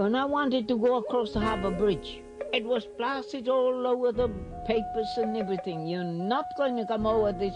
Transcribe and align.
When 0.00 0.14
I 0.14 0.24
wanted 0.24 0.66
to 0.68 0.78
go 0.78 0.96
across 0.96 1.32
the 1.32 1.40
harbour 1.40 1.70
bridge, 1.70 2.22
it 2.54 2.64
was 2.64 2.86
plastered 2.96 3.48
all 3.48 3.86
over 3.86 4.12
the 4.12 4.28
papers 4.66 5.12
and 5.18 5.36
everything. 5.36 5.86
You're 5.86 6.04
not 6.04 6.46
going 6.56 6.78
to 6.78 6.86
come 6.86 7.06
over 7.06 7.32
this 7.32 7.52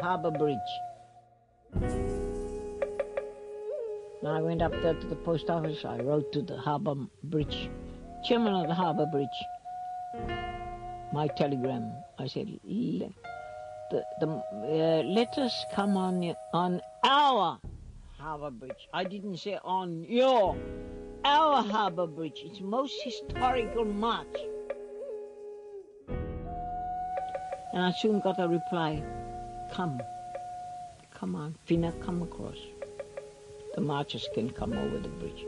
harbour 0.00 0.32
bridge. 0.32 0.58
I 4.26 4.40
went 4.42 4.60
up 4.60 4.72
there 4.82 4.94
to 4.94 5.06
the 5.06 5.14
post 5.14 5.48
office, 5.48 5.84
I 5.84 5.98
wrote 5.98 6.32
to 6.32 6.42
the 6.42 6.56
harbour 6.56 6.96
bridge, 7.22 7.70
chairman 8.24 8.54
of 8.54 8.66
the 8.66 8.74
harbour 8.74 9.06
bridge, 9.06 9.38
my 11.12 11.28
telegram. 11.28 11.92
I 12.18 12.26
said, 12.26 12.48
"Le- 12.64 13.14
the, 13.92 14.02
the 14.18 14.26
uh, 14.26 15.02
letters 15.04 15.54
come 15.72 15.96
on 15.96 16.34
on 16.52 16.80
our 17.04 17.60
harbour 18.18 18.50
bridge. 18.50 18.88
I 18.92 19.04
didn't 19.04 19.36
say 19.36 19.60
on 19.62 20.02
your 20.08 20.56
our 21.24 21.62
harbour 21.62 22.06
bridge. 22.06 22.42
It's 22.44 22.60
most 22.60 22.94
historical 23.02 23.84
march. 23.84 24.36
And 27.72 27.82
I 27.82 27.90
soon 27.92 28.20
got 28.20 28.38
a 28.38 28.46
reply, 28.46 29.02
come, 29.72 30.00
come 31.12 31.34
on, 31.34 31.56
Whina, 31.66 31.92
come 32.04 32.22
across. 32.22 32.58
The 33.74 33.80
marchers 33.80 34.28
can 34.34 34.50
come 34.50 34.72
over 34.74 34.98
the 34.98 35.08
bridge. 35.08 35.44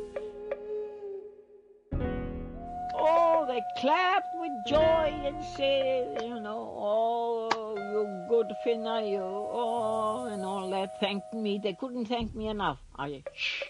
Oh, 2.98 3.44
they 3.46 3.62
clapped 3.78 4.26
with 4.40 4.50
joy 4.66 5.12
and 5.24 5.44
said, 5.56 6.22
you 6.22 6.40
know, 6.40 6.74
oh, 6.76 7.76
you 7.76 8.26
good 8.28 8.52
Whina, 8.64 9.08
you, 9.08 9.20
oh, 9.20 10.28
and 10.32 10.42
all 10.44 10.68
that. 10.70 10.98
Thanked 10.98 11.32
me. 11.32 11.60
They 11.62 11.74
couldn't 11.74 12.06
thank 12.06 12.34
me 12.34 12.48
enough. 12.48 12.78
I, 12.96 13.22
shh. 13.32 13.62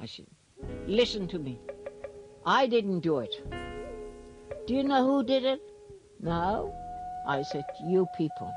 I 0.00 0.06
said, 0.06 0.26
listen 0.86 1.28
to 1.28 1.38
me. 1.38 1.58
I 2.44 2.66
didn't 2.66 3.00
do 3.00 3.18
it. 3.18 3.34
Do 4.66 4.74
you 4.74 4.82
know 4.82 5.04
who 5.04 5.24
did 5.24 5.44
it? 5.44 5.60
No. 6.20 6.74
I 7.26 7.42
said, 7.42 7.64
you 7.84 8.06
people. 8.16 8.52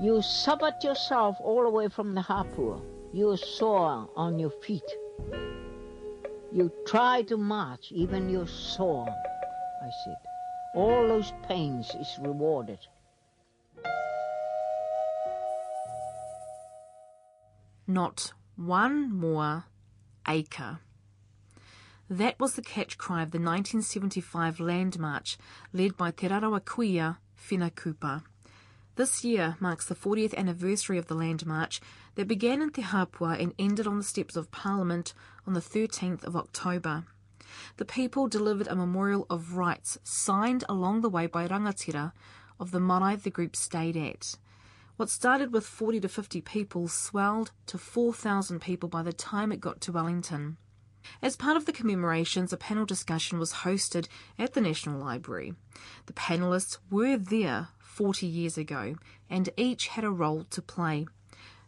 You 0.00 0.22
suffered 0.22 0.82
yourself 0.82 1.36
all 1.40 1.62
the 1.62 1.70
way 1.70 1.88
from 1.88 2.14
the 2.14 2.20
Hapua. 2.20 2.80
You 3.12 3.36
sore 3.36 4.08
on 4.16 4.38
your 4.38 4.50
feet. 4.50 4.90
You 6.52 6.72
try 6.86 7.22
to 7.22 7.36
march, 7.36 7.92
even 7.92 8.28
you're 8.28 8.46
sore. 8.46 9.08
I 9.08 9.90
said, 10.04 10.16
all 10.74 11.06
those 11.06 11.32
pains 11.48 11.90
is 12.00 12.18
rewarded. 12.20 12.78
Not 17.86 18.32
one 18.56 19.12
more 19.12 19.64
acre. 20.28 20.78
That 22.10 22.40
was 22.40 22.54
the 22.54 22.62
catch 22.62 22.98
cry 22.98 23.22
of 23.22 23.30
the 23.30 23.38
1975 23.38 24.58
Land 24.58 24.98
March 24.98 25.38
led 25.72 25.96
by 25.96 26.10
Te 26.10 26.26
Rarawa 26.26 26.60
Kuia 26.60 27.18
Whina 27.38 27.72
Cooper. 27.72 28.24
This 28.96 29.22
year 29.22 29.56
marks 29.60 29.86
the 29.86 29.94
40th 29.94 30.34
anniversary 30.34 30.98
of 30.98 31.06
the 31.06 31.14
Land 31.14 31.46
March 31.46 31.80
that 32.16 32.26
began 32.26 32.62
in 32.62 32.70
Te 32.70 32.82
Hapua 32.82 33.40
and 33.40 33.54
ended 33.60 33.86
on 33.86 33.96
the 33.96 34.02
steps 34.02 34.34
of 34.34 34.50
Parliament 34.50 35.14
on 35.46 35.52
the 35.52 35.60
13th 35.60 36.24
of 36.24 36.34
October. 36.34 37.04
The 37.76 37.84
people 37.84 38.26
delivered 38.26 38.66
a 38.66 38.74
memorial 38.74 39.24
of 39.30 39.54
rights 39.54 39.96
signed 40.02 40.64
along 40.68 41.02
the 41.02 41.08
way 41.08 41.28
by 41.28 41.46
rangatira 41.46 42.10
of 42.58 42.72
the 42.72 42.80
marae 42.80 43.14
the 43.14 43.30
group 43.30 43.54
stayed 43.54 43.96
at. 43.96 44.34
What 44.96 45.10
started 45.10 45.52
with 45.52 45.64
40 45.64 46.00
to 46.00 46.08
50 46.08 46.40
people 46.40 46.88
swelled 46.88 47.52
to 47.66 47.78
4,000 47.78 48.60
people 48.60 48.88
by 48.88 49.04
the 49.04 49.12
time 49.12 49.52
it 49.52 49.60
got 49.60 49.80
to 49.82 49.92
Wellington. 49.92 50.56
As 51.22 51.36
part 51.36 51.56
of 51.56 51.66
the 51.66 51.72
commemorations, 51.72 52.52
a 52.52 52.56
panel 52.56 52.84
discussion 52.84 53.38
was 53.38 53.52
hosted 53.64 54.08
at 54.38 54.54
the 54.54 54.60
National 54.60 55.00
Library. 55.00 55.54
The 56.06 56.12
panellists 56.12 56.78
were 56.90 57.16
there 57.16 57.68
40 57.78 58.26
years 58.26 58.56
ago 58.56 58.96
and 59.28 59.50
each 59.56 59.88
had 59.88 60.04
a 60.04 60.10
role 60.10 60.44
to 60.50 60.62
play. 60.62 61.06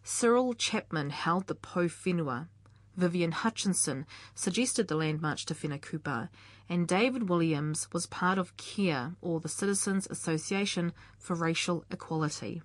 Cyril 0.03 0.55
Chapman 0.55 1.11
held 1.11 1.47
the 1.47 1.55
Pou 1.55 1.89
Whenua. 1.89 2.49
Vivian 2.97 3.33
Hutchinson 3.33 4.07
suggested 4.35 4.89
the 4.89 4.97
land 4.97 5.23
march 5.23 5.47
to 5.47 5.55
Whina 5.55 5.81
Cooper, 5.81 6.29
and 6.69 6.87
David 6.87 7.29
Williams 7.29 7.89
was 7.93 8.07
part 8.07 8.37
of 8.37 8.57
CARE, 8.57 9.15
or 9.23 9.41
the 9.41 9.49
Citizens 9.49 10.07
Association 10.11 10.93
for 11.19 11.35
Racial 11.35 11.85
Equality. 11.91 12.63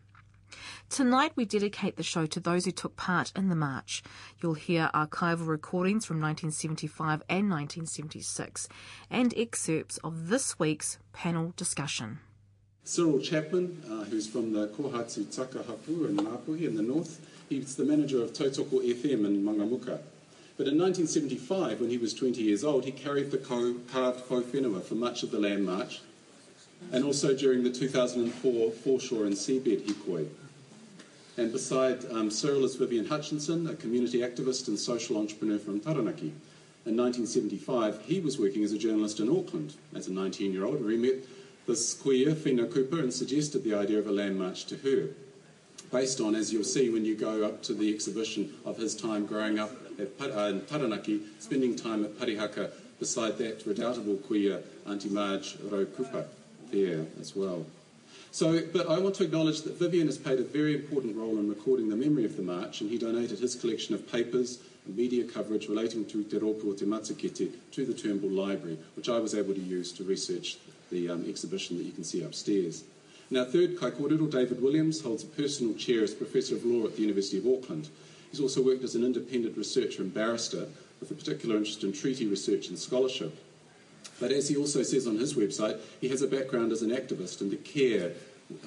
Tonight 0.90 1.34
we 1.36 1.46
dedicate 1.46 1.98
the 1.98 2.04
show 2.04 2.26
to 2.26 2.40
those 2.40 2.66
who 2.66 2.72
took 2.72 2.96
part 2.96 3.32
in 3.36 3.50
the 3.50 3.56
march. 3.56 4.04
You'll 4.42 4.54
hear 4.54 4.90
archival 4.94 5.48
recordings 5.48 6.06
from 6.06 6.22
1975 6.22 7.24
and 7.30 7.50
1976 7.50 8.68
and 9.10 9.34
excerpts 9.38 9.98
of 10.04 10.30
this 10.30 10.58
week's 10.58 10.98
panel 11.14 11.54
discussion. 11.56 12.20
Cyril 12.84 13.20
Chapman, 13.20 13.84
uh, 13.90 14.06
who's 14.06 14.28
from 14.28 14.54
the 14.54 14.68
Kohatsu 14.70 15.26
Takahapu 15.26 16.08
in 16.08 16.16
Ngāpuhi 16.16 16.68
in 16.68 16.76
the 16.76 16.82
north, 16.82 17.20
he's 17.50 17.76
the 17.76 17.84
manager 17.84 18.24
of 18.24 18.32
Tautoko 18.32 18.80
FM 18.80 19.26
in 19.26 19.44
Mangamuka. 19.44 20.00
But 20.58 20.68
in 20.68 20.80
1975, 20.80 21.82
when 21.82 21.90
he 21.90 21.98
was 21.98 22.14
20 22.14 22.42
years 22.42 22.64
old, 22.64 22.86
he 22.86 22.92
carried 22.92 23.30
the 23.30 23.38
carved 23.38 23.92
Pou 23.92 24.42
Whenua 24.42 24.82
for 24.82 24.96
much 24.96 25.22
of 25.22 25.32
the 25.32 25.40
land 25.40 25.66
march, 25.66 26.00
and 26.92 27.04
also 27.04 27.36
during 27.36 27.64
the 27.64 27.72
2004 27.72 28.72
foreshore 28.72 29.26
and 29.26 29.34
seabed 29.34 29.86
hikoi. 29.86 30.28
And 31.38 31.52
beside 31.52 32.04
um, 32.12 32.32
Cyril 32.32 32.68
Vivian 32.68 33.06
Hutchinson, 33.06 33.68
a 33.68 33.76
community 33.76 34.20
activist 34.20 34.68
and 34.68 34.80
social 34.80 35.18
entrepreneur 35.18 35.60
from 35.60 35.80
Taranaki. 35.80 36.34
In 36.86 36.96
1975, 36.96 38.02
he 38.04 38.20
was 38.20 38.40
working 38.40 38.64
as 38.64 38.72
a 38.72 38.78
journalist 38.78 39.20
in 39.20 39.30
Auckland 39.30 39.76
as 39.94 40.08
a 40.08 40.14
19 40.14 40.54
year 40.54 40.66
old, 40.66 40.82
where 40.82 40.92
he 40.92 40.98
met 40.98 41.16
this 41.68 41.94
kuia, 41.94 42.34
Whina 42.34 42.74
Cooper, 42.74 43.00
and 43.00 43.14
suggested 43.14 43.64
the 43.64 43.76
idea 43.76 44.00
of 44.00 44.08
a 44.08 44.12
land 44.12 44.40
march 44.40 44.66
to 44.68 44.78
her, 44.78 45.10
based 45.92 46.22
on, 46.22 46.34
as 46.34 46.54
you'll 46.54 46.64
see 46.64 46.90
when 46.90 47.04
you 47.04 47.16
go 47.16 47.46
up 47.46 47.62
to 47.64 47.74
the 47.74 47.94
exhibition 47.94 48.54
of 48.66 48.78
his 48.78 48.96
time 48.96 49.26
growing 49.26 49.60
up 49.60 49.72
at, 50.00 50.32
uh, 50.32 50.46
in 50.46 50.62
Taranaki, 50.62 51.22
spending 51.40 51.76
time 51.76 52.06
at 52.06 52.18
Parihaka 52.18 52.72
beside 53.00 53.38
that 53.38 53.66
redoubtable 53.66 54.16
kuia 54.16 54.64
Auntie 54.88 55.10
Marge 55.10 55.58
Raukupa 55.58 56.26
there 56.72 57.06
as 57.20 57.36
well. 57.36 57.66
So, 58.32 58.62
but 58.74 58.90
I 58.90 59.00
want 59.00 59.16
to 59.16 59.24
acknowledge 59.24 59.64
that 59.64 59.80
Vivian 59.80 60.08
has 60.08 60.18
played 60.18 60.40
a 60.40 60.44
very 60.44 60.76
important 60.76 61.16
role 61.16 61.38
in 61.40 61.50
recording 61.50 61.90
the 61.90 61.96
memory 61.96 62.26
of 62.26 62.36
the 62.36 62.44
march, 62.44 62.82
and 62.82 62.90
he 62.90 62.98
donated 62.98 63.40
his 63.40 63.56
collection 63.56 63.96
of 63.96 64.12
papers 64.12 64.60
and 64.86 64.96
media 64.96 65.24
coverage 65.24 65.68
relating 65.68 66.06
to 66.06 66.24
Te 66.24 66.38
Ropu 66.38 66.70
o 66.70 66.74
Te 66.74 66.86
Matakite 66.86 67.52
to 67.72 67.86
the 67.86 67.94
Turnbull 67.94 68.30
Library, 68.30 68.78
which 68.96 69.10
I 69.10 69.20
was 69.20 69.34
able 69.34 69.54
to 69.54 69.60
use 69.60 69.92
to 69.94 70.04
research 70.04 70.58
the 70.92 71.10
um, 71.10 71.26
exhibition 71.28 71.78
that 71.78 71.84
you 71.84 71.92
can 71.92 72.04
see 72.04 72.24
upstairs. 72.24 72.84
Now, 73.30 73.44
third, 73.44 73.78
Kai 73.80 73.92
Kōrero, 73.92 74.32
David 74.32 74.62
Williams, 74.62 75.02
holds 75.02 75.24
a 75.24 75.28
personal 75.28 75.74
chair 75.74 76.04
as 76.04 76.14
Professor 76.14 76.56
of 76.56 76.66
Law 76.66 76.86
at 76.86 76.96
the 76.96 77.02
University 77.02 77.38
of 77.38 77.48
Auckland. 77.48 77.90
He's 78.32 78.40
also 78.40 78.62
worked 78.62 78.84
as 78.84 78.96
an 78.96 79.04
independent 79.04 79.58
researcher 79.58 80.02
and 80.02 80.14
barrister 80.14 80.68
with 81.00 81.12
a 81.12 81.14
particular 81.14 81.58
interest 81.58 81.84
in 81.84 81.92
treaty 81.92 82.28
research 82.28 82.70
and 82.70 82.80
scholarship. 82.80 83.36
But 84.20 84.32
as 84.32 84.50
he 84.50 84.56
also 84.56 84.84
says 84.84 85.08
on 85.08 85.18
his 85.18 85.36
website, 85.36 85.80
he 86.02 86.10
has 86.10 86.22
a 86.22 86.28
background 86.28 86.72
as 86.72 86.82
an 86.82 86.90
activist 86.90 87.42
in 87.42 87.50
the 87.50 87.58
CARE 87.58 88.14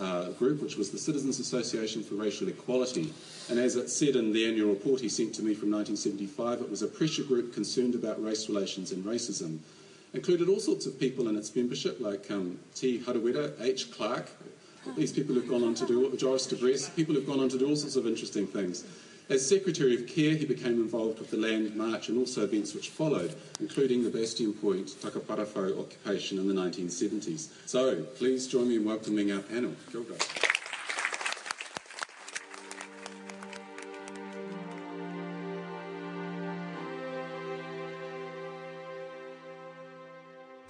uh, 0.00 0.30
group, 0.30 0.62
which 0.62 0.76
was 0.76 0.90
the 0.90 0.98
Citizens 0.98 1.40
Association 1.40 2.02
for 2.02 2.14
Racial 2.14 2.48
Equality. 2.48 3.12
And 3.48 3.58
as 3.58 3.76
it 3.76 3.88
said 3.88 4.16
in 4.16 4.32
the 4.32 4.46
annual 4.46 4.70
report 4.70 5.00
he 5.00 5.08
sent 5.08 5.34
to 5.34 5.42
me 5.42 5.54
from 5.54 5.70
1975, 5.70 6.60
it 6.60 6.70
was 6.70 6.82
a 6.82 6.86
pressure 6.86 7.24
group 7.24 7.54
concerned 7.54 7.94
about 7.94 8.22
race 8.22 8.48
relations 8.48 8.92
and 8.92 9.04
racism. 9.04 9.58
Included 10.12 10.48
all 10.48 10.60
sorts 10.60 10.86
of 10.86 10.98
people 10.98 11.28
in 11.28 11.36
its 11.36 11.54
membership, 11.54 12.00
like 12.00 12.30
um, 12.30 12.58
T. 12.74 12.98
Harawira, 12.98 13.60
H. 13.60 13.90
Clark, 13.92 14.30
these 14.96 15.12
people 15.12 15.34
who've 15.34 15.48
gone 15.48 15.62
on 15.62 15.74
to 15.74 15.86
do, 15.86 16.16
Joris 16.16 16.46
de 16.46 16.56
Bres, 16.56 16.94
people 16.96 17.14
who've 17.14 17.26
gone 17.26 17.40
on 17.40 17.48
to 17.48 17.58
do 17.58 17.68
all 17.68 17.76
sorts 17.76 17.96
of 17.96 18.06
interesting 18.06 18.46
things. 18.46 18.84
As 19.30 19.46
Secretary 19.46 19.94
of 19.94 20.08
Care, 20.08 20.34
he 20.34 20.44
became 20.44 20.72
involved 20.72 21.20
with 21.20 21.30
the 21.30 21.36
Land 21.36 21.76
March 21.76 22.08
and 22.08 22.18
also 22.18 22.42
events 22.42 22.74
which 22.74 22.88
followed, 22.88 23.32
including 23.60 24.02
the 24.02 24.10
Bastion 24.10 24.52
Point 24.52 24.88
Takaparawhau 24.88 25.78
occupation 25.78 26.36
in 26.40 26.48
the 26.48 26.54
1970s. 26.54 27.46
So, 27.64 28.02
please 28.02 28.48
join 28.48 28.68
me 28.68 28.74
in 28.74 28.84
welcoming 28.84 29.30
our 29.30 29.38
panel. 29.38 29.72
Kia 29.92 30.59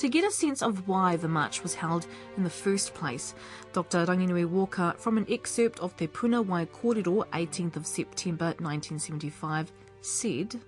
To 0.00 0.08
get 0.08 0.25
a 0.25 0.31
sense 0.31 0.62
of 0.62 0.88
why 0.88 1.17
the 1.17 1.29
march 1.29 1.62
was 1.62 1.75
held 1.75 2.06
in 2.38 2.43
the 2.43 2.49
first 2.49 2.94
place, 2.94 3.35
Dr. 3.75 4.06
Ranginui 4.06 4.47
Walker, 4.47 4.94
from 4.97 5.19
an 5.19 5.26
excerpt 5.29 5.79
of 5.81 5.94
Te 5.94 6.06
Puna 6.06 6.41
Wai 6.41 6.64
Kōrero, 6.64 7.26
18th 7.35 7.76
of 7.76 7.87
September 7.87 8.47
1975, 8.47 9.70
said, 10.00 10.58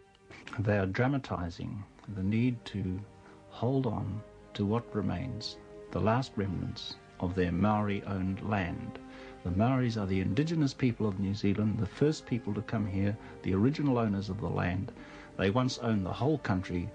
They 0.59 0.77
are 0.77 0.85
dramatising 0.85 1.83
the 2.15 2.23
need 2.23 2.63
to 2.67 3.01
hold 3.49 3.87
on 3.87 4.21
to 4.53 4.67
what 4.67 4.95
remains, 4.95 5.57
the 5.93 6.01
last 6.01 6.33
remnants 6.37 6.97
of 7.19 7.35
their 7.35 7.53
Maori 7.53 8.03
owned 8.07 8.47
land. 8.47 8.99
The 9.45 9.51
Maoris 9.53 9.97
are 9.97 10.07
the 10.07 10.21
indigenous 10.21 10.75
people 10.75 11.09
of 11.09 11.21
New 11.21 11.33
Zealand, 11.33 11.79
the 11.79 11.87
first 11.87 12.27
people 12.27 12.53
to 12.53 12.61
come 12.61 12.87
here, 12.87 13.17
the 13.45 13.55
original 13.55 13.97
owners 13.97 14.29
of 14.29 14.43
the 14.43 14.51
land. 14.51 14.93
They 15.39 15.49
once 15.49 15.79
owned 15.79 16.05
the 16.05 16.13
whole 16.13 16.37
country, 16.37 16.91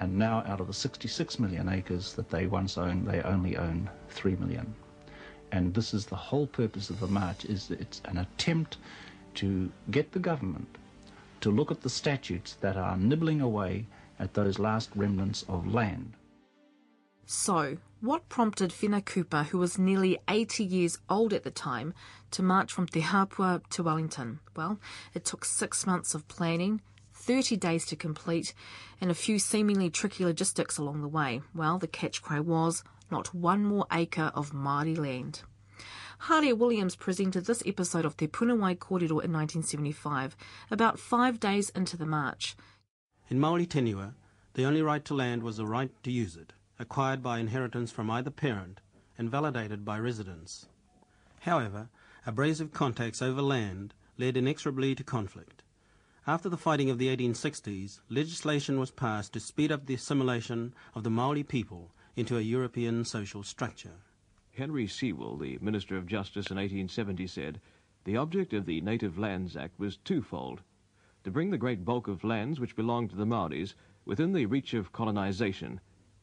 and 0.00 0.16
now 0.16 0.42
out 0.46 0.60
of 0.60 0.66
the 0.66 0.72
66 0.72 1.38
million 1.38 1.68
acres 1.68 2.14
that 2.14 2.30
they 2.30 2.46
once 2.46 2.78
owned, 2.78 3.06
they 3.06 3.20
only 3.22 3.56
own 3.56 3.88
3 4.08 4.36
million. 4.36 4.74
And 5.52 5.74
this 5.74 5.92
is 5.92 6.06
the 6.06 6.16
whole 6.16 6.46
purpose 6.46 6.90
of 6.90 7.00
the 7.00 7.06
march, 7.06 7.44
is 7.44 7.70
it's 7.70 8.00
an 8.06 8.18
attempt 8.18 8.78
to 9.34 9.70
get 9.90 10.12
the 10.12 10.18
government 10.18 10.78
to 11.42 11.50
look 11.50 11.70
at 11.70 11.82
the 11.82 11.90
statutes 11.90 12.56
that 12.60 12.76
are 12.76 12.96
nibbling 12.96 13.40
away 13.40 13.86
at 14.18 14.34
those 14.34 14.58
last 14.58 14.90
remnants 14.94 15.44
of 15.48 15.72
land. 15.72 16.12
So, 17.26 17.76
what 18.00 18.28
prompted 18.28 18.70
Whina 18.70 19.04
Cooper, 19.04 19.44
who 19.44 19.58
was 19.58 19.78
nearly 19.78 20.18
80 20.28 20.64
years 20.64 20.98
old 21.08 21.32
at 21.32 21.44
the 21.44 21.50
time, 21.50 21.94
to 22.32 22.42
march 22.42 22.72
from 22.72 22.86
Te 22.86 23.02
Hapua 23.02 23.62
to 23.70 23.82
Wellington? 23.82 24.40
Well, 24.56 24.80
it 25.14 25.24
took 25.24 25.44
six 25.44 25.86
months 25.86 26.14
of 26.14 26.26
planning, 26.26 26.80
30 27.20 27.56
days 27.56 27.84
to 27.86 27.96
complete, 27.96 28.54
and 29.00 29.10
a 29.10 29.14
few 29.14 29.38
seemingly 29.38 29.90
tricky 29.90 30.24
logistics 30.24 30.78
along 30.78 31.02
the 31.02 31.08
way. 31.08 31.42
Well, 31.54 31.78
the 31.78 31.86
catch 31.86 32.22
cry 32.22 32.40
was, 32.40 32.82
not 33.10 33.34
one 33.34 33.64
more 33.64 33.86
acre 33.92 34.32
of 34.34 34.52
Māori 34.52 34.96
land. 34.96 35.42
Haare 36.28 36.56
Williams 36.56 36.96
presented 36.96 37.46
this 37.46 37.62
episode 37.64 38.04
of 38.04 38.16
Te 38.16 38.26
Punawai 38.26 38.76
Kōrero 38.76 39.22
in 39.24 39.32
1975, 39.32 40.36
about 40.70 40.98
five 40.98 41.40
days 41.40 41.70
into 41.70 41.96
the 41.96 42.06
march. 42.06 42.56
In 43.28 43.38
Maori 43.38 43.66
tenure, 43.66 44.14
the 44.54 44.64
only 44.64 44.82
right 44.82 45.04
to 45.04 45.14
land 45.14 45.42
was 45.42 45.56
the 45.56 45.66
right 45.66 45.90
to 46.02 46.10
use 46.10 46.36
it, 46.36 46.52
acquired 46.78 47.22
by 47.22 47.38
inheritance 47.38 47.90
from 47.90 48.10
either 48.10 48.30
parent 48.30 48.80
and 49.16 49.30
validated 49.30 49.84
by 49.84 49.98
residence. 49.98 50.66
However, 51.40 51.88
abrasive 52.26 52.72
contacts 52.72 53.22
over 53.22 53.42
land 53.42 53.94
led 54.18 54.36
inexorably 54.36 54.94
to 54.94 55.04
conflict. 55.04 55.62
After 56.30 56.48
the 56.48 56.56
fighting 56.56 56.90
of 56.90 56.98
the 56.98 57.08
1860s, 57.08 57.98
legislation 58.08 58.78
was 58.78 58.92
passed 58.92 59.32
to 59.32 59.40
speed 59.40 59.72
up 59.72 59.86
the 59.86 59.94
assimilation 59.94 60.72
of 60.94 61.02
the 61.02 61.10
Maori 61.10 61.42
people 61.42 61.90
into 62.14 62.38
a 62.38 62.40
European 62.40 63.04
social 63.04 63.42
structure. 63.42 63.96
Henry 64.52 64.86
Sewell, 64.86 65.36
the 65.36 65.58
Minister 65.60 65.96
of 65.96 66.06
Justice 66.06 66.48
in 66.48 66.56
1870, 66.56 67.26
said, 67.26 67.60
The 68.04 68.16
object 68.16 68.52
of 68.52 68.64
the 68.64 68.80
Native 68.80 69.18
Lands 69.18 69.56
Act 69.56 69.76
was 69.80 69.96
twofold 69.96 70.62
to 71.24 71.32
bring 71.32 71.50
the 71.50 71.58
great 71.58 71.84
bulk 71.84 72.06
of 72.06 72.22
lands 72.22 72.60
which 72.60 72.76
belonged 72.76 73.10
to 73.10 73.16
the 73.16 73.26
Maoris 73.26 73.74
within 74.04 74.32
the 74.32 74.46
reach 74.46 74.72
of 74.72 74.92
colonization. 74.92 75.80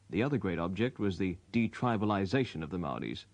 The 0.08 0.22
other 0.22 0.38
great 0.38 0.58
object 0.58 0.98
was 0.98 1.18
the 1.18 1.36
detribalization 1.52 2.62
of 2.62 2.70
the 2.70 2.78
Maoris. 2.78 3.26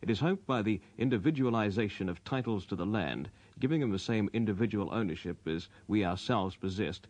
It 0.00 0.08
is 0.08 0.20
hoped 0.20 0.46
by 0.46 0.62
the 0.62 0.80
individualization 0.96 2.08
of 2.08 2.24
titles 2.24 2.64
to 2.64 2.76
the 2.76 2.86
land, 2.86 3.28
giving 3.58 3.80
them 3.80 3.90
the 3.90 3.98
same 3.98 4.28
individual 4.32 4.88
ownership 4.92 5.46
as 5.46 5.68
we 5.86 6.04
ourselves 6.04 6.56
possessed, 6.56 7.06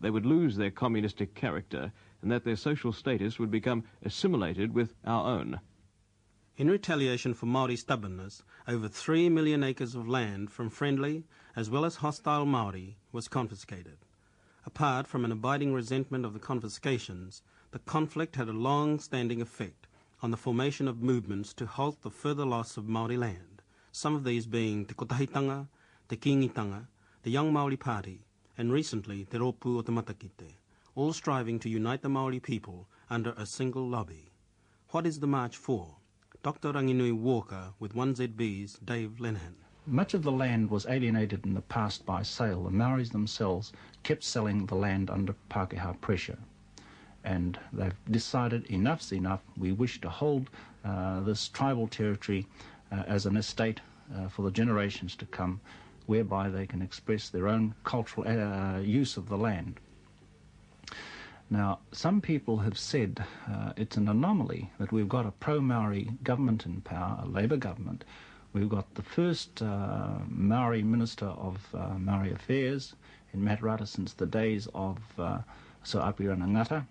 they 0.00 0.10
would 0.10 0.26
lose 0.26 0.56
their 0.56 0.70
communistic 0.70 1.34
character 1.34 1.92
and 2.22 2.30
that 2.30 2.44
their 2.44 2.56
social 2.56 2.92
status 2.92 3.38
would 3.38 3.50
become 3.50 3.84
assimilated 4.04 4.74
with 4.74 4.94
our 5.04 5.26
own. 5.26 5.60
In 6.56 6.68
retaliation 6.68 7.34
for 7.34 7.46
Maori 7.46 7.76
stubbornness, 7.76 8.42
over 8.66 8.88
three 8.88 9.28
million 9.28 9.62
acres 9.62 9.94
of 9.94 10.08
land 10.08 10.50
from 10.50 10.70
friendly 10.70 11.24
as 11.54 11.70
well 11.70 11.84
as 11.84 11.96
hostile 11.96 12.44
Maori 12.44 12.96
was 13.12 13.28
confiscated. 13.28 13.98
Apart 14.66 15.06
from 15.06 15.24
an 15.24 15.32
abiding 15.32 15.72
resentment 15.72 16.24
of 16.24 16.32
the 16.32 16.38
confiscations, 16.40 17.42
the 17.70 17.78
conflict 17.78 18.36
had 18.36 18.48
a 18.48 18.52
long-standing 18.52 19.40
effect 19.40 19.86
on 20.20 20.30
the 20.30 20.36
formation 20.36 20.88
of 20.88 21.00
movements 21.00 21.54
to 21.54 21.66
halt 21.66 22.02
the 22.02 22.10
further 22.10 22.44
loss 22.44 22.76
of 22.76 22.88
Maori 22.88 23.16
land, 23.16 23.62
some 23.92 24.14
of 24.14 24.24
these 24.24 24.46
being 24.46 24.84
Te 24.84 24.94
Kotahitanga, 24.94 25.68
Te 26.08 26.16
Kingitanga, 26.16 26.86
the 27.22 27.30
Young 27.30 27.52
Maori 27.52 27.76
Party, 27.76 28.24
and 28.56 28.72
recently 28.72 29.26
Te 29.26 29.36
Ropu 29.36 29.76
o 29.76 29.82
Te 29.82 29.92
Matakite, 29.92 30.54
all 30.94 31.12
striving 31.12 31.58
to 31.58 31.68
unite 31.68 32.00
the 32.00 32.08
Maori 32.08 32.40
people 32.40 32.88
under 33.10 33.34
a 33.36 33.44
single 33.44 33.86
lobby. 33.86 34.30
What 34.88 35.06
is 35.06 35.20
the 35.20 35.26
march 35.26 35.58
for? 35.58 35.96
Dr. 36.42 36.72
Ranginui 36.72 37.12
Walker 37.12 37.74
with 37.78 37.94
1ZB's 37.94 38.78
Dave 38.82 39.16
Lenihan. 39.18 39.52
Much 39.84 40.14
of 40.14 40.22
the 40.22 40.32
land 40.32 40.70
was 40.70 40.86
alienated 40.86 41.44
in 41.44 41.52
the 41.52 41.60
past 41.60 42.06
by 42.06 42.22
sale. 42.22 42.64
The 42.64 42.70
Maoris 42.70 43.10
themselves 43.10 43.74
kept 44.02 44.24
selling 44.24 44.64
the 44.64 44.76
land 44.76 45.10
under 45.10 45.34
Pākehā 45.50 46.00
pressure. 46.00 46.38
And 47.22 47.58
they've 47.70 47.92
decided 48.10 48.64
enough's 48.70 49.12
enough. 49.12 49.42
We 49.58 49.72
wish 49.72 50.00
to 50.00 50.08
hold 50.08 50.48
uh, 50.86 51.20
this 51.20 51.48
tribal 51.48 51.86
territory 51.86 52.46
uh, 52.90 53.02
as 53.06 53.26
an 53.26 53.36
estate 53.36 53.82
uh, 54.16 54.28
for 54.28 54.40
the 54.40 54.50
generations 54.50 55.14
to 55.16 55.26
come, 55.26 55.60
whereby 56.08 56.48
they 56.48 56.66
can 56.66 56.80
express 56.80 57.28
their 57.28 57.46
own 57.46 57.74
cultural 57.84 58.26
uh, 58.26 58.78
use 58.78 59.18
of 59.18 59.28
the 59.28 59.36
land. 59.36 59.78
Now, 61.50 61.80
some 61.92 62.22
people 62.22 62.56
have 62.58 62.78
said 62.78 63.22
uh, 63.46 63.74
it's 63.76 63.98
an 63.98 64.08
anomaly 64.08 64.70
that 64.78 64.90
we've 64.90 65.08
got 65.08 65.26
a 65.26 65.32
pro-Maori 65.32 66.08
government 66.22 66.64
in 66.64 66.80
power, 66.80 67.20
a 67.22 67.28
Labour 67.28 67.58
government. 67.58 68.04
We've 68.54 68.70
got 68.70 68.94
the 68.94 69.02
first 69.02 69.60
uh, 69.60 70.20
Maori 70.28 70.82
Minister 70.82 71.26
of 71.26 71.58
uh, 71.74 71.98
Maori 71.98 72.32
Affairs 72.32 72.94
in 73.34 73.42
Matiu 73.42 73.62
Rata 73.62 73.86
since 73.86 74.14
the 74.14 74.26
days 74.26 74.66
of 74.74 74.98
uh, 75.18 75.40
Sir 75.82 76.00
Apirana 76.00 76.46
Ngata. 76.46 76.86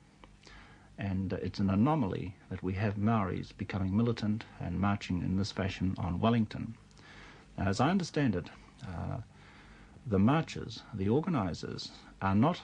And 1.00 1.34
it's 1.34 1.58
an 1.58 1.72
anomaly 1.72 2.36
that 2.52 2.62
we 2.62 2.74
have 2.74 3.00
Maoris 3.00 3.52
becoming 3.52 3.98
militant 3.98 4.44
and 4.60 4.80
marching 4.80 5.24
in 5.24 5.38
this 5.38 5.52
fashion 5.52 5.96
on 5.98 6.20
Wellington. 6.20 6.76
As 7.58 7.80
I 7.80 7.90
understand 7.90 8.36
it, 8.36 8.52
uh, 8.84 9.18
the 10.06 10.20
marchers, 10.20 10.84
the 10.94 11.10
organisers, 11.10 11.92
are 12.22 12.36
not 12.36 12.62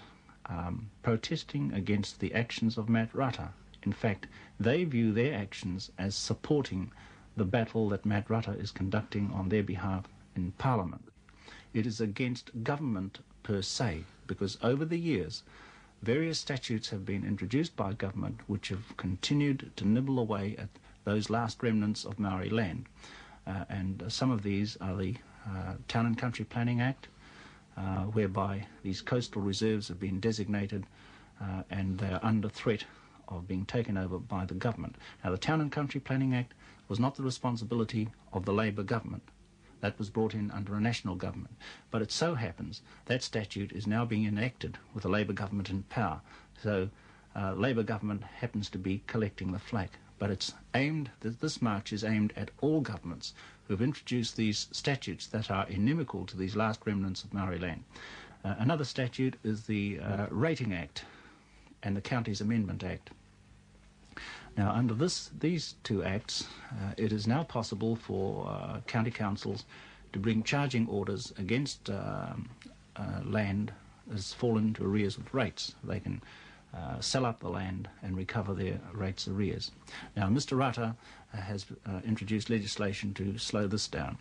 um, 0.48 0.90
protesting 1.02 1.74
against 1.74 2.20
the 2.20 2.34
actions 2.34 2.78
of 2.78 2.88
Matiu 2.88 3.14
Rata. 3.14 3.50
In 3.84 3.94
fact, 3.94 4.28
they 4.60 4.84
view 4.84 5.12
their 5.12 5.34
actions 5.34 5.92
as 5.98 6.16
supporting 6.16 6.92
the 7.36 7.46
battle 7.46 7.90
that 7.90 8.04
Matiu 8.04 8.30
Rata 8.30 8.52
is 8.52 8.72
conducting 8.72 9.32
on 9.32 9.50
their 9.50 9.64
behalf 9.64 10.06
in 10.36 10.52
Parliament. 10.54 11.04
It 11.74 11.86
is 11.86 12.00
against 12.00 12.64
government 12.64 13.20
per 13.42 13.62
se, 13.62 14.04
because 14.28 14.58
over 14.62 14.86
the 14.86 15.00
years, 15.00 15.44
various 16.02 16.40
statutes 16.40 16.90
have 16.90 17.06
been 17.06 17.26
introduced 17.26 17.76
by 17.76 17.94
government 17.94 18.40
which 18.48 18.70
have 18.70 18.96
continued 18.98 19.72
to 19.76 19.88
nibble 19.88 20.20
away 20.20 20.56
at 20.58 20.70
those 21.04 21.30
last 21.30 21.62
remnants 21.64 22.06
of 22.06 22.20
Maori 22.20 22.50
land. 22.50 22.86
Uh, 23.46 23.66
and 23.70 24.04
uh, 24.04 24.10
some 24.10 24.32
of 24.32 24.44
these 24.44 24.78
are 24.80 24.96
the 24.96 25.16
uh, 25.48 25.74
Town 25.88 26.06
and 26.06 26.18
Country 26.18 26.46
Planning 26.46 26.82
Act, 26.82 27.08
uh, 27.78 28.04
whereby 28.04 28.68
these 28.84 29.02
coastal 29.02 29.42
reserves 29.42 29.88
have 29.88 30.00
been 30.00 30.20
designated 30.20 30.86
uh, 31.42 31.64
and 31.70 31.98
they 32.00 32.08
are 32.08 32.20
under 32.24 32.50
threat 32.50 32.86
of 33.28 33.48
being 33.48 33.66
taken 33.66 33.98
over 33.98 34.20
by 34.20 34.46
the 34.46 34.54
government. 34.54 34.96
Now, 35.24 35.32
the 35.32 35.38
Town 35.38 35.62
and 35.62 35.72
Country 35.72 36.00
Planning 36.00 36.36
Act 36.36 36.54
was 36.88 37.00
not 37.00 37.16
the 37.16 37.24
responsibility 37.24 38.10
of 38.32 38.46
the 38.46 38.54
Labour 38.54 38.84
government. 38.84 39.24
That 39.82 39.98
was 39.98 40.10
brought 40.10 40.34
in 40.34 40.52
under 40.52 40.76
a 40.76 40.82
national 40.82 41.16
government. 41.16 41.56
But 41.92 42.02
it 42.02 42.12
so 42.12 42.36
happens 42.36 42.82
that 43.06 43.24
statute 43.24 43.72
is 43.72 43.88
now 43.88 44.06
being 44.06 44.26
enacted 44.26 44.78
with 44.94 45.04
the 45.04 45.10
Labour 45.10 45.34
government 45.34 45.70
in 45.70 45.84
power. 45.84 46.22
So 46.62 46.90
uh, 47.36 47.54
Labour 47.54 47.84
government 47.84 48.24
happens 48.24 48.70
to 48.70 48.78
be 48.78 49.04
collecting 49.08 49.52
the 49.52 49.60
flak. 49.60 49.98
But 50.24 50.32
it's 50.32 50.54
aimed, 50.74 51.10
this 51.20 51.62
march 51.62 51.92
is 51.92 52.02
aimed 52.02 52.32
at 52.38 52.50
all 52.62 52.80
governments 52.80 53.34
who 53.68 53.74
have 53.74 53.82
introduced 53.82 54.38
these 54.38 54.70
statutes 54.72 55.28
that 55.28 55.52
are 55.52 55.68
inimical 55.68 56.26
to 56.28 56.38
these 56.38 56.56
last 56.56 56.80
remnants 56.86 57.26
of 57.26 57.34
Maori 57.34 57.60
land. 57.60 57.84
Uh, 58.42 58.56
another 58.58 58.86
statute 58.86 59.36
is 59.44 59.64
the 59.64 60.00
uh, 60.00 60.28
Rating 60.30 60.74
Act 60.74 61.04
and 61.84 61.94
the 61.94 62.00
Counties 62.00 62.40
Amendment 62.40 62.86
Act. 62.86 63.10
Now, 64.56 64.72
under 64.72 64.94
this, 64.94 65.30
these 65.38 65.76
two 65.84 66.06
acts, 66.06 66.48
uh, 66.72 66.94
it 66.96 67.12
is 67.12 67.28
now 67.28 67.44
possible 67.44 67.98
for 67.98 68.48
uh, 68.48 68.80
county 68.88 69.12
councils 69.12 69.66
to 70.14 70.20
bring 70.20 70.42
charging 70.42 70.88
orders 70.88 71.34
against 71.38 71.90
um, 71.90 72.50
uh, 72.96 73.20
land 73.26 73.74
that's 74.08 74.34
fallen 74.34 74.68
into 74.68 74.86
arrears 74.86 75.18
of 75.18 75.34
rates. 75.34 75.76
They 75.84 76.00
can 76.00 76.22
uh, 76.76 77.00
sell 77.00 77.24
up 77.24 77.40
the 77.40 77.50
land 77.50 77.88
and 78.02 78.18
recover 78.18 78.54
their 78.54 78.80
rates 78.94 79.28
arrears. 79.28 79.72
Now, 80.16 80.28
Mr. 80.28 80.58
Rata 80.58 80.96
uh, 81.32 81.38
has 81.38 81.68
uh, 81.86 82.00
introduced 82.04 82.50
legislation 82.50 83.14
to 83.14 83.38
slow 83.38 83.68
this 83.68 83.88
down, 83.88 84.18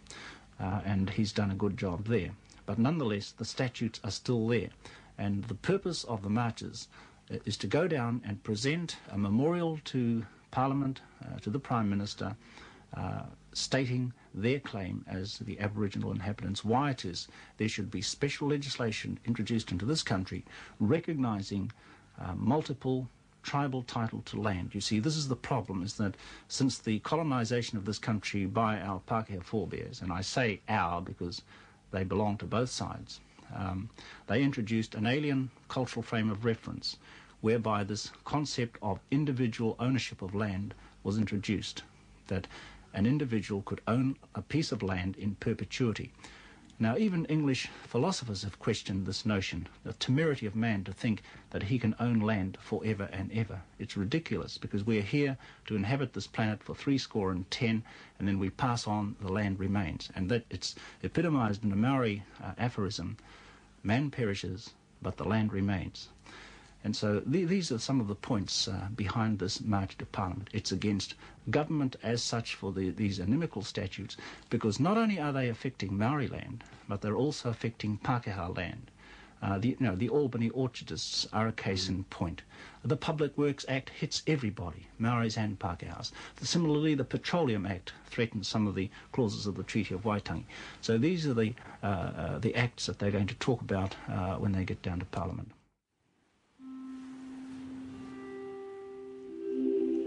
uh, 0.61 0.83
and 0.85 1.09
he's 1.09 1.33
done 1.33 1.51
a 1.51 1.55
good 1.55 1.79
job 1.79 2.07
there. 2.09 2.31
But 2.67 2.79
nonetheless, 2.79 3.31
the 3.31 3.47
statutes 3.47 4.01
are 4.05 4.11
still 4.11 4.47
there, 4.47 4.69
and 5.17 5.45
the 5.45 5.55
purpose 5.55 6.05
of 6.05 6.23
the 6.23 6.29
marches 6.29 6.89
is 7.47 7.57
to 7.57 7.67
go 7.67 7.89
down 7.89 8.21
and 8.25 8.43
present 8.45 8.97
a 9.11 9.17
memorial 9.17 9.79
to 9.85 10.27
Parliament, 10.51 11.01
to 11.41 11.49
the 11.49 11.59
Prime 11.59 11.89
Minister, 11.89 12.37
stating 13.55 14.13
their 14.35 14.61
claim 14.61 15.05
as 15.09 15.39
the 15.39 15.59
Aboriginal 15.59 16.13
inhabitants, 16.13 16.65
why 16.65 16.91
it 16.91 17.05
is 17.05 17.29
there 17.57 17.69
should 17.69 17.91
be 17.91 18.03
special 18.03 18.49
legislation 18.49 19.19
introduced 19.25 19.73
into 19.73 19.87
this 19.87 20.03
country 20.03 20.45
recognising 20.79 21.71
uh, 22.25 22.35
multiple 22.37 23.09
tribal 23.43 23.83
title 23.83 24.23
to 24.27 24.41
land. 24.41 24.75
You 24.75 24.81
see, 24.81 25.01
this 25.01 25.17
is 25.17 25.29
the 25.29 25.37
problem, 25.37 25.83
is 25.83 25.95
that 25.95 26.15
since 26.49 26.79
the 26.79 27.01
colonization 27.01 27.77
of 27.77 27.85
this 27.85 27.99
country 27.99 28.47
by 28.47 28.81
our 28.81 29.01
Pākehā 29.09 29.43
forebears, 29.43 30.01
and 30.01 30.13
I 30.13 30.21
say 30.21 30.61
our 30.69 31.01
because 31.01 31.43
they 31.91 32.05
belong 32.05 32.37
to 32.39 32.45
both 32.45 32.71
sides, 32.71 33.21
um, 33.55 33.91
they 34.29 34.43
introduced 34.43 34.95
an 34.95 35.07
alien 35.07 35.51
cultural 35.69 36.03
frame 36.03 36.31
of 36.31 36.45
reference 36.45 36.97
whereby 37.41 37.83
this 37.83 38.11
concept 38.25 38.79
of 38.81 39.01
individual 39.11 39.77
ownership 39.81 40.23
of 40.23 40.35
land 40.35 40.75
was 41.03 41.19
introduced, 41.19 41.83
that 42.29 42.47
an 42.95 43.05
individual 43.07 43.63
could 43.63 43.81
own 43.89 44.17
a 44.35 44.43
piece 44.43 44.71
of 44.71 44.83
land 44.83 45.17
in 45.17 45.35
perpetuity. 45.35 46.13
Now, 46.83 46.97
even 46.97 47.27
English 47.27 47.69
philosophers 47.87 48.43
have 48.43 48.59
questioned 48.59 49.07
this 49.07 49.25
notion, 49.25 49.69
the 49.85 49.93
temerity 49.93 50.47
of 50.47 50.57
man 50.57 50.83
to 50.83 50.93
think 50.93 51.23
that 51.51 51.63
he 51.63 51.79
can 51.79 51.95
own 52.01 52.19
land 52.19 52.59
forever 52.61 53.09
and 53.13 53.31
ever. 53.31 53.63
It's 53.79 53.97
ridiculous 53.97 54.59
because 54.59 54.83
we're 54.83 55.01
here 55.03 55.39
to 55.67 55.77
inhabit 55.77 56.13
this 56.13 56.27
planet 56.27 56.61
for 56.61 56.75
three 56.75 56.99
score 56.99 57.31
and 57.31 57.49
ten, 57.53 57.85
and 58.19 58.27
then 58.27 58.41
we 58.41 58.51
pass 58.51 58.89
on, 58.89 59.15
the 59.21 59.31
land 59.31 59.61
remains. 59.61 60.11
And 60.17 60.29
that 60.31 60.45
it's 60.51 60.75
epitomized 61.05 61.63
in 61.63 61.71
a 61.71 61.77
Maori 61.77 62.25
uh, 62.43 62.55
aphorism 62.59 63.17
man 63.85 64.11
perishes, 64.11 64.75
but 65.01 65.19
the 65.19 65.25
land 65.25 65.53
remains. 65.53 66.09
And 66.85 66.97
so 66.97 67.21
th- 67.21 67.49
these 67.49 67.71
are 67.71 67.79
some 67.79 68.01
of 68.01 68.09
the 68.09 68.15
points 68.15 68.67
uh, 68.67 68.89
behind 68.97 69.39
this 69.39 69.61
march 69.61 69.97
to 69.99 70.07
Parliament. 70.07 70.51
It's 70.53 70.73
against 70.73 71.15
government 71.51 71.97
as 72.03 72.23
such 72.23 72.55
for 72.55 72.73
the, 72.73 72.91
these 72.91 73.19
inimical 73.19 73.63
statutes, 73.63 74.17
because 74.51 74.81
not 74.81 74.99
only 74.99 75.21
are 75.21 75.33
they 75.33 75.49
affecting 75.49 75.97
Maori 75.97 76.29
land, 76.29 76.65
but 76.89 77.01
they're 77.01 77.17
also 77.17 77.51
affecting 77.51 77.99
Pākehā 77.99 78.57
land. 78.57 78.91
Uh, 79.43 79.59
the, 79.59 79.71
you 79.71 79.77
know, 79.81 79.97
the 79.97 80.09
Albany 80.09 80.51
orchardists 80.51 81.27
are 81.33 81.49
a 81.49 81.53
case 81.53 81.89
in 81.89 82.05
point. 82.05 82.43
The 82.85 82.97
Public 82.97 83.37
Works 83.37 83.65
Act 83.69 83.91
hits 83.91 84.23
everybody, 84.29 84.87
Maoris 85.01 85.37
and 85.37 85.59
Pākehās. 85.59 86.13
Similarly, 86.41 86.95
the 86.95 87.05
Petroleum 87.05 87.67
Act 87.67 87.93
threatens 88.07 88.47
some 88.47 88.69
of 88.69 88.77
the 88.77 88.89
clauses 89.11 89.47
of 89.47 89.57
the 89.57 89.65
Treaty 89.65 89.95
of 89.95 90.03
Waitangi. 90.03 90.45
So 90.81 90.97
these 90.97 91.27
are 91.27 91.35
the, 91.35 91.55
uh, 91.83 91.87
uh, 91.87 92.39
the 92.39 92.55
acts 92.55 92.87
that 92.87 93.01
they're 93.01 93.11
going 93.11 93.27
to 93.27 93.35
talk 93.35 93.61
about 93.61 93.97
uh, 94.09 94.37
when 94.37 94.53
they 94.53 94.65
get 94.65 94.83
down 94.83 95.01
to 95.01 95.07
Parliament. 95.07 95.51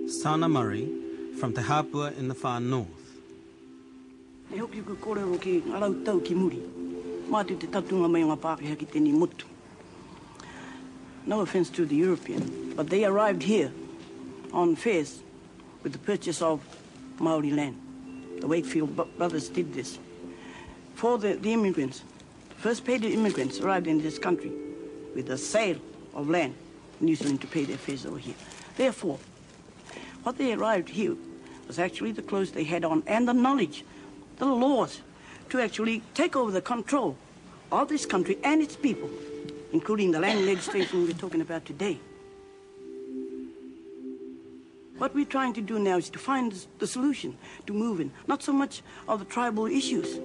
Saana 0.05 0.47
Murray 0.47 0.87
from 1.39 1.51
Te 1.51 1.61
Hapua 1.61 2.15
in 2.15 2.27
the 2.27 2.35
far 2.35 2.59
north. 2.59 2.87
E 4.53 4.57
hoki 4.57 4.81
ku 4.81 4.95
kōrero 4.95 5.41
ki 5.41 5.63
ngarau 5.65 6.05
tau 6.05 6.19
ki 6.19 6.35
muri. 6.35 6.59
Mātu 7.27 7.57
te 7.59 7.65
tatunga 7.65 8.07
mai 8.07 8.21
ngā 8.21 8.37
Pākehā 8.37 8.77
ki 8.77 8.85
tēnei 8.85 9.13
motu. 9.13 9.47
No 11.25 11.41
offence 11.41 11.71
to 11.71 11.87
the 11.87 11.95
European, 11.95 12.73
but 12.75 12.87
they 12.91 13.03
arrived 13.03 13.41
here 13.41 13.71
on 14.53 14.75
fares 14.75 15.23
with 15.81 15.93
the 15.93 15.97
purchase 15.97 16.39
of 16.39 16.61
Maori 17.19 17.49
land. 17.49 17.75
The 18.41 18.47
Wakefield 18.47 18.95
brothers 19.17 19.49
did 19.49 19.73
this. 19.73 19.97
For 20.93 21.17
the, 21.17 21.33
the 21.33 21.51
immigrants, 21.51 22.03
first 22.57 22.85
paid 22.85 23.03
immigrants 23.03 23.59
arrived 23.59 23.87
in 23.87 24.03
this 24.03 24.19
country 24.19 24.51
with 25.15 25.25
the 25.25 25.37
sale 25.39 25.77
of 26.13 26.29
land 26.29 26.53
in 26.99 27.07
New 27.07 27.15
Zealand 27.15 27.41
to 27.41 27.47
pay 27.47 27.63
their 27.63 27.77
fares 27.77 28.05
over 28.05 28.19
here. 28.19 28.35
Therefore, 28.77 29.17
what 30.25 30.39
they 30.39 30.53
arrived 30.53 30.89
here 30.89 31.15
was 31.67 31.77
actually 31.77 32.11
the 32.11 32.21
clothes 32.21 32.51
they 32.51 32.63
had 32.63 32.83
on 32.83 33.03
and 33.05 33.27
the 33.27 33.33
knowledge, 33.33 33.85
the 34.37 34.45
laws, 34.45 35.01
to 35.49 35.61
actually 35.61 36.01
take 36.15 36.35
over 36.35 36.51
the 36.51 36.61
control 36.61 37.15
of 37.71 37.89
this 37.89 38.07
country 38.07 38.39
and 38.43 38.59
its 38.59 38.75
people, 38.75 39.09
including 39.71 40.09
the 40.09 40.19
land 40.19 40.43
legislation 40.47 41.03
we're 41.03 41.13
talking 41.13 41.41
about 41.41 41.63
today. 41.63 41.99
What 44.97 45.13
we're 45.13 45.25
trying 45.25 45.53
to 45.53 45.61
do 45.61 45.77
now 45.77 45.97
is 45.97 46.09
to 46.09 46.17
find 46.17 46.51
the 46.79 46.87
solution 46.87 47.37
to 47.67 47.73
moving, 47.73 48.11
not 48.25 48.41
so 48.41 48.51
much 48.51 48.81
of 49.07 49.19
the 49.19 49.25
tribal 49.25 49.67
issues, 49.67 50.17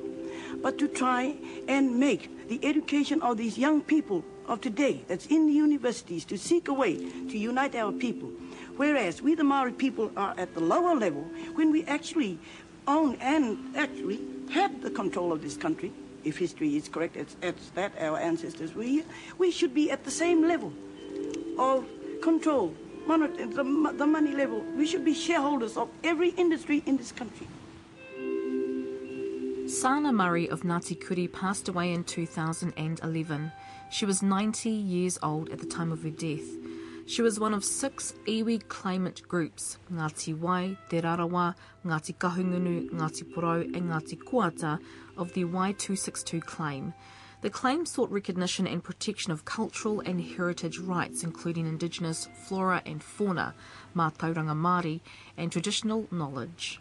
but 0.63 0.79
to 0.79 0.89
try 0.89 1.35
and 1.69 2.01
make 2.01 2.49
the 2.49 2.59
education 2.65 3.21
of 3.21 3.37
these 3.37 3.59
young 3.59 3.83
people 3.83 4.25
of 4.47 4.63
today 4.63 5.05
that's 5.09 5.27
in 5.27 5.47
the 5.47 5.53
universities 5.53 6.25
to 6.25 6.39
seek 6.39 6.69
a 6.69 6.73
way 6.73 6.97
to 6.97 7.37
unite 7.37 7.75
our 7.75 7.93
people. 7.93 8.31
Whereas 8.81 9.21
we, 9.21 9.35
the 9.35 9.45
Maori 9.45 9.73
people, 9.73 10.11
are 10.17 10.33
at 10.39 10.55
the 10.55 10.61
lower 10.61 10.95
level 10.95 11.21
when 11.53 11.71
we 11.71 11.85
actually 11.85 12.39
own 12.89 13.17
and 13.21 13.77
actually 13.77 14.21
have 14.53 14.81
the 14.81 14.89
control 14.89 15.35
of 15.35 15.43
this 15.43 15.55
country. 15.55 15.93
If 16.25 16.39
history 16.39 16.77
is 16.77 16.89
correct, 16.89 17.15
it's, 17.15 17.37
it's 17.43 17.69
that 17.75 17.93
our 18.01 18.17
ancestors 18.17 18.75
were 18.75 18.85
here. 18.85 19.05
We 19.37 19.51
should 19.51 19.75
be 19.75 19.91
at 19.91 20.05
the 20.05 20.11
same 20.11 20.49
level 20.49 20.73
of 21.59 21.85
control, 22.23 22.75
the, 23.07 23.93
the 23.99 24.07
money 24.07 24.33
level. 24.33 24.65
We 24.75 24.87
should 24.87 25.05
be 25.05 25.13
shareholders 25.13 25.77
of 25.77 25.91
every 26.03 26.31
industry 26.31 26.83
in 26.87 26.97
this 26.97 27.13
country. 27.13 27.49
Saana 29.67 30.11
Murray 30.15 30.49
of 30.49 30.63
Ngāti 30.63 30.99
Kuri 30.99 31.29
passed 31.29 31.69
away 31.69 31.93
in 31.93 32.03
2011. 32.05 33.53
She 33.91 34.07
was 34.07 34.23
90 34.23 34.71
years 34.71 35.19
old 35.23 35.51
at 35.51 35.59
the 35.59 35.67
time 35.67 35.93
of 35.93 36.03
her 36.03 36.09
death. 36.09 36.49
She 37.11 37.23
was 37.23 37.41
one 37.41 37.55
of 37.55 37.65
six 37.65 38.15
iwi 38.29 38.69
claimant 38.69 39.27
groups, 39.27 39.79
Ngāti 39.93 40.33
Wai, 40.39 40.77
Te 40.91 41.01
Rarawa, 41.01 41.57
Ngāti 41.85 42.15
Kahungunu, 42.15 42.89
Ngāti 42.91 43.25
Porou 43.25 43.63
and 43.63 43.91
Ngāti 43.91 44.17
Koata, 44.17 44.79
of 45.17 45.33
the 45.33 45.43
Wai 45.43 45.73
262 45.73 46.41
claim. 46.41 46.95
The 47.41 47.51
claim 47.51 47.85
sought 47.85 48.13
recognition 48.13 48.69
and 48.69 48.85
protection 48.85 49.33
of 49.33 49.45
cultural 49.45 49.99
and 49.99 50.21
heritage 50.21 50.79
rights, 50.79 51.25
including 51.25 51.67
indigenous 51.67 52.29
flora 52.47 52.81
and 52.87 53.03
fauna, 53.03 53.55
Mātauranga 53.97 54.55
Māori, 54.55 55.01
and 55.37 55.51
traditional 55.51 56.07
knowledge. 56.13 56.81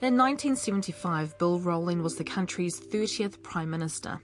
In 0.00 0.16
1975, 0.16 1.36
Bill 1.38 1.58
Rowling 1.58 2.04
was 2.04 2.14
the 2.14 2.22
country's 2.22 2.78
30th 2.78 3.42
Prime 3.42 3.68
Minister. 3.68 4.20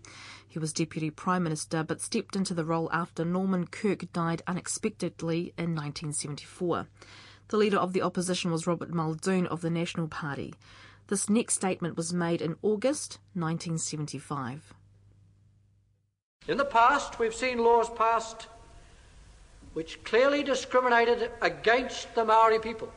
He 0.47 0.61
was 0.61 0.73
Deputy 0.73 1.11
Prime 1.11 1.43
Minister 1.43 1.83
but 1.83 2.01
stepped 2.01 2.37
into 2.37 2.55
the 2.55 2.65
role 2.65 2.89
after 2.93 3.25
Norman 3.25 3.67
Kirk 3.67 4.13
died 4.13 4.41
unexpectedly 4.47 5.53
in 5.59 5.75
1974. 5.75 6.87
The 7.49 7.57
leader 7.57 7.77
of 7.77 7.93
the 7.93 8.03
opposition 8.03 8.53
was 8.53 8.69
Robert 8.69 8.91
Muldoon 8.91 9.49
of 9.49 9.63
the 9.63 9.69
National 9.69 10.07
Party. 10.07 10.55
This 11.09 11.29
next 11.29 11.55
statement 11.55 11.97
was 11.97 12.15
made 12.15 12.41
in 12.41 12.55
August 12.63 13.19
1975. 13.33 14.75
In 16.47 16.57
the 16.57 16.65
past, 16.65 17.19
we've 17.19 17.35
seen 17.35 17.59
laws 17.59 17.91
passed 17.91 18.47
which 19.73 20.05
clearly 20.05 20.45
discriminated 20.45 21.33
against 21.43 22.15
the 22.15 22.25
Maori 22.25 22.61
people. 22.61 22.93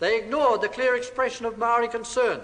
They 0.00 0.18
ignored 0.18 0.62
the 0.62 0.68
clear 0.68 0.96
expression 0.96 1.46
of 1.46 1.58
Maori 1.58 1.86
concern 1.86 2.40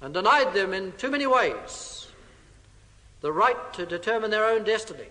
and 0.00 0.12
denied 0.12 0.52
them 0.54 0.74
in 0.74 0.92
too 0.92 1.10
many 1.10 1.26
ways 1.26 2.08
the 3.20 3.32
right 3.32 3.72
to 3.74 3.86
determine 3.86 4.30
their 4.30 4.46
own 4.46 4.64
destiny, 4.64 5.08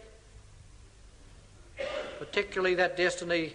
particularly 2.20 2.76
that 2.76 2.98
destiny 2.98 3.54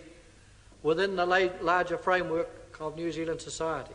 within 0.83 1.17
the 1.17 1.27
larger 1.61 1.99
framework 1.99 2.49
of 2.81 2.97
New 2.97 3.13
Zealand 3.13 3.41
society. 3.41 3.95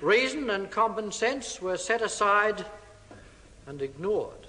Reason 0.00 0.50
and 0.50 0.70
common 0.70 1.10
sense 1.12 1.60
were 1.60 1.76
set 1.76 2.02
aside 2.02 2.64
and 3.66 3.80
ignored. 3.80 4.46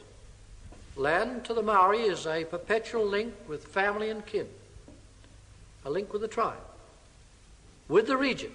Land 0.96 1.46
to 1.46 1.54
the 1.54 1.62
Maori 1.62 2.02
is 2.02 2.26
a 2.26 2.44
perpetual 2.46 3.06
link 3.06 3.34
with 3.48 3.66
family 3.66 4.10
and 4.10 4.26
kin, 4.26 4.48
a 5.86 5.90
link 5.90 6.12
with 6.12 6.22
the 6.22 6.28
tribe, 6.28 6.58
with 7.88 8.08
the 8.08 8.18
region, 8.18 8.52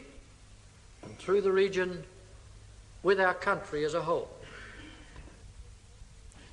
and 1.02 1.16
through 1.18 1.40
the 1.40 1.52
region 1.52 2.04
with 3.02 3.20
our 3.20 3.34
country 3.34 3.84
as 3.84 3.94
a 3.94 4.02
whole. 4.02 4.28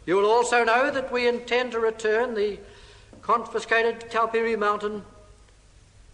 You 0.06 0.16
will 0.16 0.30
also 0.30 0.64
know 0.64 0.90
that 0.90 1.12
we 1.12 1.28
intend 1.28 1.74
to 1.74 1.80
return 1.80 2.34
the 2.34 2.58
confiscated 3.22 4.10
Taupiri 4.10 4.58
Mountain 4.58 5.04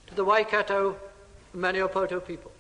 to 0.07 0.15
the 0.15 0.25
Waikato 0.25 0.98
Maniapoto 1.55 2.25
people. 2.25 2.51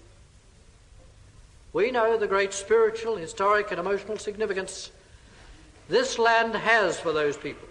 We 1.73 1.91
know 1.91 2.17
the 2.17 2.27
great 2.27 2.53
spiritual, 2.53 3.17
historic, 3.17 3.71
and 3.71 3.79
emotional 3.79 4.17
significance 4.17 4.91
this 5.89 6.17
land 6.17 6.55
has 6.55 6.99
for 6.99 7.11
those 7.11 7.37
people. 7.37 7.67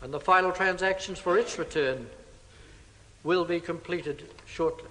And 0.00 0.14
the 0.14 0.20
final 0.20 0.52
transactions 0.52 1.18
for 1.18 1.38
its 1.38 1.58
return 1.58 2.06
will 3.26 3.44
be 3.44 3.58
completed 3.58 4.22
shortly. 4.46 4.88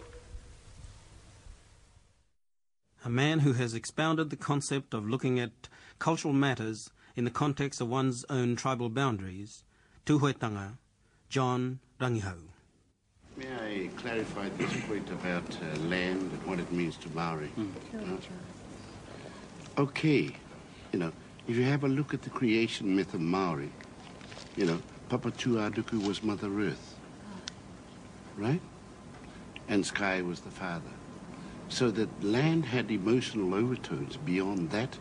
A 3.06 3.10
man 3.10 3.40
who 3.40 3.54
has 3.54 3.74
expounded 3.74 4.30
the 4.30 4.36
concept 4.36 4.94
of 4.94 5.08
looking 5.08 5.40
at 5.40 5.70
cultural 6.00 6.34
matters 6.34 6.90
in 7.16 7.24
the 7.24 7.32
context 7.32 7.80
of 7.80 7.88
one's 7.88 8.26
own 8.30 8.58
tribal 8.58 8.90
boundaries, 8.90 9.64
Tuhoetanga, 10.06 10.78
John 11.30 11.80
Rangihau. 12.02 12.50
May 13.38 13.54
I 13.54 13.88
clarify 13.96 14.50
this 14.58 14.74
point 14.86 15.10
about 15.12 15.58
uh, 15.62 15.80
land 15.88 16.30
and 16.34 16.46
what 16.46 16.60
it 16.60 16.70
means 16.74 16.98
to 16.98 17.10
Maori? 17.12 17.50
Uh, 17.58 19.82
okay, 19.82 20.36
you 20.92 21.00
know, 21.00 21.14
if 21.48 21.56
you 21.56 21.64
have 21.64 21.86
a 21.86 21.88
look 21.88 22.14
at 22.14 22.24
the 22.24 22.30
creation 22.30 22.98
myth 22.98 23.14
of 23.14 23.22
Maori, 23.22 23.72
you 24.58 24.66
know, 24.66 24.82
Papatuanuku 25.10 26.06
was 26.06 26.22
Mother 26.24 26.50
Earth, 26.60 26.95
right? 28.38 28.62
And 29.68 29.86
Sky 29.86 30.22
was 30.22 30.42
the 30.42 30.52
father. 30.52 30.92
So 31.70 31.92
that 31.92 32.24
land 32.24 32.66
had 32.66 32.92
emotional 32.92 33.54
overtones 33.54 34.18
beyond 34.18 34.70
that 34.72 34.98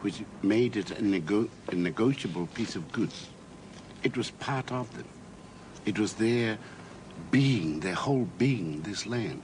which 0.00 0.22
made 0.42 0.76
it 0.76 0.90
a, 0.92 1.02
nego- 1.02 1.48
a 1.68 1.74
negotiable 1.74 2.46
piece 2.48 2.76
of 2.76 2.92
goods. 2.92 3.28
It 4.02 4.16
was 4.16 4.30
part 4.30 4.70
of 4.70 4.94
them. 4.96 5.08
It 5.84 5.98
was 5.98 6.14
their 6.14 6.58
being, 7.30 7.80
their 7.80 7.94
whole 7.94 8.28
being, 8.38 8.82
this 8.82 9.06
land. 9.06 9.42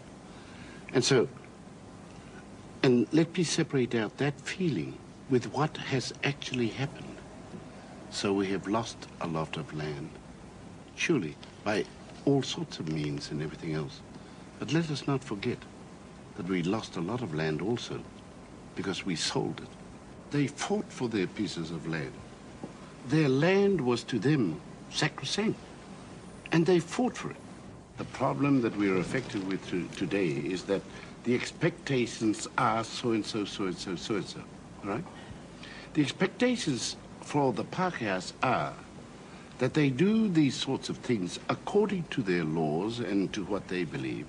And 0.92 1.04
so, 1.04 1.28
and 2.82 3.06
let 3.12 3.36
me 3.36 3.44
separate 3.44 3.94
out 3.94 4.18
that 4.18 4.40
feeling 4.40 4.98
with 5.30 5.52
what 5.52 5.76
has 5.76 6.12
actually 6.24 6.68
happened. 6.68 7.16
So 8.10 8.32
we 8.32 8.48
have 8.48 8.66
lost 8.66 9.06
a 9.20 9.26
lot 9.26 9.56
of 9.56 9.74
land, 9.74 10.10
surely, 10.94 11.36
by 11.64 11.84
all 12.24 12.42
sorts 12.42 12.78
of 12.78 12.92
means 12.92 13.30
and 13.30 13.42
everything 13.42 13.74
else. 13.74 14.00
But 14.58 14.72
let 14.72 14.90
us 14.90 15.06
not 15.06 15.22
forget 15.24 15.58
that 16.36 16.48
we 16.48 16.62
lost 16.62 16.96
a 16.96 17.00
lot 17.00 17.22
of 17.22 17.34
land 17.34 17.60
also 17.60 18.00
because 18.76 19.04
we 19.04 19.16
sold 19.16 19.60
it. 19.60 19.68
They 20.30 20.46
fought 20.46 20.90
for 20.90 21.08
their 21.08 21.26
pieces 21.26 21.70
of 21.70 21.86
land. 21.86 22.12
Their 23.08 23.28
land 23.28 23.80
was 23.80 24.02
to 24.04 24.18
them 24.18 24.60
sacrosanct, 24.90 25.58
and 26.52 26.64
they 26.64 26.78
fought 26.78 27.16
for 27.16 27.30
it. 27.30 27.36
The 27.98 28.04
problem 28.04 28.62
that 28.62 28.76
we 28.76 28.90
are 28.90 28.98
affected 28.98 29.46
with 29.46 29.96
today 29.96 30.28
is 30.28 30.62
that 30.64 30.82
the 31.24 31.34
expectations 31.34 32.48
are 32.56 32.84
so 32.84 33.12
and 33.12 33.24
so, 33.24 33.44
so 33.44 33.64
and 33.64 33.76
so, 33.76 33.96
so 33.96 34.14
and 34.16 34.26
so, 34.26 34.40
right? 34.84 35.04
The 35.94 36.02
expectations 36.02 36.96
for 37.20 37.52
the 37.52 37.64
Pākehās 37.64 38.32
are 38.42 38.72
that 39.58 39.74
they 39.74 39.90
do 39.90 40.28
these 40.28 40.54
sorts 40.54 40.88
of 40.88 40.96
things 40.98 41.38
according 41.48 42.04
to 42.10 42.22
their 42.22 42.44
laws 42.44 42.98
and 42.98 43.32
to 43.32 43.44
what 43.44 43.68
they 43.68 43.84
believe. 43.84 44.26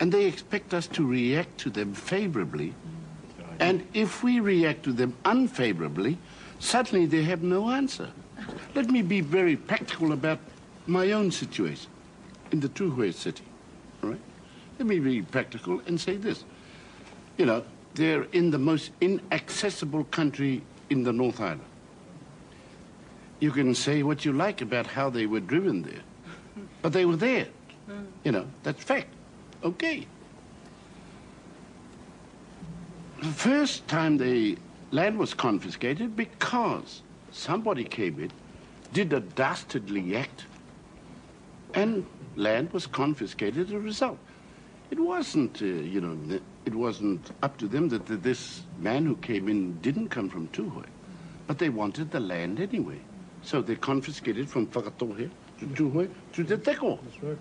And 0.00 0.12
they 0.12 0.26
expect 0.26 0.74
us 0.74 0.86
to 0.88 1.06
react 1.06 1.58
to 1.58 1.70
them 1.70 1.94
favorably. 1.94 2.74
And 3.58 3.86
if 3.94 4.22
we 4.22 4.40
react 4.40 4.82
to 4.84 4.92
them 4.92 5.14
unfavorably, 5.24 6.18
suddenly 6.58 7.06
they 7.06 7.22
have 7.22 7.42
no 7.42 7.70
answer. 7.70 8.10
Let 8.74 8.90
me 8.90 9.02
be 9.02 9.22
very 9.22 9.56
practical 9.56 10.12
about 10.12 10.38
my 10.86 11.12
own 11.12 11.30
situation 11.30 11.90
in 12.52 12.60
the 12.60 12.68
Tuhui 12.68 13.12
city. 13.12 13.44
All 14.02 14.10
right? 14.10 14.20
Let 14.78 14.86
me 14.86 14.98
be 14.98 15.22
practical 15.22 15.80
and 15.86 15.98
say 15.98 16.16
this. 16.16 16.44
You 17.38 17.46
know, 17.46 17.64
they're 17.94 18.24
in 18.24 18.50
the 18.50 18.58
most 18.58 18.90
inaccessible 19.00 20.04
country 20.04 20.62
in 20.90 21.02
the 21.02 21.12
North 21.12 21.40
Island. 21.40 21.62
You 23.38 23.50
can 23.50 23.74
say 23.74 24.02
what 24.02 24.24
you 24.24 24.32
like 24.32 24.60
about 24.62 24.86
how 24.86 25.10
they 25.10 25.26
were 25.26 25.40
driven 25.40 25.82
there, 25.82 26.02
but 26.82 26.92
they 26.92 27.04
were 27.04 27.16
there. 27.16 27.48
You 28.24 28.32
know, 28.32 28.46
that's 28.62 28.82
fact. 28.82 29.08
Okay. 29.62 30.06
The 33.20 33.26
first 33.26 33.86
time 33.88 34.18
the 34.18 34.58
land 34.90 35.18
was 35.18 35.34
confiscated 35.34 36.16
because 36.16 37.02
somebody 37.30 37.84
came 37.84 38.18
in, 38.20 38.30
did 38.92 39.12
a 39.12 39.20
dastardly 39.20 40.16
act, 40.16 40.46
and 41.74 42.06
land 42.36 42.72
was 42.72 42.86
confiscated 42.86 43.68
as 43.68 43.72
a 43.72 43.78
result. 43.78 44.18
It 44.90 45.00
wasn't, 45.00 45.60
uh, 45.60 45.66
you 45.66 46.00
know, 46.00 46.40
it 46.64 46.74
wasn't 46.74 47.30
up 47.42 47.56
to 47.58 47.68
them 47.68 47.88
that, 47.90 48.06
that 48.06 48.22
this 48.22 48.62
man 48.78 49.04
who 49.04 49.16
came 49.16 49.48
in 49.48 49.78
didn't 49.80 50.08
come 50.08 50.28
from 50.28 50.48
Tuhoe, 50.48 50.84
but 51.46 51.58
they 51.58 51.68
wanted 51.68 52.10
the 52.10 52.20
land 52.20 52.60
anyway. 52.60 53.00
So 53.46 53.62
they 53.62 53.76
confiscated 53.76 54.50
from 54.50 54.66
Whakatōhea 54.66 55.30
to 55.60 55.66
Tuhoe 55.66 56.10
to 56.32 56.44
Te 56.44 56.56
Teko. 56.56 56.98
That's 57.04 57.22
right. 57.22 57.38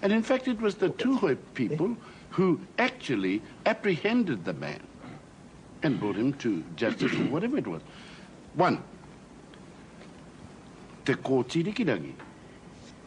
And 0.00 0.10
in 0.10 0.22
fact, 0.22 0.48
it 0.48 0.58
was 0.58 0.76
the 0.76 0.88
Tuhoe 0.88 1.36
people 1.52 1.94
who 2.30 2.58
actually 2.78 3.42
apprehended 3.66 4.46
the 4.46 4.54
man 4.54 4.80
and 5.82 6.00
brought 6.00 6.16
him 6.16 6.32
to 6.34 6.64
justice 6.76 7.12
or 7.12 7.24
whatever 7.24 7.58
it 7.58 7.66
was. 7.66 7.82
One, 8.54 8.82
Te 11.04 11.12
Kooti 11.12 11.62
Arikirangi, 11.62 12.14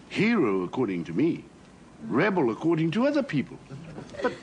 hero 0.10 0.62
according 0.62 1.06
to 1.06 1.14
me, 1.14 1.44
rebel 2.08 2.52
according 2.52 2.92
to 2.92 3.08
other 3.08 3.24
people. 3.24 3.58
But 4.22 4.34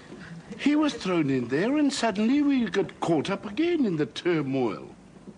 he 0.58 0.74
was 0.74 0.94
thrown 0.94 1.30
in 1.30 1.46
there 1.46 1.78
and 1.78 1.92
suddenly 1.92 2.42
we 2.42 2.64
got 2.64 2.98
caught 2.98 3.30
up 3.30 3.46
again 3.46 3.86
in 3.86 3.98
the 3.98 4.06
turmoil 4.06 4.88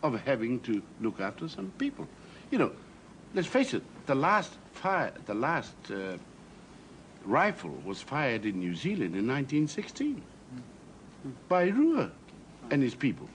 of 0.05 0.21
having 0.21 0.61
to 0.61 0.83
look 1.01 1.19
after 1.19 1.49
some 1.49 1.73
people. 1.79 2.07
You 2.51 2.59
know, 2.59 2.71
let's 3.35 3.49
face 3.49 3.75
it, 3.75 3.83
the 4.07 4.15
last 4.15 4.53
fire, 4.73 5.13
the 5.25 5.35
last 5.35 5.75
uh, 5.91 6.19
rifle 7.25 7.77
was 7.85 8.01
fired 8.01 8.45
in 8.45 8.61
New 8.61 8.77
Zealand 8.77 9.17
in 9.17 9.27
1916 9.27 10.23
by 11.49 11.65
Rua 11.65 12.13
and 12.71 12.83
his 12.83 12.95
people. 12.95 13.29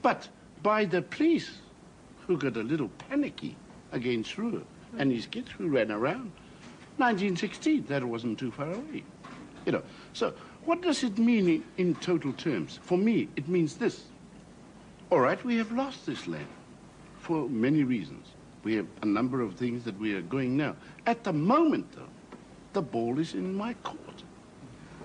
But 0.00 0.28
by 0.62 0.86
the 0.86 1.02
police, 1.02 1.58
who 2.26 2.36
got 2.36 2.56
a 2.56 2.62
little 2.62 2.88
panicky 3.08 3.54
against 3.92 4.36
Rua 4.36 4.62
and 4.98 5.12
his 5.12 5.26
kids 5.26 5.50
who 5.50 5.68
ran 5.68 5.92
around. 5.92 6.32
1916, 6.96 7.84
that 7.86 8.02
wasn't 8.02 8.38
too 8.38 8.50
far 8.50 8.72
away. 8.72 9.04
You 9.66 9.72
know, 9.72 9.82
so 10.12 10.32
what 10.64 10.80
does 10.80 11.04
it 11.04 11.18
mean 11.18 11.48
in, 11.48 11.64
in 11.76 11.94
total 11.96 12.32
terms? 12.32 12.80
For 12.82 12.96
me, 12.96 13.28
it 13.36 13.46
means 13.48 13.76
this. 13.76 14.04
All 15.16 15.22
right, 15.22 15.42
we 15.46 15.56
have 15.56 15.72
lost 15.72 16.04
this 16.04 16.26
land 16.26 16.46
for 17.20 17.48
many 17.48 17.84
reasons. 17.84 18.26
We 18.64 18.74
have 18.74 18.86
a 19.00 19.06
number 19.06 19.40
of 19.40 19.54
things 19.54 19.82
that 19.84 19.98
we 19.98 20.12
are 20.12 20.20
going 20.20 20.58
now. 20.58 20.76
At 21.06 21.24
the 21.24 21.32
moment, 21.32 21.90
though, 21.92 22.12
the 22.74 22.82
ball 22.82 23.18
is 23.18 23.32
in 23.32 23.54
my 23.54 23.72
court 23.82 24.24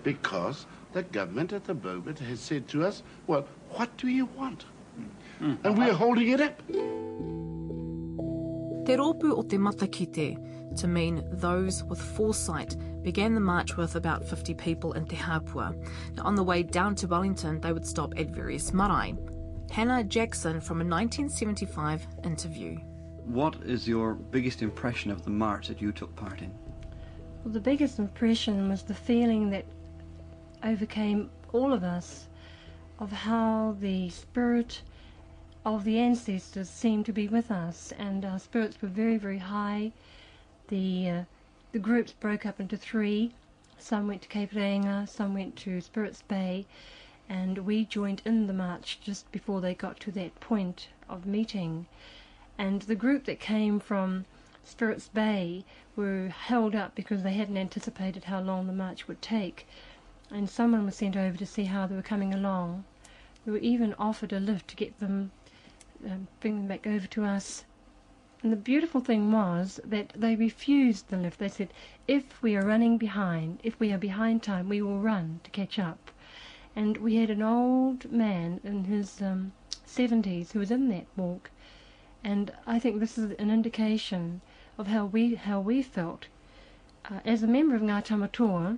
because 0.04 0.65
the 0.91 1.04
government 1.04 1.54
at 1.54 1.63
the 1.63 1.76
moment 1.76 2.19
has 2.19 2.41
said 2.41 2.67
to 2.67 2.84
us, 2.84 3.04
well, 3.26 3.47
what 3.69 3.95
do 3.95 4.10
you 4.10 4.26
want? 4.36 4.65
Hmm. 5.39 5.54
And 5.63 5.78
we 5.78 5.89
are 5.89 5.93
holding 5.93 6.28
it 6.28 6.41
up. 6.41 6.58
Te 6.67 6.74
rōpū 8.97 9.32
o 9.32 9.43
te 9.43 9.56
matakite, 9.56 10.76
to 10.76 10.88
mean 10.89 11.24
those 11.32 11.86
with 11.86 12.02
foresight, 12.02 12.76
began 13.02 13.34
the 13.34 13.39
march 13.39 13.78
with 13.78 13.95
about 13.95 14.26
50 14.26 14.56
people 14.56 14.91
in 14.91 15.06
Te 15.06 15.15
Hapua. 15.15 15.74
Now, 16.17 16.24
on 16.24 16.36
the 16.36 16.43
way 16.43 16.63
down 16.63 16.95
to 16.95 17.08
Wellington, 17.08 17.62
they 17.62 17.71
would 17.71 17.86
stop 17.86 18.13
at 18.17 18.32
various 18.32 18.74
marae. 18.74 19.15
Hannah 19.69 20.04
Jackson 20.04 20.60
from 20.60 20.82
a 20.82 20.86
1975 20.86 22.08
interview. 22.24 22.78
What 23.26 23.56
is 23.63 23.88
your 23.88 24.15
biggest 24.15 24.62
impression 24.62 25.12
of 25.12 25.24
the 25.24 25.30
march 25.30 25.67
that 25.67 25.82
you 25.82 25.91
took 25.91 26.15
part 26.15 26.41
in? 26.41 26.54
Well, 27.43 27.54
the 27.54 27.60
biggest 27.60 28.00
impression 28.00 28.69
was 28.69 28.84
the 28.84 28.93
feeling 28.93 29.50
that 29.52 29.65
overcame 30.63 31.30
all 31.54 31.74
of 31.74 31.84
us 31.84 32.28
of 33.00 33.12
how 33.12 33.76
the 33.80 34.10
spirit 34.10 34.82
of 35.65 35.84
the 35.84 36.00
ancestors 36.00 36.69
seemed 36.69 37.06
to 37.06 37.13
be 37.13 37.28
with 37.28 37.52
us, 37.52 37.93
and 37.97 38.26
our 38.26 38.39
spirits 38.39 38.82
were 38.82 38.88
very, 38.88 39.17
very 39.17 39.38
high. 39.38 39.91
The 40.67 41.10
uh, 41.10 41.24
the 41.71 41.80
groups 41.80 42.12
broke 42.12 42.45
up 42.45 42.60
into 42.60 42.78
three. 42.78 43.34
Some 43.78 44.08
went 44.08 44.21
to 44.24 44.28
Cape 44.28 44.52
Reinga, 44.52 45.08
some 45.08 45.34
went 45.34 45.56
to 45.58 45.82
Spirits 45.82 46.21
Bay, 46.21 46.65
and 47.32 47.60
we 47.60 47.86
joined 47.86 48.22
in 48.26 48.46
the 48.46 48.54
march 48.54 49.00
just 49.00 49.32
before 49.32 49.62
they 49.62 49.74
got 49.74 49.98
to 50.02 50.12
that 50.12 50.38
point 50.41 50.89
of 51.08 51.26
meeting. 51.26 51.86
And 52.58 52.82
the 52.82 52.96
group 53.04 53.24
that 53.24 53.39
came 53.39 53.80
from 53.80 54.26
Spirits 54.65 55.08
Bay 55.08 55.63
were 55.96 56.28
held 56.28 56.76
up 56.76 56.94
because 56.94 57.24
they 57.24 57.32
hadn't 57.32 57.56
anticipated 57.56 58.26
how 58.26 58.41
long 58.41 58.67
the 58.67 58.74
march 58.74 59.08
would 59.08 59.22
take, 59.22 59.65
and 60.30 60.50
someone 60.50 60.86
was 60.86 60.98
sent 60.98 61.15
over 61.15 61.38
to 61.38 61.46
see 61.46 61.63
how 61.63 61.88
they 61.88 61.96
were 61.96 62.02
coming 62.02 62.34
along. 62.34 62.84
We 63.46 63.54
were 63.54 63.60
even 63.60 63.94
offered 63.94 64.34
a 64.34 64.39
lift 64.41 64.67
to 64.67 64.76
get 64.76 65.00
them, 65.00 65.32
um, 66.06 66.28
bring 66.41 66.58
them 66.58 66.67
back 66.67 66.86
over 66.86 67.08
to 67.08 67.24
us. 67.24 67.63
And 68.44 68.52
the 68.52 68.58
beautiful 68.58 69.00
thing 69.00 69.32
was 69.32 69.80
that 69.86 70.12
they 70.17 70.36
refused 70.36 71.08
the 71.08 71.15
lift. 71.15 71.39
They 71.39 71.48
said, 71.48 71.70
if 72.10 72.41
we 72.41 72.58
are 72.58 72.65
running 72.65 72.98
behind, 72.98 73.62
if 73.63 73.80
we 73.80 73.94
are 73.94 73.98
behind 73.98 74.44
time, 74.44 74.67
we 74.67 74.82
will 74.82 75.00
run 75.00 75.39
to 75.46 75.50
catch 75.50 75.80
up. 75.80 76.12
And 76.75 76.97
we 76.97 77.15
had 77.15 77.29
an 77.29 77.41
old 77.41 78.12
man 78.12 78.62
in 78.63 78.86
his 78.86 79.21
um, 79.21 79.51
70s 79.86 80.51
who 80.51 80.60
was 80.60 80.71
in 80.71 80.88
that 80.89 81.05
walk. 81.17 81.51
And 82.23 82.53
I 82.65 82.79
think 82.79 82.99
this 82.99 83.17
is 83.17 83.31
an 83.31 83.51
indication 83.51 84.41
of 84.77 84.88
how 84.88 85.05
we 85.05 85.36
how 85.36 85.60
we 85.60 85.81
felt. 85.81 86.27
Uh, 87.10 87.19
as 87.25 87.43
a 87.43 87.47
member 87.47 87.75
of 87.75 87.81
Ngā 87.81 88.05
Tamatoa, 88.05 88.77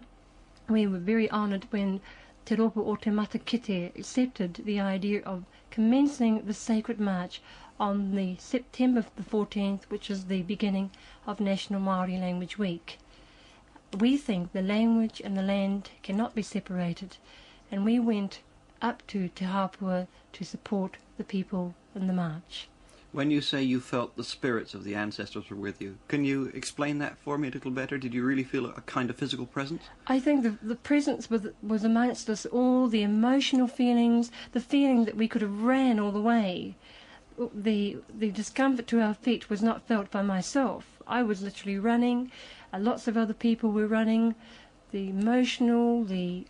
we 0.68 0.88
were 0.88 0.98
very 0.98 1.30
honoured 1.30 1.68
when 1.72 2.02
Te 2.46 2.56
Ropu 2.56 2.86
o 2.86 2.96
Te 2.96 3.92
accepted 3.96 4.56
the 4.66 4.80
idea 4.80 5.22
of 5.22 5.46
commencing 5.70 6.46
the 6.46 6.54
sacred 6.54 7.00
march 7.00 7.42
on 7.80 8.16
the 8.16 8.36
September 8.38 9.06
the 9.16 9.24
14th, 9.24 9.84
which 9.90 10.10
is 10.10 10.26
the 10.26 10.42
beginning 10.42 10.92
of 11.26 11.40
National 11.40 11.80
Māori 11.80 12.20
Language 12.20 12.58
Week. 12.58 12.98
We 13.98 14.18
think 14.18 14.52
the 14.52 14.62
language 14.62 15.22
and 15.24 15.38
the 15.38 15.42
land 15.42 15.92
cannot 16.02 16.36
be 16.36 16.42
separated, 16.42 17.18
and 17.74 17.84
we 17.84 17.98
went 17.98 18.42
up 18.84 19.02
to 19.08 19.28
Te 19.30 19.46
Hapua 19.46 20.06
to 20.32 20.44
support 20.44 20.98
the 21.18 21.24
people 21.24 21.74
in 21.96 22.06
the 22.06 22.14
march. 22.14 22.68
When 23.12 23.32
you 23.32 23.42
say 23.42 23.64
you 23.64 23.80
felt 23.80 24.16
the 24.16 24.24
spirits 24.24 24.76
of 24.76 24.84
the 24.84 24.94
ancestors 24.94 25.50
were 25.50 25.56
with 25.56 25.82
you, 25.82 25.98
can 26.08 26.24
you 26.24 26.52
explain 26.54 27.00
that 27.00 27.18
for 27.18 27.36
me 27.36 27.48
a 27.48 27.52
little 27.52 27.72
better? 27.72 27.98
Did 27.98 28.14
you 28.14 28.24
really 28.24 28.44
feel 28.44 28.68
a 28.68 28.82
kind 28.82 29.10
of 29.10 29.16
physical 29.16 29.48
presence? 29.48 29.82
I 30.06 30.20
think 30.20 30.44
the, 30.44 30.56
the 30.62 30.76
presence 30.76 31.32
was, 31.32 31.48
was 31.64 31.84
amongst 31.84 32.30
us 32.30 32.46
all, 32.46 32.88
the 32.88 33.02
emotional 33.02 33.68
feelings, 33.68 34.30
the 34.52 34.60
feeling 34.60 35.06
that 35.06 35.18
we 35.18 35.28
could 35.28 35.42
have 35.42 35.64
ran 35.64 36.00
all 36.00 36.12
the 36.12 36.22
way. 36.22 36.76
The, 37.56 37.98
the 38.16 38.30
discomfort 38.30 38.86
to 38.88 39.02
our 39.02 39.16
feet 39.16 39.50
was 39.50 39.64
not 39.64 39.88
felt 39.88 40.12
by 40.12 40.22
myself. 40.22 41.02
I 41.08 41.24
was 41.24 41.42
literally 41.42 41.80
running, 41.80 42.32
uh, 42.72 42.78
lots 42.78 43.08
of 43.08 43.18
other 43.18 43.34
people 43.34 43.72
were 43.72 43.88
running. 43.88 44.36
The 44.92 45.10
emotional, 45.10 46.04
the 46.04 46.46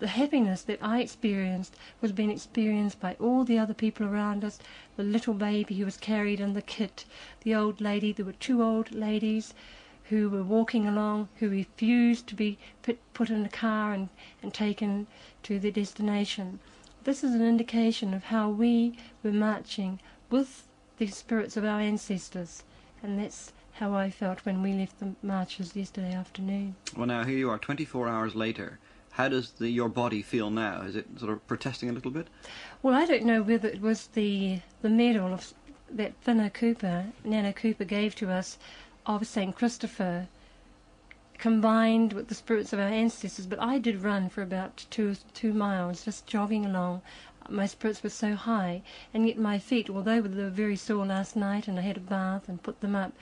the 0.00 0.08
happiness 0.08 0.62
that 0.62 0.78
I 0.82 1.00
experienced 1.00 1.76
was 2.00 2.10
being 2.10 2.30
experienced 2.30 2.98
by 3.00 3.16
all 3.20 3.44
the 3.44 3.58
other 3.58 3.74
people 3.74 4.06
around 4.06 4.44
us. 4.44 4.58
The 4.96 5.02
little 5.02 5.34
baby 5.34 5.76
who 5.76 5.84
was 5.84 5.98
carried 5.98 6.40
in 6.40 6.54
the 6.54 6.62
kit, 6.62 7.04
the 7.42 7.54
old 7.54 7.80
lady, 7.82 8.10
there 8.10 8.24
were 8.24 8.32
two 8.32 8.62
old 8.62 8.92
ladies 8.92 9.52
who 10.04 10.30
were 10.30 10.42
walking 10.42 10.88
along 10.88 11.28
who 11.36 11.50
refused 11.50 12.26
to 12.28 12.34
be 12.34 12.58
put, 12.82 12.98
put 13.12 13.28
in 13.30 13.44
a 13.44 13.50
car 13.50 13.92
and, 13.92 14.08
and 14.42 14.52
taken 14.52 15.06
to 15.42 15.58
their 15.58 15.70
destination. 15.70 16.58
This 17.04 17.22
is 17.22 17.34
an 17.34 17.46
indication 17.46 18.14
of 18.14 18.24
how 18.24 18.48
we 18.48 18.96
were 19.22 19.32
marching 19.32 20.00
with 20.30 20.64
the 20.96 21.06
spirits 21.08 21.56
of 21.56 21.64
our 21.64 21.80
ancestors, 21.80 22.64
and 23.02 23.18
that's 23.18 23.52
how 23.72 23.94
I 23.94 24.10
felt 24.10 24.44
when 24.44 24.62
we 24.62 24.72
left 24.72 24.98
the 24.98 25.14
marches 25.22 25.76
yesterday 25.76 26.12
afternoon. 26.12 26.74
Well, 26.96 27.06
now 27.06 27.24
here 27.24 27.38
you 27.38 27.50
are, 27.50 27.58
24 27.58 28.08
hours 28.08 28.34
later. 28.34 28.78
How 29.20 29.28
does 29.28 29.50
the, 29.50 29.68
your 29.68 29.90
body 29.90 30.22
feel 30.22 30.48
now? 30.48 30.80
Is 30.80 30.96
it 30.96 31.06
sort 31.18 31.30
of 31.30 31.46
protesting 31.46 31.90
a 31.90 31.92
little 31.92 32.10
bit? 32.10 32.28
Well, 32.82 32.94
I 32.94 33.04
don't 33.04 33.26
know 33.26 33.42
whether 33.42 33.68
it 33.68 33.82
was 33.82 34.06
the 34.06 34.60
the 34.80 34.88
medal 34.88 35.34
of, 35.34 35.52
that 35.90 36.18
Whina 36.24 36.50
Cooper, 36.50 37.12
Nana 37.22 37.52
Cooper 37.52 37.84
gave 37.84 38.14
to 38.14 38.30
us 38.30 38.56
of 39.04 39.26
St. 39.26 39.54
Christopher 39.54 40.28
combined 41.36 42.14
with 42.14 42.28
the 42.28 42.34
spirits 42.34 42.72
of 42.72 42.78
our 42.78 42.88
ancestors, 42.88 43.46
but 43.46 43.60
I 43.60 43.78
did 43.78 44.00
run 44.00 44.30
for 44.30 44.40
about 44.40 44.86
two 44.88 45.16
two 45.34 45.52
miles, 45.52 46.06
just 46.06 46.26
jogging 46.26 46.64
along. 46.64 47.02
My 47.50 47.66
spirits 47.66 48.02
were 48.02 48.08
so 48.08 48.34
high, 48.34 48.80
and 49.12 49.28
yet 49.28 49.36
my 49.36 49.58
feet, 49.58 49.90
although 49.90 50.22
they 50.22 50.42
were 50.44 50.48
very 50.48 50.76
sore 50.76 51.04
last 51.04 51.36
night, 51.36 51.68
and 51.68 51.78
I 51.78 51.82
had 51.82 51.98
a 51.98 52.00
bath 52.00 52.48
and 52.48 52.62
put 52.62 52.80
them 52.80 52.96
up, 52.96 53.12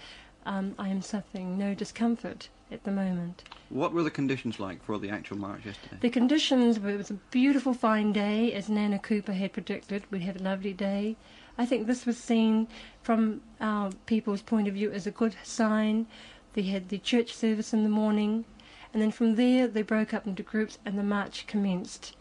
um, 0.46 0.76
I 0.78 0.90
am 0.90 1.02
suffering 1.02 1.58
no 1.58 1.74
discomfort 1.74 2.50
at 2.70 2.84
the 2.84 2.90
moment. 2.90 3.44
What 3.70 3.92
were 3.92 4.02
the 4.02 4.10
conditions 4.10 4.60
like 4.60 4.82
for 4.82 4.98
the 4.98 5.10
actual 5.10 5.38
march 5.38 5.66
yesterday? 5.66 5.96
The 6.00 6.10
conditions 6.10 6.78
were, 6.78 6.90
it 6.90 6.96
was 6.98 7.10
a 7.10 7.20
beautiful 7.30 7.74
fine 7.74 8.12
day, 8.12 8.52
as 8.52 8.68
Nana 8.68 8.98
Cooper 8.98 9.32
had 9.32 9.52
predicted. 9.52 10.04
We 10.10 10.20
had 10.20 10.40
a 10.40 10.42
lovely 10.42 10.72
day. 10.72 11.16
I 11.56 11.66
think 11.66 11.86
this 11.86 12.06
was 12.06 12.16
seen 12.16 12.68
from 13.02 13.40
our 13.60 13.90
people's 14.06 14.42
point 14.42 14.68
of 14.68 14.74
view 14.74 14.92
as 14.92 15.06
a 15.06 15.10
good 15.10 15.34
sign. 15.42 16.06
They 16.54 16.62
had 16.62 16.88
the 16.88 16.98
church 16.98 17.34
service 17.34 17.72
in 17.72 17.82
the 17.82 17.88
morning, 17.88 18.44
and 18.92 19.02
then 19.02 19.10
from 19.10 19.34
there 19.34 19.66
they 19.66 19.82
broke 19.82 20.14
up 20.14 20.26
into 20.26 20.42
groups 20.42 20.78
and 20.84 20.98
the 20.98 21.02
march 21.02 21.46
commenced. 21.46 22.16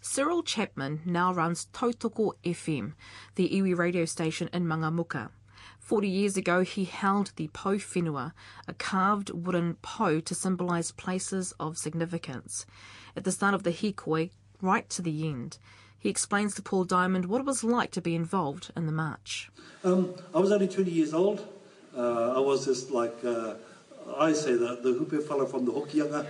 Cyril 0.00 0.44
Chapman 0.44 1.00
now 1.04 1.34
runs 1.34 1.66
Tautoko 1.72 2.34
FM, 2.44 2.94
the 3.34 3.48
iwi 3.48 3.76
radio 3.76 4.04
station 4.04 4.48
in 4.52 4.64
Mangamuka. 4.64 5.30
Forty 5.88 6.08
years 6.10 6.36
ago, 6.36 6.60
he 6.60 6.84
held 6.84 7.32
the 7.36 7.48
pou 7.48 7.78
whenua, 7.78 8.32
a 8.66 8.74
carved 8.74 9.30
wooden 9.30 9.78
po 9.80 10.20
to 10.20 10.34
symbolise 10.34 10.90
places 10.90 11.54
of 11.58 11.78
significance. 11.78 12.66
At 13.16 13.24
the 13.24 13.32
start 13.32 13.54
of 13.54 13.62
the 13.62 13.70
hikoi, 13.70 14.28
right 14.60 14.86
to 14.90 15.00
the 15.00 15.26
end, 15.26 15.56
he 15.98 16.10
explains 16.10 16.54
to 16.56 16.62
Paul 16.62 16.84
Diamond 16.84 17.24
what 17.24 17.40
it 17.40 17.46
was 17.46 17.64
like 17.64 17.90
to 17.92 18.02
be 18.02 18.14
involved 18.14 18.70
in 18.76 18.84
the 18.84 18.92
march. 18.92 19.50
Um, 19.82 20.12
I 20.34 20.40
was 20.40 20.52
only 20.52 20.68
20 20.68 20.90
years 20.90 21.14
old. 21.14 21.48
Uh, 21.96 22.34
I 22.36 22.38
was 22.38 22.66
just 22.66 22.90
like, 22.90 23.16
uh, 23.24 23.54
I 24.14 24.34
say, 24.34 24.52
the, 24.52 24.78
the 24.82 24.92
hupe 24.92 25.26
fellow 25.26 25.46
from 25.46 25.64
the 25.64 25.72
Hokianga, 25.72 26.26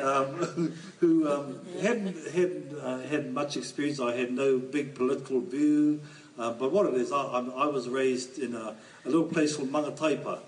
um, 0.00 0.78
who 1.00 1.28
um, 1.28 1.58
hadn't, 1.80 2.14
hadn't 2.32 2.78
uh, 2.78 3.00
had 3.00 3.34
much 3.34 3.56
experience. 3.56 3.98
I 3.98 4.14
had 4.14 4.30
no 4.30 4.60
big 4.60 4.94
political 4.94 5.40
view. 5.40 6.02
Uh, 6.38 6.50
but 6.52 6.72
what 6.72 6.86
it 6.86 6.94
is, 6.94 7.12
I, 7.12 7.20
I, 7.20 7.66
was 7.66 7.88
raised 7.88 8.38
in 8.38 8.54
a, 8.54 8.74
a 9.04 9.08
little 9.08 9.26
place 9.26 9.56
called 9.56 9.70
Mangataipa, 9.70 10.40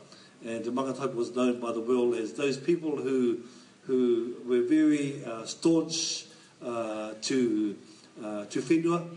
and 0.45 0.64
Mangataipa 0.64 1.14
was 1.14 1.35
known 1.35 1.61
by 1.61 1.73
the 1.73 1.81
world 1.81 2.14
as 2.14 2.35
those 2.35 2.57
people 2.57 2.97
who 2.97 3.40
who 3.87 4.35
were 4.47 4.62
very 4.62 5.23
uh, 5.25 5.45
staunch 5.45 6.27
uh, 6.64 7.14
to 7.23 7.77
uh, 8.23 8.45
to 8.47 8.61
whenua. 8.61 9.09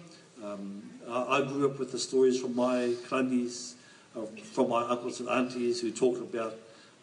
Um, 0.44 0.84
I, 1.08 1.38
I, 1.38 1.42
grew 1.42 1.70
up 1.70 1.80
with 1.80 1.92
the 1.92 2.00
stories 2.00 2.40
from 2.40 2.56
my 2.56 2.94
grannies, 3.08 3.76
uh, 4.16 4.26
from 4.44 4.70
my 4.70 4.84
uncles 4.84 5.20
and 5.20 5.30
aunties 5.30 5.82
who 5.82 5.92
talked 5.92 6.20
about 6.20 6.56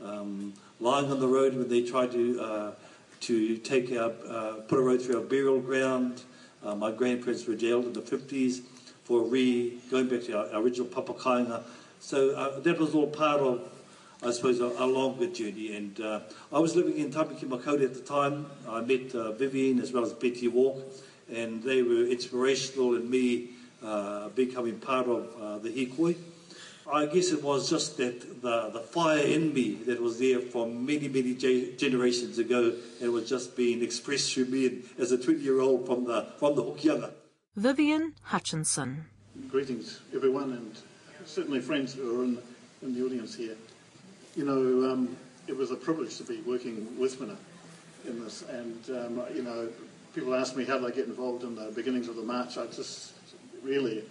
um, 0.04 0.52
lying 0.80 1.10
on 1.10 1.20
the 1.20 1.26
road 1.26 1.56
when 1.56 1.68
they 1.68 1.82
tried 1.82 2.12
to 2.12 2.40
uh, 2.40 2.72
to 3.20 3.56
take 3.58 3.92
our 3.92 4.10
put 4.68 4.78
a 4.78 4.82
road 4.82 5.00
through 5.00 5.16
our 5.16 5.24
burial 5.24 5.60
ground. 5.60 6.22
my 6.62 6.90
grandparents 6.90 7.46
were 7.46 7.54
jailed 7.54 7.84
in 7.86 7.92
the 7.92 8.02
50s 8.02 8.62
for 9.04 9.22
re 9.22 9.78
going 9.90 10.08
back 10.08 10.22
to 10.22 10.36
our, 10.36 10.60
original 10.60 10.86
papakainga. 10.86 11.62
So 12.04 12.32
uh, 12.36 12.60
that 12.60 12.78
was 12.78 12.94
all 12.94 13.06
part 13.06 13.40
of, 13.40 13.66
I 14.22 14.30
suppose, 14.30 14.60
a, 14.60 14.66
a 14.66 14.84
longer 14.84 15.26
journey. 15.26 15.74
And 15.74 15.98
uh, 15.98 16.20
I 16.52 16.58
was 16.58 16.76
living 16.76 16.98
in 16.98 17.10
Tamaki 17.10 17.46
Makaurau 17.46 17.82
at 17.82 17.94
the 17.94 18.00
time. 18.00 18.44
I 18.68 18.82
met 18.82 19.14
uh, 19.14 19.32
Vivian 19.32 19.80
as 19.80 19.90
well 19.90 20.04
as 20.04 20.12
Betty 20.12 20.46
Wark, 20.46 20.76
and 21.32 21.62
they 21.62 21.82
were 21.82 22.04
inspirational 22.04 22.94
in 22.96 23.08
me 23.08 23.52
uh, 23.82 24.28
becoming 24.28 24.80
part 24.80 25.06
of 25.06 25.34
uh, 25.40 25.58
the 25.60 25.70
hikoi. 25.70 26.16
I 26.92 27.06
guess 27.06 27.32
it 27.32 27.42
was 27.42 27.70
just 27.70 27.96
that 27.96 28.42
the, 28.42 28.68
the 28.68 28.80
fire 28.80 29.24
in 29.24 29.54
me 29.54 29.72
that 29.86 29.98
was 29.98 30.18
there 30.18 30.40
from 30.40 30.84
many, 30.84 31.08
many 31.08 31.32
generations 31.34 32.36
ago, 32.38 32.74
and 33.00 33.12
was 33.14 33.30
just 33.30 33.56
being 33.56 33.82
expressed 33.82 34.34
through 34.34 34.44
me 34.46 34.82
as 34.98 35.10
a 35.10 35.16
20 35.16 35.40
year 35.40 35.62
old 35.62 35.86
from 35.86 36.04
the, 36.04 36.26
from 36.38 36.54
the 36.54 36.62
Hokianga. 36.62 37.12
Vivian 37.56 38.12
Hutchinson. 38.24 39.06
Greetings, 39.48 40.00
everyone, 40.12 40.52
and 40.52 40.76
certainly 41.26 41.60
friends 41.60 41.94
who 41.94 42.20
are 42.20 42.24
in, 42.24 42.38
in 42.82 42.94
the 42.94 43.04
audience 43.04 43.34
here. 43.34 43.56
You 44.36 44.44
know, 44.44 44.92
um, 44.92 45.16
it 45.46 45.56
was 45.56 45.70
a 45.70 45.76
privilege 45.76 46.16
to 46.18 46.24
be 46.24 46.40
working 46.42 46.98
with 46.98 47.18
Whina 47.18 47.36
in 48.06 48.22
this, 48.22 48.42
and 48.42 48.90
um, 48.90 49.22
you 49.34 49.42
know, 49.42 49.68
people 50.14 50.34
ask 50.34 50.56
me 50.56 50.64
how 50.64 50.78
did 50.78 50.92
I 50.92 50.94
get 50.94 51.06
involved 51.06 51.44
in 51.44 51.54
the 51.54 51.70
beginnings 51.70 52.08
of 52.08 52.16
the 52.16 52.22
march. 52.22 52.58
I 52.58 52.66
just 52.66 53.12
really, 53.62 54.04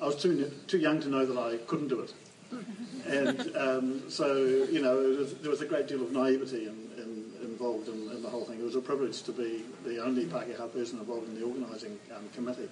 I 0.00 0.06
was 0.06 0.16
too 0.16 0.50
too 0.66 0.78
young 0.78 1.00
to 1.00 1.08
know 1.08 1.26
that 1.26 1.38
I 1.38 1.56
couldn't 1.66 1.88
do 1.88 2.00
it, 2.00 2.14
and 3.06 3.56
um, 3.56 4.10
so 4.10 4.36
you 4.70 4.82
know, 4.82 4.96
was, 4.96 5.34
there 5.34 5.50
was 5.50 5.62
a 5.62 5.66
great 5.66 5.88
deal 5.88 6.02
of 6.02 6.12
naivety 6.12 6.66
in, 6.66 6.90
in, 6.96 7.32
involved 7.42 7.88
in, 7.88 8.10
in, 8.10 8.22
the 8.22 8.28
whole 8.28 8.44
thing. 8.44 8.58
It 8.58 8.64
was 8.64 8.76
a 8.76 8.80
privilege 8.80 9.22
to 9.22 9.32
be 9.32 9.64
the 9.84 10.02
only 10.02 10.26
Pākehā 10.26 10.72
person 10.72 10.98
involved 10.98 11.28
in 11.28 11.40
the 11.40 11.46
organising 11.46 11.98
um, 12.14 12.28
committee. 12.34 12.68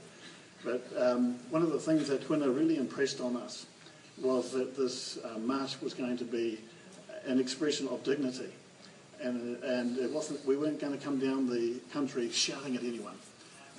But 0.62 0.87
um, 0.98 1.37
one 1.48 1.62
of 1.62 1.72
the 1.72 1.79
things 1.79 2.09
that 2.09 2.29
Whina 2.29 2.55
really 2.55 2.76
impressed 2.76 3.20
on 3.20 3.37
us 3.37 3.64
was 4.23 4.53
that 4.53 4.77
this 4.77 5.19
uh, 5.25 5.39
march 5.39 5.81
was 5.81 5.95
going 5.95 6.17
to 6.19 6.25
be 6.25 6.59
an 7.27 7.39
expression 7.39 7.89
of 7.89 8.03
dignity. 8.05 8.53
And, 9.23 9.63
and 9.63 9.99
it 9.99 10.11
wasn't, 10.11 10.45
we 10.47 10.57
weren't 10.57 10.81
going 10.81 10.97
to 10.97 11.05
come 11.05 11.19
down 11.19 11.49
the 11.49 11.79
country 11.93 12.31
shouting 12.31 12.77
at 12.77 12.83
anyone. 12.83 13.17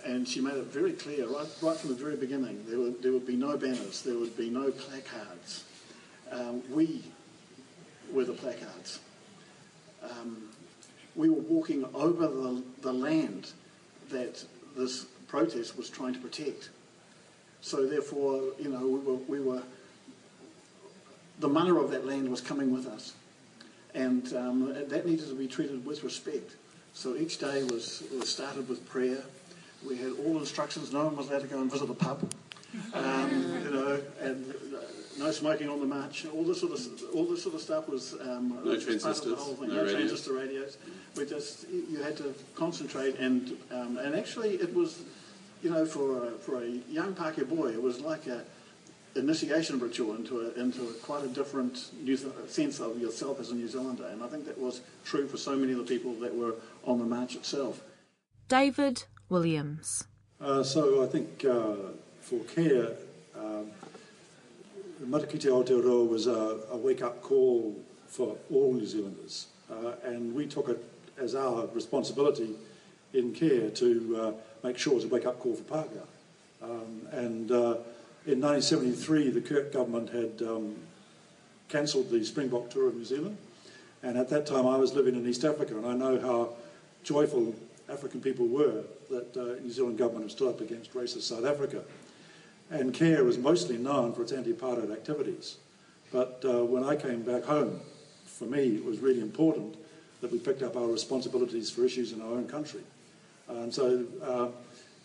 And 0.06 0.28
she 0.28 0.42
made 0.42 0.56
it 0.56 0.66
very 0.66 0.94
clear 0.94 1.28
right, 1.28 1.48
right 1.62 1.78
from 1.78 1.90
the 1.90 1.96
very 1.96 2.16
beginning 2.16 2.64
there 2.68 2.80
would, 2.80 3.02
there 3.02 3.12
would 3.12 3.26
be 3.26 3.36
no 3.36 3.58
banners, 3.58 4.02
there 4.02 4.18
would 4.18 4.36
be 4.38 4.50
no 4.50 4.72
placards. 4.72 5.64
Um, 6.32 6.62
we 6.72 7.04
were 8.12 8.26
the 8.26 8.34
placards. 8.34 9.00
Um, 10.04 10.50
we 11.16 11.30
were 11.30 11.42
walking 11.42 11.86
over 11.94 12.28
the, 12.28 12.64
the 12.82 12.94
land 12.94 13.52
that 14.10 14.44
this 14.76 15.06
protest 15.28 15.78
was 15.78 15.90
trying 15.90 16.14
to 16.14 16.20
protect. 16.20 16.70
So 17.62 17.86
therefore, 17.86 18.42
you 18.60 18.70
know, 18.70 18.88
we 18.88 19.00
were, 19.00 19.20
we 19.28 19.40
were 19.40 19.64
the 21.42 21.50
mana 21.50 21.76
of 21.76 21.92
that 21.92 22.06
land 22.06 22.30
was 22.30 22.40
coming 22.40 22.72
with 22.72 22.88
us. 22.88 23.14
And 23.94 24.34
um, 24.34 24.74
that 24.88 25.06
needed 25.06 25.28
to 25.28 25.36
be 25.36 25.48
treated 25.48 25.86
with 25.86 26.04
respect. 26.04 26.52
So 26.94 27.16
each 27.16 27.40
day 27.40 27.64
was, 27.64 28.04
was 28.18 28.30
started 28.30 28.70
with 28.70 28.88
prayer. 28.88 29.24
We 29.86 29.98
had 29.98 30.14
all 30.26 30.38
instructions. 30.38 30.94
No 30.94 31.06
one 31.06 31.18
was 31.18 31.30
allowed 31.30 31.42
to 31.42 31.48
go 31.48 31.60
and 31.60 31.70
visit 31.70 31.88
the 31.88 31.94
pub. 31.94 32.32
Um, 32.94 33.62
you 33.66 33.72
know, 33.72 34.00
and 34.22 34.50
uh, 34.74 34.78
no 35.20 35.32
smoking 35.32 35.68
on 35.68 35.82
the 35.82 35.86
march. 35.86 36.26
All 36.34 36.46
this 36.46 36.62
sort 36.62 36.72
of 36.72 36.80
all 37.14 37.26
this 37.26 37.44
sort 37.44 37.56
of 37.56 37.62
stuff 37.62 37.90
was 37.90 38.14
um, 38.22 38.58
no 38.64 38.80
transistors, 38.80 39.26
no, 39.26 39.58
no 39.60 39.68
radios. 39.68 39.92
transistor 39.92 40.34
radios. 40.34 40.78
We 41.18 41.26
just 41.26 41.68
you 41.70 42.02
had 42.02 42.16
to 42.18 42.34
concentrate, 42.56 43.20
and 43.20 43.58
um, 43.72 43.98
and 43.98 44.16
actually 44.16 44.52
it 44.56 44.74
was 44.74 45.02
you 45.64 45.70
know, 45.70 45.86
for 45.86 46.28
a, 46.28 46.32
for 46.32 46.64
a 46.64 46.68
young 46.90 47.14
Pākehā 47.14 47.48
boy, 47.48 47.72
it 47.72 47.82
was 47.82 48.02
like 48.02 48.28
a 48.28 48.44
initiation 49.16 49.80
ritual 49.80 50.16
into 50.16 50.40
a, 50.42 50.60
into 50.60 50.82
a 50.84 50.94
quite 50.94 51.24
a 51.24 51.28
different 51.28 51.90
New, 52.04 52.18
sense 52.48 52.80
of 52.80 53.00
yourself 53.00 53.40
as 53.40 53.52
a 53.52 53.56
New 53.56 53.68
Zealander. 53.68 54.08
And 54.08 54.24
I 54.24 54.28
think 54.28 54.46
that 54.46 54.58
was 54.58 54.82
true 55.04 55.28
for 55.28 55.38
so 55.38 55.56
many 55.56 55.74
of 55.74 55.80
the 55.80 55.84
people 55.84 56.14
that 56.16 56.36
were 56.36 56.56
on 56.86 57.00
the 57.00 57.06
march 57.06 57.36
itself. 57.36 57.82
David 58.48 59.04
Williams. 59.30 60.06
Uh, 60.40 60.64
so 60.64 61.04
I 61.04 61.08
think 61.08 61.46
uh, 61.46 61.76
for 62.20 62.40
care, 62.46 62.90
um, 63.38 63.72
Matakite 65.04 65.46
Aotearoa 65.46 66.08
was 66.08 66.28
a, 66.28 66.60
a 66.72 66.78
wake-up 66.78 67.22
call 67.22 67.76
for 68.08 68.36
all 68.52 68.74
New 68.74 68.86
Zealanders, 68.86 69.48
uh, 69.72 69.94
and 70.04 70.34
we 70.36 70.46
took 70.46 70.68
it 70.70 70.84
as 71.18 71.34
our 71.36 71.68
responsibility 71.68 72.56
in 73.14 73.34
care 73.34 73.70
to 73.70 74.18
uh, 74.18 74.68
make 74.68 74.78
sure 74.78 74.94
it 74.94 74.96
was 74.96 75.06
a 75.06 75.08
wake-up 75.08 75.40
call 75.40 75.56
for 75.56 75.64
Pākehā. 75.64 76.06
Um, 76.62 77.08
and 77.12 77.52
uh, 77.52 77.76
in 78.26 78.40
1973, 78.40 79.30
the 79.32 79.42
Kirk 79.42 79.74
government 79.74 80.10
had 80.10 80.48
um, 80.48 80.76
cancelled 81.70 82.10
the 82.10 82.24
Springbok 82.24 82.70
tour 82.70 82.88
of 82.88 82.96
New 82.96 83.06
Zealand, 83.06 83.38
and 84.04 84.18
at 84.18 84.30
that 84.30 84.46
time 84.46 84.68
I 84.68 84.78
was 84.78 84.94
living 84.94 85.16
in 85.16 85.28
East 85.28 85.44
Africa, 85.44 85.76
and 85.76 85.86
I 85.86 85.94
know 85.94 86.20
how 86.20 86.50
joyful 87.04 87.56
African 87.90 88.22
people 88.22 88.48
were 88.48 88.84
that 89.10 89.36
uh, 89.36 89.62
New 89.62 89.72
Zealand 89.72 89.98
government 89.98 90.26
had 90.26 90.32
stood 90.32 90.50
up 90.50 90.62
against 90.62 90.94
racist 90.94 91.24
South 91.24 91.46
Africa. 91.46 91.84
And 92.70 92.94
CARE 92.94 93.24
was 93.24 93.38
mostly 93.38 93.78
known 93.78 94.14
for 94.14 94.22
its 94.22 94.32
anti-apartheid 94.32 94.94
activities. 94.94 95.58
But 96.12 96.42
uh, 96.46 96.64
when 96.64 96.84
I 96.84 96.96
came 96.96 97.22
back 97.22 97.44
home, 97.44 97.82
for 98.26 98.46
me, 98.46 98.76
it 98.76 98.86
was 98.86 99.00
really 99.00 99.20
important 99.20 99.76
that 100.22 100.32
we 100.32 100.40
picked 100.40 100.62
up 100.62 100.78
our 100.78 100.88
responsibilities 100.88 101.70
for 101.70 101.84
issues 101.84 102.14
in 102.14 102.22
our 102.22 102.32
own 102.32 102.48
country. 102.48 102.82
And 103.50 103.74
so 103.74 104.06
uh, 104.24 104.48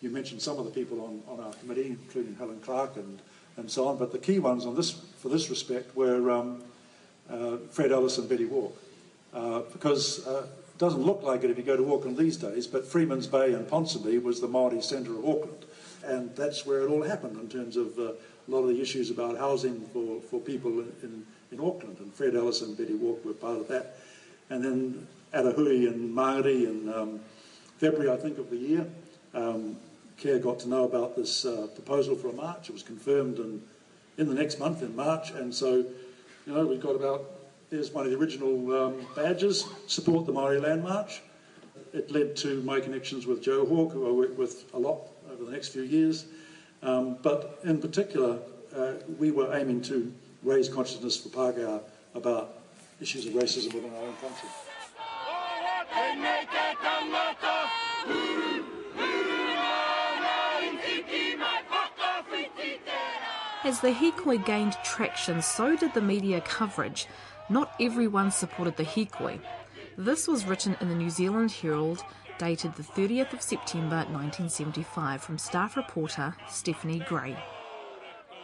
you 0.01 0.09
mentioned 0.09 0.41
some 0.41 0.57
of 0.57 0.65
the 0.65 0.71
people 0.71 1.01
on, 1.01 1.21
on 1.27 1.43
our 1.43 1.53
committee, 1.53 1.87
including 1.87 2.35
Helen 2.35 2.59
Clark 2.59 2.97
and, 2.97 3.19
and 3.57 3.69
so 3.69 3.87
on, 3.87 3.97
but 3.97 4.11
the 4.11 4.19
key 4.19 4.39
ones 4.39 4.65
on 4.65 4.75
this, 4.75 4.91
for 4.91 5.29
this 5.29 5.49
respect 5.49 5.95
were 5.95 6.29
um, 6.31 6.63
uh, 7.29 7.57
Fred 7.71 7.91
Ellis 7.91 8.17
and 8.17 8.29
Betty 8.29 8.45
Wark. 8.45 8.73
Uh, 9.33 9.61
because 9.73 10.25
uh, 10.27 10.45
it 10.45 10.77
doesn't 10.77 11.01
look 11.01 11.21
like 11.23 11.43
it 11.43 11.51
if 11.51 11.57
you 11.57 11.63
go 11.63 11.75
to 11.75 11.93
Auckland 11.93 12.17
these 12.17 12.37
days, 12.37 12.67
but 12.67 12.85
Freeman's 12.85 13.27
Bay 13.27 13.53
and 13.53 13.67
Ponsonby 13.67 14.21
was 14.21 14.39
the 14.39 14.47
Māori 14.47 14.83
centre 14.83 15.11
of 15.11 15.27
Auckland. 15.27 15.65
And 16.05 16.35
that's 16.35 16.65
where 16.65 16.83
it 16.83 16.89
all 16.89 17.03
happened 17.03 17.37
in 17.39 17.49
terms 17.49 17.75
of 17.75 17.97
uh, 17.99 18.11
a 18.11 18.15
lot 18.47 18.59
of 18.59 18.69
the 18.69 18.81
issues 18.81 19.11
about 19.11 19.37
housing 19.37 19.81
for, 19.87 20.21
for 20.21 20.39
people 20.39 20.71
in, 20.79 20.91
in, 21.03 21.25
in 21.51 21.59
Auckland. 21.59 21.97
And 21.99 22.13
Fred 22.13 22.35
Ellis 22.35 22.61
and 22.61 22.77
Betty 22.77 22.93
Wark 22.93 23.25
were 23.25 23.33
part 23.33 23.59
of 23.59 23.67
that. 23.67 23.97
And 24.49 24.63
then 24.63 25.07
Atahui 25.33 25.87
and 25.87 26.15
Māori 26.15 26.65
in 26.65 26.93
um, 26.93 27.19
February, 27.77 28.09
I 28.09 28.17
think, 28.17 28.37
of 28.37 28.49
the 28.49 28.57
year, 28.57 28.87
um, 29.33 29.75
CARE 30.17 30.39
got 30.39 30.59
to 30.59 30.69
know 30.69 30.83
about 30.83 31.15
this 31.15 31.45
uh, 31.45 31.67
proposal 31.75 32.15
for 32.15 32.29
a 32.29 32.33
march. 32.33 32.69
It 32.69 32.73
was 32.73 32.83
confirmed 32.83 33.37
in, 33.37 33.61
in 34.17 34.27
the 34.27 34.33
next 34.33 34.59
month, 34.59 34.81
in 34.81 34.95
March. 34.95 35.31
And 35.31 35.53
so, 35.53 35.85
you 36.45 36.53
know, 36.53 36.65
we've 36.65 36.81
got 36.81 36.95
about, 36.95 37.25
there's 37.69 37.91
one 37.91 38.05
of 38.05 38.11
the 38.11 38.17
original 38.17 38.83
um, 38.83 39.07
badges, 39.15 39.65
support 39.85 40.25
the 40.25 40.33
Māori 40.33 40.61
Land 40.61 40.83
March. 40.83 41.21
It 41.93 42.11
led 42.11 42.35
to 42.37 42.61
my 42.63 42.79
connections 42.79 43.27
with 43.27 43.41
Joe 43.43 43.65
Hawke, 43.65 43.93
who 43.93 44.07
I 44.07 44.11
worked 44.11 44.37
with 44.37 44.65
a 44.73 44.79
lot 44.79 45.01
over 45.31 45.45
the 45.45 45.51
next 45.51 45.69
few 45.69 45.83
years. 45.83 46.25
Um, 46.81 47.17
but 47.21 47.59
in 47.63 47.79
particular, 47.79 48.39
uh, 48.75 48.93
we 49.17 49.31
were 49.31 49.55
aiming 49.55 49.81
to 49.83 50.11
raise 50.43 50.67
consciousness 50.69 51.17
for 51.17 51.29
Pākehā 51.29 51.81
about 52.15 52.55
issues 52.99 53.25
of 53.25 53.33
racism 53.33 53.73
within 53.73 53.93
our 53.93 54.01
own 54.01 54.15
country. 54.15 54.49
As 63.67 63.81
the 63.81 63.91
hikoi 63.91 64.45
gained 64.45 64.77
traction, 64.81 65.41
so 65.41 65.75
did 65.75 65.93
the 65.93 65.99
media 65.99 66.39
coverage. 66.39 67.05
Not 67.49 67.73
everyone 67.81 68.31
supported 68.31 68.77
the 68.77 68.85
hikoi. 68.85 69.41
This 69.97 70.25
was 70.25 70.45
written 70.45 70.77
in 70.79 70.87
the 70.87 70.95
New 70.95 71.09
Zealand 71.09 71.51
Herald, 71.51 72.01
dated 72.37 72.75
the 72.75 72.83
30th 72.83 73.33
of 73.33 73.41
September 73.41 74.05
1975, 74.09 75.21
from 75.21 75.37
staff 75.37 75.75
reporter 75.75 76.33
Stephanie 76.49 77.03
Gray. 77.09 77.35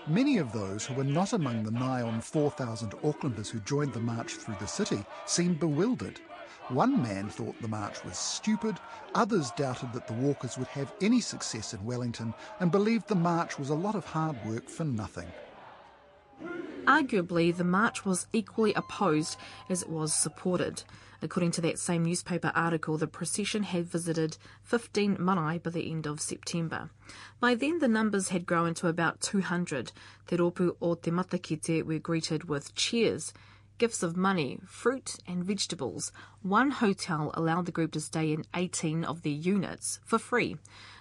Many 0.08 0.40
of 0.40 0.52
those 0.52 0.86
who 0.86 0.94
were 0.94 1.06
not 1.06 1.32
among 1.32 1.64
the 1.64 1.72
nigh 1.72 2.02
on 2.02 2.20
4,000 2.20 2.92
Aucklanders 3.02 3.50
who 3.50 3.62
joined 3.62 3.94
the 3.94 4.02
march 4.02 4.34
through 4.34 4.58
the 4.60 4.68
city 4.68 5.06
seemed 5.26 5.58
bewildered. 5.58 6.20
One 6.70 7.04
man 7.04 7.30
thought 7.30 7.62
the 7.62 7.68
march 7.68 8.04
was 8.06 8.18
stupid, 8.18 8.78
others 9.14 9.52
doubted 9.52 9.92
that 9.94 10.08
the 10.08 10.14
walkers 10.14 10.58
would 10.58 10.68
have 10.70 10.94
any 11.02 11.20
success 11.20 11.74
in 11.74 11.84
Wellington 11.84 12.34
and 12.62 12.72
believed 12.72 13.10
the 13.10 13.16
march 13.16 13.60
was 13.60 13.70
a 13.70 13.76
lot 13.76 13.96
of 13.96 14.06
hard 14.06 14.38
work 14.46 14.70
for 14.70 14.86
nothing. 14.86 15.28
Arguably, 16.86 17.56
the 17.56 17.66
march 17.66 18.06
was 18.06 18.28
equally 18.32 18.74
opposed 18.74 19.38
as 19.70 19.82
it 19.82 19.90
was 19.90 20.14
supported. 20.14 20.84
According 21.22 21.52
to 21.52 21.62
that 21.62 21.80
same 21.80 22.04
newspaper 22.04 22.52
article, 22.56 22.98
the 22.98 23.08
procession 23.08 23.64
had 23.64 23.86
visited 23.86 24.38
15 24.64 25.18
marae 25.20 25.58
by 25.58 25.70
the 25.70 25.90
end 25.92 26.06
of 26.06 26.22
September. 26.22 26.90
By 27.40 27.56
then, 27.56 27.80
the 27.80 27.88
numbers 27.88 28.30
had 28.30 28.46
grown 28.46 28.74
to 28.76 28.88
about 28.88 29.22
200. 29.22 29.92
Te 30.28 30.38
ropu 30.38 30.76
o 30.82 30.96
te 30.96 31.12
matakite 31.12 31.84
were 31.84 32.00
greeted 32.00 32.46
with 32.46 32.76
cheers 32.76 33.34
gifts 33.78 34.04
of 34.04 34.18
money, 34.18 34.60
fruit, 34.66 35.16
and 35.28 35.44
vegetables. 35.44 36.12
One 36.42 36.72
hotel 36.72 37.32
allowed 37.34 37.66
the 37.66 37.72
group 37.72 37.92
to 37.94 38.00
stay 38.00 38.32
in 38.32 38.46
18 38.56 39.04
of 39.04 39.24
their 39.24 39.34
units 39.34 40.00
for 40.06 40.20
free. 40.20 40.58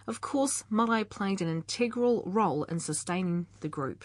Of 0.06 0.20
course, 0.20 0.64
marae 0.70 1.04
played 1.04 1.40
an 1.40 1.48
integral 1.48 2.22
role 2.26 2.64
in 2.64 2.80
sustaining 2.80 3.46
the 3.60 3.68
group. 3.68 4.04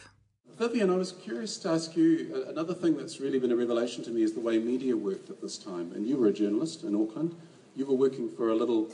Vivian, 0.57 0.89
I 0.89 0.95
was 0.95 1.11
curious 1.11 1.57
to 1.59 1.69
ask 1.69 1.95
you 1.95 2.33
uh, 2.35 2.49
another 2.49 2.73
thing 2.73 2.97
that's 2.97 3.19
really 3.19 3.37
been 3.37 3.51
a 3.51 3.55
revelation 3.55 4.03
to 4.05 4.09
me 4.09 4.23
is 4.23 4.33
the 4.33 4.39
way 4.39 4.57
media 4.57 4.97
worked 4.97 5.29
at 5.29 5.39
this 5.39 5.57
time. 5.57 5.91
And 5.93 6.07
you 6.07 6.17
were 6.17 6.27
a 6.27 6.33
journalist 6.33 6.83
in 6.83 6.95
Auckland. 6.95 7.35
You 7.75 7.85
were 7.85 7.93
working 7.93 8.27
for 8.27 8.49
a 8.49 8.55
little 8.55 8.89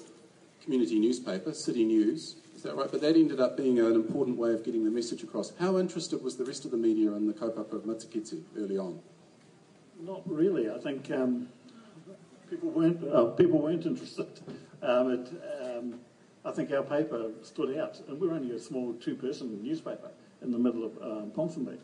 community 0.61 0.99
newspaper, 0.99 1.53
City 1.53 1.85
News. 1.85 2.35
Is 2.55 2.63
that 2.63 2.75
right? 2.75 2.91
But 2.91 3.01
that 3.01 3.15
ended 3.15 3.39
up 3.39 3.55
being 3.55 3.79
an 3.79 3.95
important 3.95 4.37
way 4.37 4.51
of 4.53 4.63
getting 4.63 4.83
the 4.83 4.91
message 4.91 5.23
across. 5.23 5.53
How 5.57 5.77
interested 5.77 6.21
was 6.21 6.35
the 6.35 6.45
rest 6.45 6.65
of 6.65 6.71
the 6.71 6.77
media 6.77 7.13
in 7.13 7.27
the 7.27 7.33
kaupapa 7.33 7.73
of 7.73 7.83
Matakite 7.83 8.41
early 8.57 8.77
on? 8.77 8.99
Not 10.03 10.29
really. 10.29 10.69
I 10.69 10.77
think 10.79 11.09
um, 11.11 11.47
people 12.49 12.69
weren't 12.71 13.01
uh, 13.09 13.27
people 13.27 13.61
weren't 13.61 13.85
interested. 13.85 14.27
Um, 14.81 15.11
it, 15.11 15.29
um, 15.61 15.99
I 16.43 16.51
think 16.51 16.73
our 16.73 16.83
paper 16.83 17.31
stood 17.41 17.77
out, 17.77 18.01
and 18.09 18.19
we're 18.19 18.33
only 18.33 18.53
a 18.53 18.59
small 18.59 18.93
two-person 18.95 19.63
newspaper 19.63 20.11
in 20.41 20.51
the 20.51 20.57
middle 20.59 20.83
of 20.83 20.97
um, 21.01 21.31
Ponsonby. 21.31 21.77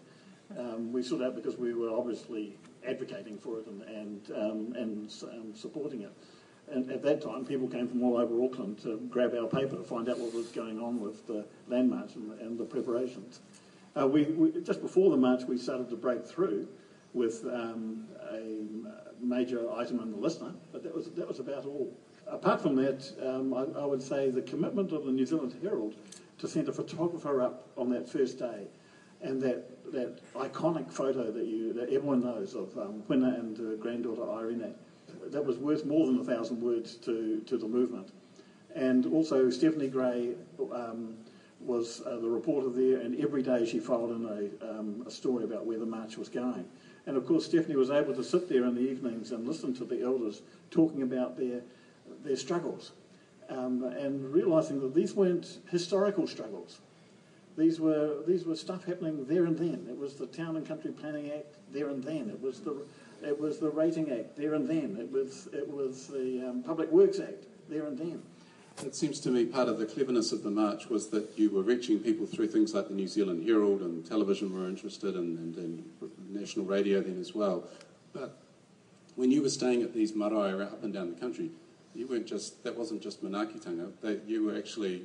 Um, 0.57 0.91
we 0.91 1.01
stood 1.01 1.21
out 1.21 1.33
because 1.33 1.55
we 1.55 1.73
were 1.73 1.91
obviously 1.91 2.57
advocating 2.85 3.37
for 3.37 3.59
it 3.59 3.67
and 3.67 3.83
and 3.83 4.31
um, 4.35 4.75
and 4.75 5.13
um, 5.31 5.55
supporting 5.55 6.01
it. 6.01 6.11
And 6.69 6.91
at 6.91 7.01
that 7.03 7.21
time, 7.21 7.45
people 7.45 7.69
came 7.69 7.87
from 7.87 8.03
all 8.03 8.17
over 8.17 8.43
Auckland 8.43 8.79
to 8.79 8.97
grab 9.09 9.33
our 9.33 9.47
paper 9.47 9.77
to 9.77 9.83
find 9.83 10.09
out 10.09 10.19
what 10.19 10.33
was 10.33 10.47
going 10.47 10.81
on 10.81 10.99
with 10.99 11.25
the 11.25 11.45
land 11.69 11.89
march 11.89 12.15
and, 12.15 12.37
and 12.41 12.59
the 12.59 12.65
preparations. 12.65 13.39
Uh, 13.99 14.07
we, 14.07 14.25
we, 14.25 14.61
just 14.61 14.81
before 14.81 15.09
the 15.09 15.17
march, 15.17 15.45
we 15.45 15.57
started 15.57 15.89
to 15.89 15.95
break 15.95 16.27
through 16.27 16.67
with 17.13 17.45
um, 17.45 18.05
a 18.31 19.23
major 19.23 19.71
item 19.73 19.99
in 19.99 20.11
the 20.11 20.17
listener, 20.17 20.53
but 20.71 20.83
that 20.83 20.95
was, 20.95 21.09
that 21.11 21.27
was 21.27 21.39
about 21.39 21.65
all. 21.65 21.91
Apart 22.27 22.61
from 22.61 22.75
that, 22.75 23.11
um, 23.25 23.53
I, 23.53 23.81
I, 23.81 23.85
would 23.85 24.01
say 24.01 24.29
the 24.29 24.43
commitment 24.43 24.91
of 24.91 25.05
the 25.05 25.11
New 25.11 25.25
Zealand 25.25 25.55
Herald 25.61 25.95
to 26.37 26.47
send 26.47 26.69
a 26.69 26.71
photographer 26.71 27.41
up 27.41 27.67
on 27.75 27.89
that 27.89 28.07
first 28.07 28.37
day 28.37 28.67
and 29.21 29.41
that, 29.41 29.91
that 29.91 30.21
iconic 30.33 30.91
photo 30.91 31.31
that, 31.31 31.45
you, 31.45 31.73
that 31.73 31.89
everyone 31.89 32.21
knows 32.21 32.55
of 32.55 32.77
um, 32.77 33.03
Whina 33.09 33.39
and 33.39 33.59
uh, 33.59 33.75
granddaughter 33.81 34.29
Irene, 34.31 34.73
that 35.27 35.43
was 35.43 35.57
worth 35.57 35.85
more 35.85 36.05
than 36.05 36.19
a 36.19 36.23
thousand 36.23 36.61
words 36.61 36.95
to, 36.95 37.41
to 37.47 37.57
the 37.57 37.67
movement. 37.67 38.11
And 38.75 39.05
also 39.07 39.49
Stephanie 39.49 39.89
Gray 39.89 40.35
um, 40.73 41.15
was 41.59 42.01
uh, 42.05 42.17
the 42.17 42.29
reporter 42.29 42.69
there, 42.69 43.01
and 43.01 43.19
every 43.19 43.43
day 43.43 43.65
she 43.65 43.79
followed 43.79 44.15
in 44.15 44.25
a, 44.61 44.79
um, 44.79 45.03
a 45.05 45.11
story 45.11 45.43
about 45.43 45.65
where 45.65 45.79
the 45.79 45.85
march 45.85 46.17
was 46.17 46.29
going. 46.29 46.65
And 47.09 47.17
of 47.17 47.25
course, 47.25 47.45
Stephanie 47.45 47.75
was 47.75 47.89
able 47.89 48.13
to 48.13 48.23
sit 48.23 48.47
there 48.47 48.65
in 48.65 48.75
the 48.75 48.81
evenings 48.81 49.31
and 49.31 49.47
listen 49.47 49.73
to 49.77 49.83
the 49.83 50.03
elders 50.03 50.43
talking 50.69 51.01
about 51.01 51.39
their, 51.39 51.61
their 52.23 52.35
struggles 52.35 52.91
um, 53.49 53.83
and 53.83 54.31
realizing 54.31 54.79
that 54.81 54.93
these 54.93 55.15
weren't 55.15 55.57
historical 55.71 56.27
struggles. 56.27 56.81
These 57.57 57.79
were, 57.79 58.17
these 58.27 58.45
were 58.45 58.55
stuff 58.55 58.85
happening 58.85 59.25
there 59.25 59.45
and 59.45 59.57
then. 59.57 59.87
It 59.89 59.97
was 59.97 60.13
the 60.13 60.27
Town 60.27 60.55
and 60.55 60.67
Country 60.67 60.91
Planning 60.91 61.31
Act 61.31 61.55
there 61.73 61.89
and 61.89 62.03
then. 62.03 62.29
It 62.29 62.39
was 62.39 62.59
the, 62.59 62.77
it 63.25 63.41
was 63.41 63.57
the 63.57 63.71
Rating 63.71 64.11
Act 64.11 64.37
there 64.37 64.53
and 64.53 64.67
then. 64.67 64.95
It 64.99 65.11
was, 65.11 65.49
it 65.51 65.67
was 65.67 66.05
the 66.05 66.47
um, 66.47 66.61
Public 66.61 66.91
Works 66.91 67.19
Act 67.19 67.45
there 67.69 67.87
and 67.87 67.97
then. 67.97 68.21
It 68.85 68.95
seems 68.95 69.19
to 69.21 69.29
me 69.29 69.45
part 69.45 69.67
of 69.67 69.77
the 69.77 69.85
cleverness 69.85 70.31
of 70.31 70.41
the 70.41 70.49
march 70.49 70.87
was 70.89 71.09
that 71.09 71.37
you 71.37 71.49
were 71.49 71.63
reaching 71.63 71.99
people 71.99 72.25
through 72.25 72.47
things 72.47 72.73
like 72.73 72.87
the 72.87 72.93
New 72.93 73.07
Zealand 73.07 73.45
Herald 73.45 73.81
and 73.81 74.05
television 74.05 74.53
were 74.53 74.67
interested 74.67 75.15
and, 75.15 75.37
and, 75.37 75.55
and 75.57 75.85
national 76.29 76.65
radio 76.65 77.01
then 77.01 77.19
as 77.19 77.35
well. 77.35 77.65
But 78.13 78.37
when 79.15 79.31
you 79.31 79.41
were 79.41 79.49
staying 79.49 79.83
at 79.83 79.93
these 79.93 80.15
marae 80.15 80.63
up 80.63 80.81
and 80.81 80.93
down 80.93 81.09
the 81.13 81.19
country, 81.19 81.51
you 81.93 82.07
weren't 82.07 82.25
just, 82.25 82.63
that 82.63 82.77
wasn't 82.77 83.01
just 83.01 83.21
Manaakitanga, 83.21 83.91
that 84.01 84.23
you 84.25 84.45
were 84.45 84.55
actually, 84.57 85.03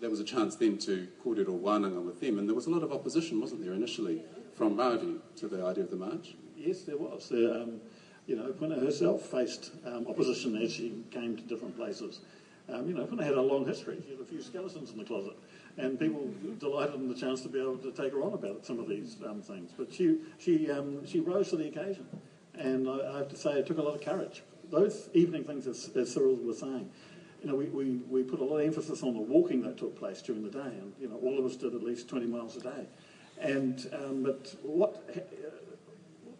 there 0.00 0.10
was 0.10 0.18
a 0.18 0.24
chance 0.24 0.56
then 0.56 0.76
to 0.78 1.06
kōrero 1.24 1.60
wānanga 1.60 2.04
with 2.04 2.20
them, 2.20 2.38
and 2.40 2.48
there 2.48 2.56
was 2.56 2.66
a 2.66 2.70
lot 2.70 2.82
of 2.82 2.92
opposition, 2.92 3.40
wasn't 3.40 3.62
there, 3.62 3.74
initially, 3.74 4.22
from 4.56 4.76
Māori 4.76 5.18
to 5.36 5.46
the 5.46 5.64
idea 5.64 5.84
of 5.84 5.90
the 5.90 5.96
march? 5.96 6.34
Yes, 6.56 6.82
there 6.82 6.96
was. 6.96 7.30
um, 7.30 7.80
you 8.26 8.36
know, 8.36 8.52
Whina 8.52 8.82
herself 8.82 9.22
faced 9.22 9.70
um, 9.84 10.06
opposition 10.08 10.56
as 10.56 10.72
she 10.72 11.04
came 11.10 11.36
to 11.36 11.42
different 11.42 11.76
places. 11.76 12.20
Um, 12.72 12.88
you 12.88 12.94
know, 12.94 13.04
they 13.04 13.24
had 13.24 13.34
a 13.34 13.42
long 13.42 13.66
history, 13.66 14.02
she 14.04 14.12
had 14.12 14.20
a 14.20 14.24
few 14.24 14.40
skeletons 14.40 14.90
in 14.90 14.98
the 14.98 15.04
closet, 15.04 15.36
and 15.76 15.98
people 15.98 16.30
delighted 16.58 16.94
in 16.94 17.08
the 17.08 17.14
chance 17.14 17.42
to 17.42 17.48
be 17.48 17.60
able 17.60 17.76
to 17.78 17.92
take 17.92 18.12
her 18.12 18.22
on 18.22 18.32
about 18.32 18.64
some 18.64 18.78
of 18.78 18.88
these 18.88 19.16
um, 19.26 19.42
things. 19.42 19.72
But 19.76 19.92
she 19.92 20.18
she 20.38 20.70
um, 20.70 21.06
she 21.06 21.20
rose 21.20 21.50
to 21.50 21.56
the 21.56 21.68
occasion, 21.68 22.06
and 22.54 22.88
I, 22.88 23.12
I, 23.12 23.18
have 23.18 23.28
to 23.28 23.36
say 23.36 23.52
it 23.52 23.66
took 23.66 23.78
a 23.78 23.82
lot 23.82 23.94
of 23.94 24.00
courage. 24.00 24.42
Those 24.70 25.10
evening 25.12 25.44
things, 25.44 25.66
as, 25.66 25.90
as 25.94 26.14
Cyril 26.14 26.36
was 26.36 26.60
saying, 26.60 26.90
you 27.42 27.50
know, 27.50 27.54
we, 27.54 27.66
we, 27.66 27.96
we 28.08 28.22
put 28.22 28.40
a 28.40 28.44
lot 28.44 28.60
of 28.60 28.66
emphasis 28.66 29.02
on 29.02 29.12
the 29.12 29.20
walking 29.20 29.60
that 29.62 29.76
took 29.76 29.98
place 29.98 30.22
during 30.22 30.42
the 30.42 30.50
day, 30.50 30.60
and 30.60 30.94
you 30.98 31.08
know, 31.08 31.16
all 31.16 31.38
of 31.38 31.44
us 31.44 31.56
did 31.56 31.74
at 31.74 31.82
least 31.82 32.08
20 32.08 32.26
miles 32.26 32.56
a 32.56 32.60
day. 32.60 32.86
And 33.38 33.86
um, 33.92 34.22
but 34.22 34.54
what 34.62 35.04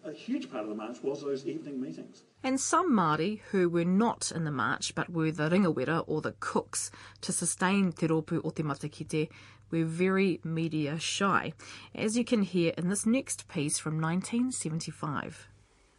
a 0.05 0.13
huge 0.13 0.51
part 0.51 0.65
of 0.65 0.69
the 0.69 0.75
march 0.75 1.03
was 1.03 1.23
those 1.23 1.47
evening 1.47 1.81
meetings. 1.81 2.23
And 2.43 2.61
some 2.61 2.93
Māori 2.93 3.41
who 3.51 3.69
were 3.69 3.85
not 3.85 4.31
in 4.35 4.45
the 4.45 4.51
march 4.51 4.95
but 4.95 5.11
were 5.11 5.31
the 5.31 5.49
ringawera 5.49 6.05
or 6.07 6.21
the 6.21 6.35
cooks 6.41 6.91
to 7.23 7.33
sustain 7.33 7.93
Te 7.93 8.07
Ropu 8.07 8.41
o 8.45 8.51
Te 8.51 8.63
Matakite 8.63 9.29
were 9.71 9.85
very 9.85 10.41
media 10.45 10.99
shy, 10.99 11.53
as 11.95 12.17
you 12.17 12.25
can 12.25 12.43
hear 12.43 12.73
in 12.77 12.89
this 12.89 13.07
next 13.07 13.49
piece 13.49 13.79
from 13.79 14.01
1975. 14.01 15.49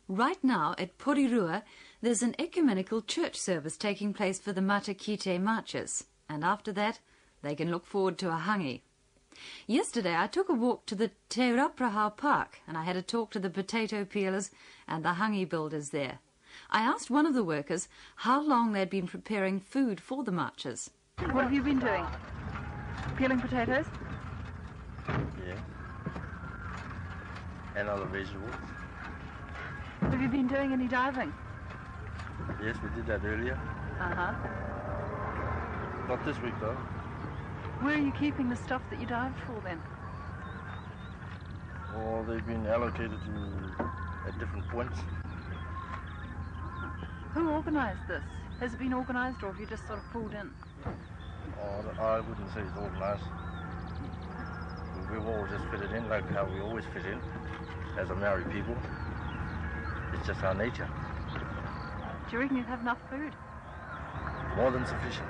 Right 0.08 0.44
now 0.44 0.76
at 0.78 0.98
Porirua, 1.00 1.64
there's 2.02 2.22
an 2.22 2.36
ecumenical 2.38 3.02
church 3.02 3.36
service 3.36 3.76
taking 3.76 4.14
place 4.14 4.40
for 4.40 4.54
the 4.54 4.62
Matakite 4.62 5.42
marchers, 5.42 6.06
and 6.30 6.44
after 6.44 6.72
that, 6.74 7.00
they 7.42 7.56
can 7.56 7.72
look 7.72 7.86
forward 7.86 8.18
to 8.20 8.30
a 8.30 8.38
hangi. 8.38 8.82
Yesterday 9.68 10.16
I 10.18 10.28
took 10.28 10.50
a 10.50 10.54
walk 10.54 10.86
to 10.88 10.96
the 10.96 11.12
Te 11.30 11.52
Rauparaha 11.52 12.16
Park 12.16 12.60
and 12.68 12.78
I 12.78 12.84
had 12.84 12.96
a 12.96 13.02
talk 13.02 13.32
to 13.32 13.40
the 13.40 13.50
potato 13.50 14.06
peelers 14.06 14.52
and 14.88 15.04
the 15.04 15.14
hangi 15.14 15.48
builders 15.48 15.90
there. 15.90 16.20
I 16.70 16.82
asked 16.82 17.10
one 17.10 17.26
of 17.26 17.34
the 17.34 17.44
workers 17.44 17.88
how 18.18 18.42
long 18.42 18.72
they'd 18.72 18.90
been 18.90 19.08
preparing 19.08 19.60
food 19.60 20.00
for 20.00 20.24
the 20.24 20.32
marchers. 20.32 20.90
What 21.32 21.44
have 21.44 21.54
you 21.54 21.62
been 21.62 21.80
doing? 21.80 22.06
Peeling 23.18 23.40
potatoes? 23.40 23.86
Yeah. 25.08 25.60
And 27.76 27.90
other 27.90 28.06
vegetables. 28.06 28.56
Have 30.02 30.22
you 30.22 30.28
been 30.30 30.48
doing 30.48 30.72
any 30.72 30.88
diving? 30.88 31.34
Yes, 32.64 32.78
we 32.82 32.90
did 32.96 33.08
that 33.08 33.26
earlier. 33.26 33.60
Uh-huh. 34.00 34.34
Not 36.08 36.26
this 36.26 36.40
week 36.42 36.54
though. 36.62 36.78
Where 37.82 37.94
are 37.94 37.98
you 37.98 38.12
keeping 38.14 38.50
the 38.50 38.56
stuff 38.56 38.82
that 38.90 39.00
you 39.00 39.06
dived 39.06 39.40
for 39.46 39.62
then? 39.62 39.82
Well, 41.94 42.24
they've 42.24 42.46
been 42.46 42.66
allocated 42.68 43.12
to 43.12 43.86
at 44.28 44.40
different 44.40 44.68
points. 44.70 44.98
Who 47.34 47.52
organised 47.52 48.08
this? 48.08 48.24
Has 48.60 48.74
it 48.74 48.80
been 48.80 48.94
organised 48.94 49.44
or 49.44 49.52
have 49.52 49.60
you 49.60 49.66
just 49.66 49.86
sort 49.88 50.00
of 50.00 50.10
pulled 50.12 50.34
in? 50.34 50.50
Oh, 51.62 51.84
I 52.00 52.20
wouldn't 52.22 52.54
say 52.54 52.62
it's 52.62 52.78
organised. 52.78 53.24
We've 55.12 55.28
all 55.28 55.46
just 55.48 55.66
fitted 55.70 55.92
in 55.92 56.10
like 56.10 56.28
how 56.32 56.46
we 56.46 56.62
always 56.62 56.86
fit 56.94 57.06
in 57.06 57.20
as 58.00 58.10
a 58.10 58.16
Maori 58.16 58.44
people. 58.46 58.76
It's 60.14 60.26
just 60.26 60.44
our 60.44 60.56
nature. 60.56 60.90
Do 62.30 62.32
you 62.32 62.40
reckon 62.40 62.58
you 62.58 62.64
have 62.64 62.80
enough 62.82 63.00
food? 63.10 63.34
More 64.56 64.72
than 64.72 64.86
sufficient. 64.86 65.28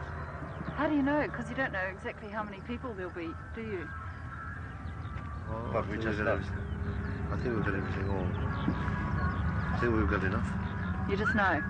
How 0.76 0.90
do 0.90 0.96
you 0.96 1.02
know? 1.02 1.22
Because 1.24 1.50
you 1.50 1.56
don't 1.56 1.72
know 1.72 1.88
exactly 1.90 2.30
how 2.30 2.44
many 2.44 2.60
people 2.68 2.94
there'll 2.94 3.12
be, 3.12 3.30
do 3.56 3.62
you? 3.62 3.88
Oh, 5.50 5.54
well, 5.54 5.72
but 5.72 5.90
we 5.90 5.98
just 5.98 6.20
know. 6.20 6.38
I 7.32 7.38
think 7.38 7.56
we've 7.56 7.64
got 7.64 7.76
everything 7.76 8.10
on. 8.10 8.28
I 9.74 9.78
think 9.80 9.96
we've 9.96 10.10
got 10.10 10.24
enough. 10.26 10.52
You 11.10 11.16
just 11.16 11.34
know. 11.34 11.62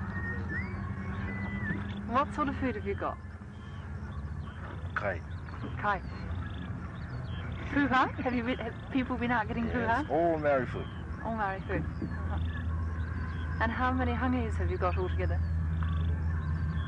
What 2.09 2.33
sort 2.33 2.49
of 2.49 2.55
food 2.57 2.75
have 2.75 2.87
you 2.87 2.95
got? 2.95 3.17
Kai. 4.95 5.21
Kai. 5.79 6.01
Puha? 7.73 8.11
Have 8.23 8.33
you 8.33 8.43
been, 8.43 8.57
have 8.57 8.73
people 8.91 9.17
been 9.17 9.31
out 9.31 9.47
getting 9.47 9.65
yes, 9.65 9.75
puha? 9.75 10.09
all 10.09 10.39
Maori 10.39 10.65
food. 10.65 10.85
All 11.23 11.35
Maori 11.35 11.61
food. 11.67 11.83
And 13.61 13.71
how 13.71 13.91
many 13.91 14.13
hangis 14.13 14.55
have 14.57 14.71
you 14.71 14.77
got 14.77 14.97
altogether? 14.97 15.39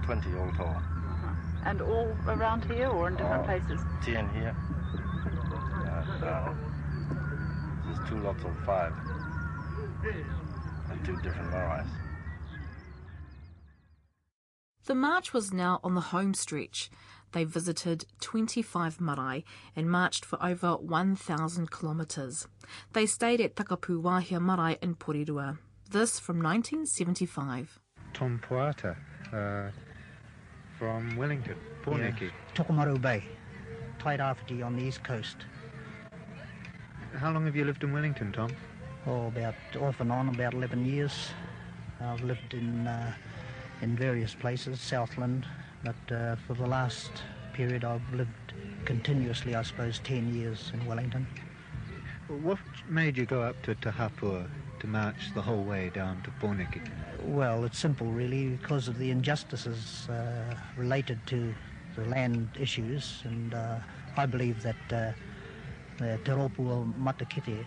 20 0.03 0.35
all 0.35 0.51
told. 0.53 0.96
And 1.67 1.81
all 1.81 2.15
around 2.27 2.63
here 2.65 2.87
or 2.87 3.09
in 3.09 3.15
different 3.17 3.43
Oh, 3.43 3.45
places? 3.45 3.81
10 4.03 4.29
here. 4.29 4.55
And, 5.85 6.23
uh, 6.23 6.53
there's 7.85 8.09
two 8.09 8.19
lots 8.19 8.43
of 8.43 8.57
five. 8.65 8.93
And 10.89 11.05
two 11.05 11.17
different 11.17 11.51
marais. 11.51 11.85
The 14.85 14.95
march 14.95 15.33
was 15.33 15.51
now 15.51 15.81
on 15.83 15.95
the 15.95 16.01
home 16.15 16.33
stretch. 16.33 16.89
They 17.33 17.43
visited 17.43 18.05
25 18.21 19.01
marae 19.01 19.43
and 19.75 19.91
marched 19.91 20.23
for 20.23 20.41
over 20.41 20.77
1,000 20.77 21.69
kilometres. 21.69 22.47
They 22.93 23.05
stayed 23.05 23.41
at 23.41 23.55
Takapuwahia 23.55 24.39
Marae 24.39 24.77
in 24.81 24.95
Porirua. 24.95 25.57
This 25.91 26.19
from 26.21 26.37
1975. 26.41 27.79
Tom 28.13 28.39
Poata 28.41 28.95
uh, 29.33 29.71
from 30.77 31.15
Wellington, 31.17 31.55
Pōneke. 31.83 32.21
Yeah. 32.21 32.29
Tokomaru 32.55 33.01
Bay, 33.01 33.23
Tairāwhiti 33.99 34.63
on 34.63 34.75
the 34.75 34.83
east 34.83 35.03
coast. 35.03 35.37
How 37.15 37.31
long 37.31 37.45
have 37.45 37.55
you 37.55 37.65
lived 37.65 37.83
in 37.83 37.91
Wellington, 37.93 38.31
Tom? 38.31 38.55
Oh, 39.05 39.27
about 39.27 39.55
off 39.79 39.99
and 40.01 40.11
on, 40.11 40.29
about 40.29 40.53
11 40.53 40.85
years. 40.85 41.29
I've 42.01 42.21
lived 42.21 42.53
in 42.53 42.87
uh, 42.87 43.13
in 43.81 43.95
various 43.95 44.33
places, 44.35 44.79
Southland, 44.79 45.45
but 45.83 46.15
uh, 46.15 46.35
for 46.47 46.53
the 46.53 46.65
last 46.65 47.11
period 47.53 47.83
I've 47.83 48.13
lived 48.13 48.53
continuously, 48.85 49.55
I 49.55 49.63
suppose, 49.63 49.99
10 49.99 50.33
years 50.33 50.71
in 50.73 50.85
Wellington. 50.85 51.27
What 52.27 52.59
made 52.89 53.17
you 53.17 53.25
go 53.25 53.41
up 53.41 53.61
to 53.63 53.75
Te 53.75 53.89
Hapua 53.89 54.47
to 54.79 54.87
march 54.87 55.33
the 55.33 55.41
whole 55.41 55.63
way 55.63 55.89
down 55.89 56.21
to 56.23 56.31
Pōneke? 56.45 56.81
Well, 57.25 57.65
it's 57.65 57.79
simple, 57.79 58.07
really, 58.07 58.49
because 58.49 58.87
of 58.87 58.99
the 58.99 59.09
injustices 59.09 60.07
uh, 60.09 60.55
related 60.77 61.19
to 61.27 61.53
the 61.95 62.05
land 62.05 62.49
issues, 62.59 63.21
and 63.23 63.53
uh, 63.53 63.79
I 64.15 64.25
believe 64.25 64.61
that 64.61 64.75
uh, 64.91 65.11
the 65.97 66.19
Te 66.23 66.31
Ropu 66.31 66.69
o 66.69 66.93
Matakite 66.99 67.65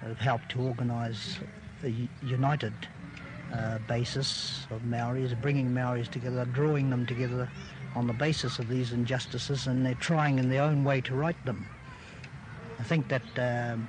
have 0.00 0.18
helped 0.18 0.50
to 0.50 0.60
organise 0.60 1.38
a 1.84 1.94
united 2.22 2.72
uh, 3.54 3.78
basis 3.86 4.66
of 4.70 4.84
Maoris, 4.84 5.34
bringing 5.34 5.72
Maoris 5.72 6.08
together, 6.08 6.44
drawing 6.46 6.90
them 6.90 7.06
together 7.06 7.48
on 7.94 8.06
the 8.06 8.12
basis 8.12 8.58
of 8.58 8.68
these 8.68 8.92
injustices, 8.92 9.66
and 9.66 9.86
they're 9.86 9.94
trying 9.94 10.38
in 10.38 10.48
their 10.48 10.62
own 10.62 10.82
way 10.84 11.00
to 11.02 11.14
right 11.14 11.44
them. 11.44 11.66
I 12.78 12.82
think 12.82 13.08
that 13.08 13.22
um, 13.72 13.88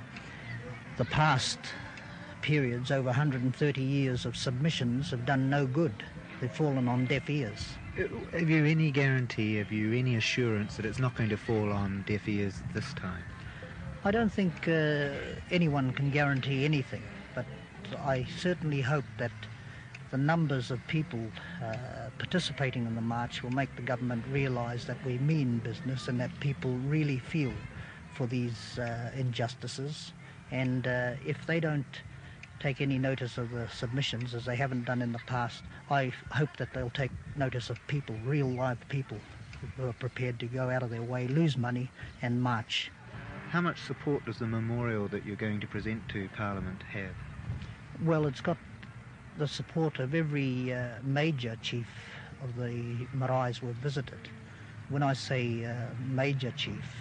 the 0.96 1.04
past 1.06 1.58
periods, 2.42 2.90
over 2.90 3.06
130 3.06 3.80
years 3.80 4.26
of 4.26 4.36
submissions, 4.36 5.10
have 5.10 5.24
done 5.24 5.48
no 5.48 5.66
good. 5.66 5.94
They've 6.40 6.52
fallen 6.52 6.88
on 6.88 7.06
deaf 7.06 7.30
ears. 7.30 7.68
Have 8.32 8.50
you 8.50 8.64
any 8.64 8.90
guarantee, 8.90 9.56
have 9.56 9.70
you 9.70 9.92
any 9.92 10.16
assurance 10.16 10.76
that 10.76 10.84
it's 10.84 10.98
not 10.98 11.14
going 11.14 11.28
to 11.30 11.36
fall 11.36 11.70
on 11.72 12.04
deaf 12.06 12.28
ears 12.28 12.62
this 12.74 12.92
time? 12.94 13.22
I 14.04 14.10
don't 14.10 14.32
think 14.32 14.66
uh, 14.66 15.10
anyone 15.50 15.92
can 15.92 16.10
guarantee 16.10 16.64
anything, 16.64 17.02
but 17.34 17.46
I 18.04 18.26
certainly 18.38 18.80
hope 18.80 19.04
that 19.18 19.30
the 20.10 20.18
numbers 20.18 20.70
of 20.70 20.84
people 20.88 21.20
uh, 21.62 21.74
participating 22.18 22.86
in 22.86 22.94
the 22.94 23.00
march 23.00 23.42
will 23.42 23.52
make 23.52 23.74
the 23.76 23.82
government 23.82 24.24
realise 24.30 24.84
that 24.84 25.02
we 25.06 25.18
mean 25.18 25.58
business 25.58 26.08
and 26.08 26.18
that 26.20 26.30
people 26.40 26.72
really 26.88 27.18
feel 27.18 27.52
for 28.14 28.26
these 28.26 28.78
uh, 28.78 29.10
injustices. 29.16 30.12
And 30.50 30.86
uh, 30.86 31.12
if 31.24 31.46
they 31.46 31.60
don't 31.60 32.02
take 32.62 32.80
any 32.80 32.96
notice 32.96 33.38
of 33.38 33.50
the 33.50 33.68
submissions, 33.68 34.34
as 34.34 34.44
they 34.44 34.54
haven't 34.54 34.84
done 34.84 35.02
in 35.02 35.12
the 35.12 35.18
past, 35.26 35.64
I 35.90 36.12
hope 36.30 36.56
that 36.58 36.72
they'll 36.72 36.90
take 36.90 37.10
notice 37.36 37.70
of 37.70 37.78
people, 37.88 38.14
real 38.24 38.46
live 38.46 38.78
people, 38.88 39.18
who 39.76 39.88
are 39.88 39.92
prepared 39.94 40.38
to 40.38 40.46
go 40.46 40.70
out 40.70 40.84
of 40.84 40.90
their 40.90 41.02
way, 41.02 41.26
lose 41.26 41.56
money, 41.56 41.90
and 42.22 42.40
march. 42.40 42.92
How 43.50 43.60
much 43.60 43.80
support 43.80 44.24
does 44.26 44.38
the 44.38 44.46
memorial 44.46 45.08
that 45.08 45.26
you're 45.26 45.34
going 45.34 45.60
to 45.60 45.66
present 45.66 46.08
to 46.10 46.28
Parliament 46.36 46.84
have? 46.84 47.14
Well, 48.04 48.26
it's 48.26 48.40
got 48.40 48.58
the 49.38 49.48
support 49.48 49.98
of 49.98 50.14
every 50.14 50.72
uh, 50.72 50.86
major 51.02 51.56
chief 51.62 51.88
of 52.44 52.54
the 52.56 53.06
maraes 53.12 53.60
we've 53.60 53.74
visited. 53.74 54.28
When 54.88 55.02
I 55.02 55.14
say 55.14 55.64
uh, 55.64 55.74
major 56.06 56.52
chief, 56.52 56.94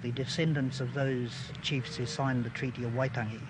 the 0.00 0.12
descendants 0.12 0.80
of 0.80 0.94
those 0.94 1.32
chiefs 1.60 1.96
who 1.96 2.06
signed 2.06 2.44
the 2.44 2.50
Treaty 2.50 2.84
of 2.84 2.92
Waitangi, 2.92 3.40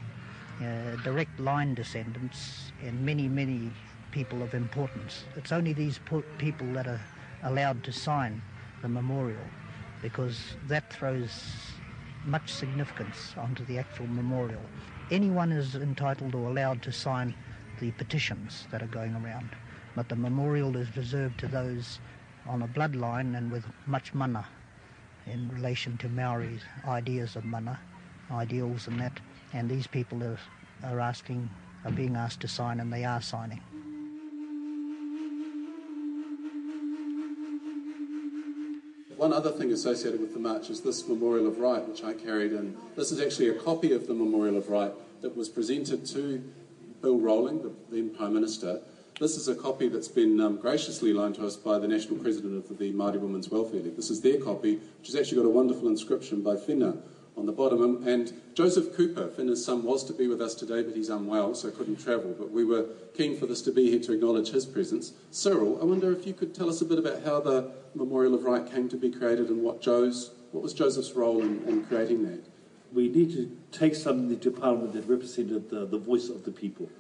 uh, 0.60 0.96
direct 1.02 1.38
line 1.38 1.74
descendants, 1.74 2.72
and 2.82 3.04
many, 3.04 3.28
many 3.28 3.70
people 4.10 4.42
of 4.42 4.54
importance. 4.54 5.24
It's 5.36 5.52
only 5.52 5.72
these 5.72 6.00
people 6.38 6.72
that 6.72 6.86
are 6.86 7.00
allowed 7.42 7.84
to 7.84 7.92
sign 7.92 8.42
the 8.82 8.88
memorial 8.88 9.46
because 10.02 10.56
that 10.66 10.88
throws 10.90 11.72
much 12.24 12.52
significance 12.52 13.34
onto 13.36 13.64
the 13.64 13.78
actual 13.78 14.06
memorial. 14.06 14.62
Anyone 15.10 15.52
is 15.52 15.74
entitled 15.74 16.34
or 16.34 16.48
allowed 16.48 16.82
to 16.82 16.92
sign 16.92 17.34
the 17.80 17.90
petitions 17.92 18.66
that 18.70 18.82
are 18.82 18.86
going 18.86 19.14
around, 19.14 19.50
but 19.94 20.08
the 20.08 20.16
memorial 20.16 20.76
is 20.76 20.96
reserved 20.96 21.38
to 21.38 21.46
those 21.46 22.00
on 22.46 22.62
a 22.62 22.68
bloodline 22.68 23.36
and 23.36 23.50
with 23.52 23.64
much 23.86 24.14
mana 24.14 24.46
in 25.26 25.48
relation 25.50 25.96
to 25.98 26.08
Maori's 26.08 26.62
ideas 26.86 27.36
of 27.36 27.44
mana, 27.44 27.78
ideals 28.30 28.86
and 28.88 28.98
that. 29.00 29.20
And 29.52 29.68
these 29.68 29.86
people 29.86 30.22
are, 30.22 30.38
are 30.84 31.00
asking, 31.00 31.48
are 31.84 31.90
being 31.90 32.16
asked 32.16 32.40
to 32.40 32.48
sign, 32.48 32.80
and 32.80 32.92
they 32.92 33.04
are 33.04 33.22
signing. 33.22 33.60
One 39.16 39.32
other 39.32 39.50
thing 39.50 39.72
associated 39.72 40.20
with 40.20 40.32
the 40.32 40.38
march 40.38 40.70
is 40.70 40.80
this 40.80 41.08
Memorial 41.08 41.48
of 41.48 41.58
Right, 41.58 41.86
which 41.88 42.04
I 42.04 42.14
carried 42.14 42.52
in. 42.52 42.76
This 42.94 43.10
is 43.10 43.20
actually 43.20 43.48
a 43.48 43.54
copy 43.54 43.92
of 43.92 44.06
the 44.06 44.14
Memorial 44.14 44.56
of 44.56 44.68
Right 44.68 44.92
that 45.22 45.36
was 45.36 45.48
presented 45.48 46.06
to 46.06 46.40
Bill 47.02 47.18
Rowling, 47.18 47.62
the 47.62 47.72
then 47.90 48.10
Prime 48.10 48.34
Minister. 48.34 48.80
This 49.18 49.36
is 49.36 49.48
a 49.48 49.56
copy 49.56 49.88
that's 49.88 50.06
been 50.06 50.40
um, 50.40 50.58
graciously 50.58 51.12
loaned 51.12 51.34
to 51.34 51.46
us 51.46 51.56
by 51.56 51.80
the 51.80 51.88
National 51.88 52.16
President 52.18 52.70
of 52.70 52.78
the 52.78 52.92
Māori 52.92 53.18
Women's 53.18 53.48
Welfare 53.48 53.80
League. 53.80 53.96
This 53.96 54.10
is 54.10 54.20
their 54.20 54.40
copy, 54.40 54.76
which 54.76 55.08
has 55.08 55.16
actually 55.16 55.38
got 55.38 55.46
a 55.46 55.50
wonderful 55.50 55.88
inscription 55.88 56.40
by 56.40 56.54
Whina 56.54 56.98
on 57.38 57.46
the 57.46 57.52
bottom. 57.52 58.06
And 58.06 58.32
Joseph 58.54 58.94
Cooper, 58.96 59.28
Whina's 59.28 59.64
son, 59.64 59.84
was 59.84 60.04
to 60.04 60.12
be 60.12 60.26
with 60.26 60.42
us 60.42 60.54
today, 60.54 60.82
but 60.82 60.94
he's 60.94 61.08
unwell, 61.08 61.54
so 61.54 61.70
couldn't 61.70 62.02
travel. 62.02 62.34
But 62.38 62.50
we 62.50 62.64
were 62.64 62.86
keen 63.16 63.38
for 63.38 63.46
this 63.46 63.62
to 63.62 63.72
be 63.72 63.90
here 63.90 64.00
to 64.00 64.12
acknowledge 64.12 64.50
his 64.50 64.66
presence. 64.66 65.12
Cyril, 65.30 65.78
I 65.80 65.84
wonder 65.84 66.12
if 66.12 66.26
you 66.26 66.34
could 66.34 66.54
tell 66.54 66.68
us 66.68 66.80
a 66.80 66.84
bit 66.84 66.98
about 66.98 67.22
how 67.22 67.40
the 67.40 67.70
Memorial 67.94 68.34
of 68.34 68.44
Right 68.44 68.68
came 68.70 68.88
to 68.88 68.96
be 68.96 69.10
created 69.10 69.48
and 69.48 69.62
what 69.62 69.80
Joe's, 69.80 70.32
what 70.52 70.62
was 70.62 70.74
Joseph's 70.74 71.12
role 71.12 71.40
in, 71.40 71.62
in 71.68 71.84
creating 71.84 72.24
that? 72.24 72.44
We 72.92 73.08
need 73.08 73.32
to 73.32 73.56
take 73.70 73.94
something 73.94 74.38
to 74.38 74.50
Parliament 74.50 74.94
that 74.94 75.06
represented 75.06 75.70
the, 75.70 75.86
the 75.86 75.98
voice 75.98 76.28
of 76.28 76.44
the 76.44 76.50
people. 76.50 76.90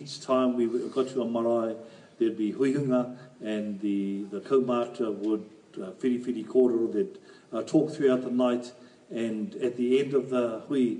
Each 0.00 0.20
time 0.20 0.56
we 0.56 0.66
got 0.66 1.08
to 1.08 1.22
a 1.22 1.28
marae, 1.28 1.76
there'd 2.18 2.36
be 2.36 2.52
huihuinga 2.52 3.16
and 3.42 3.80
the, 3.80 4.24
the 4.24 4.40
kaumata 4.40 5.14
would, 5.14 5.44
uh, 5.76 5.90
whiri 6.00 6.18
whiri 6.18 6.44
kōrero, 6.44 6.92
they'd 6.92 7.18
uh, 7.52 7.62
talk 7.62 7.92
throughout 7.92 8.22
the 8.22 8.30
night 8.30 8.72
and 9.10 9.54
at 9.56 9.76
the 9.76 10.00
end 10.00 10.14
of 10.14 10.30
the 10.30 10.62
hui, 10.68 10.98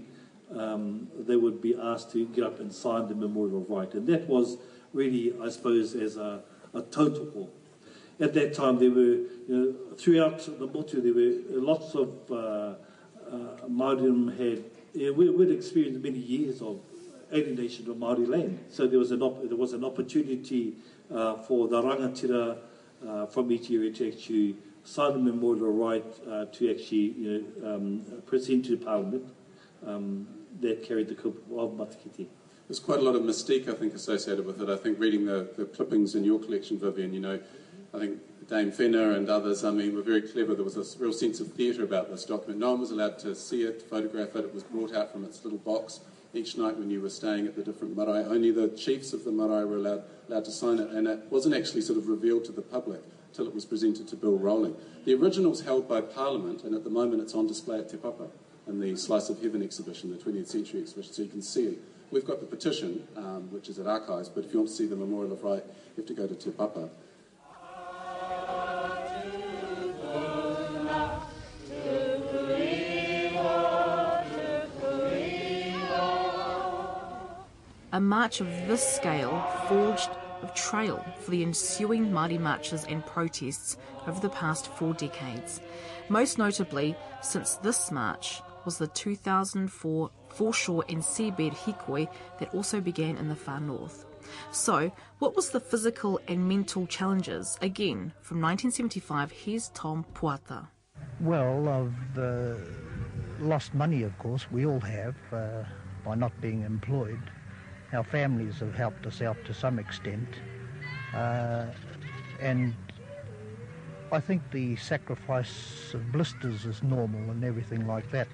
um, 0.54 1.09
they 1.18 1.36
would 1.36 1.61
be 1.61 1.76
asked 1.76 2.12
to 2.12 2.26
get 2.26 2.44
up 2.44 2.61
and 2.61 2.72
sign 2.72 3.09
the 3.09 3.14
Memorial 3.14 3.62
of 3.62 3.70
Right. 3.70 3.92
And 3.94 4.07
that 4.07 4.28
was 4.28 4.59
really, 4.92 5.34
I 5.42 5.48
suppose, 5.48 5.94
as 5.94 6.16
a, 6.16 6.42
a 6.72 6.82
tautoko. 6.82 7.48
At 8.18 8.32
that 8.34 8.54
time, 8.54 8.78
there 8.78 8.90
were, 8.90 9.02
you 9.02 9.28
know, 9.48 9.74
throughout 9.96 10.38
the 10.38 10.66
motu, 10.66 11.00
there 11.02 11.12
were 11.12 11.61
lots 11.61 11.94
of 11.94 12.09
uh, 12.30 12.34
uh, 12.34 13.68
Māori 13.68 14.38
had, 14.38 14.64
yeah, 14.94 15.11
we, 15.11 15.28
we'd 15.28 15.50
experienced 15.50 16.00
many 16.00 16.18
years 16.18 16.62
of 16.62 16.80
alienation 17.32 17.90
of 17.90 17.96
Māori 17.96 18.26
land. 18.26 18.59
So 18.70 18.86
there 18.86 18.98
was 18.98 19.11
an, 19.11 19.22
op- 19.22 19.46
there 19.46 19.57
was 19.57 19.72
an 19.72 19.84
opportunity 19.84 20.74
uh, 21.12 21.34
for 21.34 21.68
the 21.68 21.82
rangatira 21.82 22.59
uh, 23.07 23.26
from 23.26 23.50
each 23.52 23.70
area 23.70 23.92
to 23.92 24.09
actually 24.09 24.57
the 24.95 25.18
memorial 25.18 25.72
right 25.72 26.05
uh, 26.30 26.47
to 26.47 26.70
actually 26.70 27.12
you 27.18 27.45
know, 27.61 27.74
um, 27.74 28.22
present 28.26 28.64
to 28.66 28.76
Parliament 28.76 29.24
um, 29.87 30.26
that 30.61 30.82
carried 30.87 31.09
the 31.09 31.14
cup 31.14 31.34
of 31.57 31.72
Matakite. 31.72 32.26
There's 32.68 32.80
quite 32.80 32.99
a 32.99 33.03
lot 33.03 33.14
of 33.14 33.22
mystique, 33.22 33.68
I 33.68 33.74
think, 33.74 33.95
associated 33.95 34.45
with 34.45 34.61
it. 34.61 34.68
I 34.68 34.76
think 34.76 34.99
reading 34.99 35.26
the, 35.26 35.49
the 35.57 35.66
clippings 35.66 36.14
in 36.14 36.24
your 36.24 36.41
collection, 36.41 36.78
Vivian, 36.78 37.12
you 37.12 37.20
know, 37.20 37.39
I 37.95 37.99
think 37.99 38.18
Dame 38.49 38.72
Whina 38.72 39.16
and 39.16 39.28
others, 39.28 39.64
I 39.64 39.70
mean, 39.70 39.95
were 39.95 40.03
very 40.03 40.22
clever. 40.22 40.55
There 40.55 40.64
was 40.64 40.76
a 40.76 40.99
real 40.99 41.12
sense 41.12 41.41
of 41.41 41.53
theatre 41.53 41.84
about 41.84 42.11
this 42.11 42.24
document. 42.24 42.59
No 42.59 42.72
one 42.72 42.80
was 42.80 42.91
allowed 42.91 43.18
to 43.20 43.34
see 43.34 43.62
it, 43.62 43.82
photograph 43.82 44.34
it. 44.34 44.45
It 44.45 44.55
was 44.55 44.64
brought 44.64 44.95
out 44.95 45.12
from 45.12 45.24
its 45.24 45.45
little 45.45 45.59
box 45.59 46.01
each 46.34 46.57
night 46.57 46.76
when 46.76 46.91
you 46.91 47.01
were 47.01 47.11
staying 47.11 47.47
at 47.47 47.55
the 47.55 47.62
different 47.62 47.97
marae. 47.97 48.24
Only 48.24 48.51
the 48.51 48.68
chiefs 48.68 49.12
of 49.12 49.24
the 49.24 49.32
marae 49.32 49.64
were 49.64 49.76
allowed, 49.76 50.03
allowed 50.28 50.45
to 50.45 50.51
sign 50.51 50.78
it, 50.78 50.91
and 50.91 51.07
it 51.07 51.20
wasn't 51.30 51.55
actually 51.55 51.82
sort 51.82 51.99
of 51.99 52.09
revealed 52.09 52.45
to 52.47 52.53
the 52.53 52.62
public 52.62 53.01
till 53.37 53.47
it 53.47 53.55
was 53.55 53.66
presented 53.66 54.09
to 54.09 54.16
Bill 54.16 54.39
Rowling. 54.39 54.74
The 55.05 55.14
original's 55.14 55.61
held 55.61 55.87
by 55.87 56.01
Parliament, 56.01 56.64
and 56.64 56.74
at 56.74 56.84
the 56.84 56.91
moment 56.91 57.22
it's 57.22 57.34
on 57.34 57.47
display 57.47 57.78
at 57.78 57.91
Te 57.91 57.99
Papa 57.99 58.28
in 58.66 58.80
the 58.80 58.97
Slice 58.97 59.28
of 59.28 59.43
Heaven 59.43 59.62
exhibition, 59.62 60.11
the 60.11 60.16
20th 60.16 60.49
century 60.49 60.80
exhibition, 60.80 61.12
so 61.12 61.22
you 61.22 61.28
can 61.28 61.43
see 61.43 61.66
it. 61.66 61.78
We've 62.11 62.26
got 62.26 62.41
the 62.41 62.47
petition, 62.47 63.07
um, 63.16 63.49
which 63.53 63.68
is 63.68 63.78
at 63.78 63.87
Archives, 63.87 64.28
but 64.28 64.45
if 64.45 64.53
you 64.53 64.61
want 64.61 64.70
to 64.70 64.74
see 64.74 64.87
the 64.87 64.97
Memorial 64.97 65.32
of 65.32 65.45
Right, 65.45 65.62
you 65.64 66.03
have 66.03 66.07
to 66.07 66.14
go 66.14 66.26
to 66.26 66.34
Te 66.34 66.51
Papa. 66.51 66.89
A 77.93 78.01
march 78.01 78.41
of 78.41 78.47
this 78.66 78.87
scale 78.97 79.43
forged 79.68 80.11
a 80.43 80.49
trail 80.55 81.05
for 81.20 81.30
the 81.30 81.43
ensuing 81.43 82.11
Māori 82.11 82.39
marches 82.39 82.84
and 82.84 83.05
protests 83.05 83.76
over 84.07 84.20
the 84.20 84.28
past 84.28 84.66
four 84.66 84.95
decades. 84.95 85.61
Most 86.09 86.39
notably, 86.39 86.97
since 87.22 87.55
this 87.57 87.91
march 87.91 88.41
was 88.64 88.78
the 88.78 88.89
2004 88.89 90.11
foreshore 90.28 90.84
and 90.89 90.99
seabed 90.99 91.55
hikoi 91.55 92.09
that 92.39 92.53
also 92.55 92.80
began 92.80 93.16
in 93.16 93.28
the 93.28 93.37
far 93.37 93.61
north. 93.61 94.05
So, 94.51 94.91
what 95.18 95.37
was 95.37 95.51
the 95.51 95.61
physical 95.61 96.20
and 96.28 96.49
mental 96.49 96.87
challenges? 96.87 97.57
Again, 97.62 98.12
from 98.20 98.41
1975, 98.41 99.30
here's 99.30 99.68
Tom 99.70 100.05
Poata. 100.14 100.66
Well, 101.20 101.68
I've 101.68 102.18
lost 103.41 103.72
money, 103.74 104.03
of 104.03 104.18
course. 104.18 104.51
We 104.51 104.66
all 104.66 104.80
have 104.80 105.16
uh, 105.32 105.64
by 106.05 106.14
not 106.14 106.39
being 106.41 106.62
employed. 106.62 107.20
Our 107.93 108.05
families 108.05 108.59
have 108.61 108.74
helped 108.74 109.07
us 109.07 109.22
out 109.22 109.37
to 109.47 109.55
some 109.55 109.78
extent. 109.78 110.28
Uh, 111.14 111.66
and 112.41 112.74
I 114.12 114.20
think 114.20 114.43
the 114.51 114.76
sacrifice 114.76 115.93
of 115.95 116.12
blisters 116.12 116.64
is 116.64 116.82
normal 116.82 117.30
and 117.30 117.45
everything 117.45 117.87
like 117.87 118.11
that, 118.11 118.28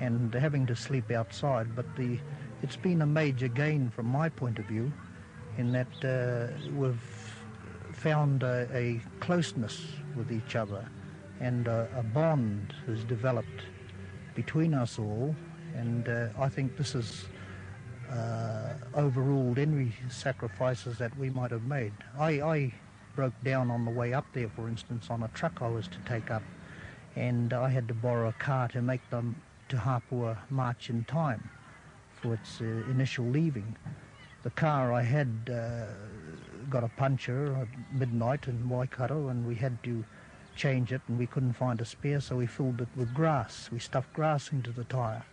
and 0.00 0.32
having 0.34 0.66
to 0.66 0.76
sleep 0.76 1.10
outside. 1.10 1.74
But 1.74 1.96
the 1.96 2.18
it's 2.62 2.76
been 2.76 3.02
a 3.02 3.06
major 3.06 3.48
gain 3.48 3.90
from 3.90 4.06
my 4.06 4.28
point 4.28 4.58
of 4.58 4.64
view, 4.66 4.92
in 5.58 5.72
that 5.72 6.04
uh, 6.04 6.52
we've 6.74 7.00
found 7.92 8.42
a, 8.42 8.68
a, 8.72 9.00
closeness 9.20 9.86
with 10.16 10.32
each 10.32 10.56
other, 10.56 10.88
and 11.40 11.68
a, 11.68 11.88
a, 11.96 12.02
bond 12.02 12.74
has 12.86 13.04
developed 13.04 13.62
between 14.34 14.74
us 14.74 14.98
all. 14.98 15.34
And 15.74 16.08
uh, 16.08 16.28
I 16.38 16.48
think 16.48 16.76
this 16.76 16.92
has 16.92 17.26
uh, 18.10 18.74
overruled 18.94 19.58
any 19.58 19.92
sacrifices 20.08 20.98
that 20.98 21.16
we 21.18 21.30
might 21.30 21.50
have 21.50 21.64
made. 21.64 21.92
I, 22.18 22.40
I 22.40 22.74
broke 23.14 23.34
down 23.44 23.70
on 23.70 23.84
the 23.84 23.90
way 23.90 24.12
up 24.12 24.26
there, 24.32 24.48
for 24.48 24.68
instance, 24.68 25.08
on 25.10 25.22
a 25.22 25.28
truck 25.28 25.60
I 25.60 25.68
was 25.68 25.88
to 25.88 25.98
take 26.06 26.30
up, 26.30 26.42
and 27.16 27.52
I 27.52 27.68
had 27.68 27.88
to 27.88 27.94
borrow 27.94 28.28
a 28.28 28.32
car 28.32 28.68
to 28.68 28.82
make 28.82 29.08
them 29.10 29.36
to 29.68 29.76
Hapua 29.76 30.38
march 30.50 30.88
in 30.88 31.04
time 31.04 31.50
for 32.20 32.34
its 32.34 32.60
uh, 32.60 32.64
initial 32.90 33.26
leaving. 33.26 33.76
The 34.42 34.50
car 34.50 34.92
I 34.92 35.02
had 35.02 35.50
uh, 35.52 35.86
got 36.70 36.84
a 36.84 36.88
puncture 36.88 37.54
at 37.56 37.68
midnight 37.92 38.48
in 38.48 38.68
Waikato, 38.68 39.28
and 39.28 39.46
we 39.46 39.56
had 39.56 39.82
to 39.82 40.04
change 40.56 40.92
it, 40.92 41.02
and 41.08 41.18
we 41.18 41.26
couldn't 41.26 41.52
find 41.52 41.80
a 41.80 41.84
spare, 41.84 42.20
so 42.20 42.36
we 42.36 42.46
filled 42.46 42.80
it 42.80 42.88
with 42.96 43.12
grass. 43.14 43.68
We 43.70 43.78
stuffed 43.78 44.12
grass 44.12 44.50
into 44.52 44.72
the 44.72 44.84
tyre 44.84 45.24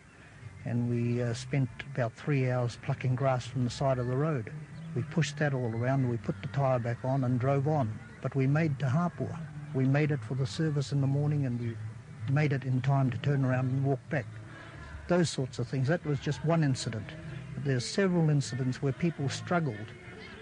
and 0.65 0.89
we 0.89 1.21
uh, 1.21 1.33
spent 1.33 1.69
about 1.93 2.13
three 2.13 2.49
hours 2.49 2.77
plucking 2.83 3.15
grass 3.15 3.45
from 3.45 3.63
the 3.63 3.69
side 3.69 3.99
of 3.99 4.07
the 4.07 4.17
road. 4.17 4.51
We 4.95 5.03
pushed 5.03 5.37
that 5.37 5.53
all 5.53 5.71
around, 5.73 6.09
we 6.09 6.17
put 6.17 6.41
the 6.41 6.47
tyre 6.49 6.79
back 6.79 6.97
on 7.03 7.23
and 7.23 7.39
drove 7.39 7.67
on. 7.67 7.97
But 8.21 8.35
we 8.35 8.47
made 8.47 8.79
to 8.79 8.85
Hapua. 8.85 9.37
We 9.73 9.85
made 9.85 10.11
it 10.11 10.23
for 10.23 10.35
the 10.35 10.47
service 10.47 10.91
in 10.91 11.01
the 11.01 11.07
morning 11.07 11.45
and 11.45 11.59
we 11.59 11.77
made 12.33 12.53
it 12.53 12.63
in 12.63 12.81
time 12.81 13.11
to 13.11 13.17
turn 13.19 13.45
around 13.45 13.69
and 13.69 13.85
walk 13.85 13.99
back. 14.09 14.25
Those 15.07 15.29
sorts 15.29 15.59
of 15.59 15.67
things. 15.67 15.87
That 15.87 16.03
was 16.05 16.19
just 16.19 16.43
one 16.43 16.63
incident. 16.63 17.07
But 17.53 17.65
there's 17.65 17.85
several 17.85 18.29
incidents 18.29 18.81
where 18.81 18.93
people 18.93 19.29
struggled 19.29 19.93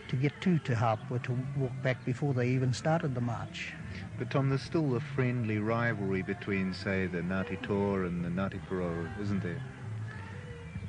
to 0.08 0.16
get 0.16 0.40
to 0.42 0.60
Te 0.60 0.74
Hapua 0.74 1.22
to 1.24 1.38
walk 1.58 1.72
back 1.82 2.06
before 2.06 2.34
they 2.34 2.48
even 2.50 2.74
started 2.74 3.16
the 3.16 3.22
march. 3.22 3.74
But 4.18 4.30
Tom, 4.30 4.50
there's 4.50 4.62
still 4.62 4.96
a 4.96 5.00
friendly 5.00 5.58
rivalry 5.58 6.22
between, 6.22 6.74
say, 6.74 7.08
the 7.08 7.20
Ngāti 7.20 7.62
Toa 7.64 8.06
and 8.06 8.24
the 8.24 8.30
Ngāti 8.30 8.62
Porou, 8.70 9.10
isn't 9.20 9.42
there? 9.42 9.62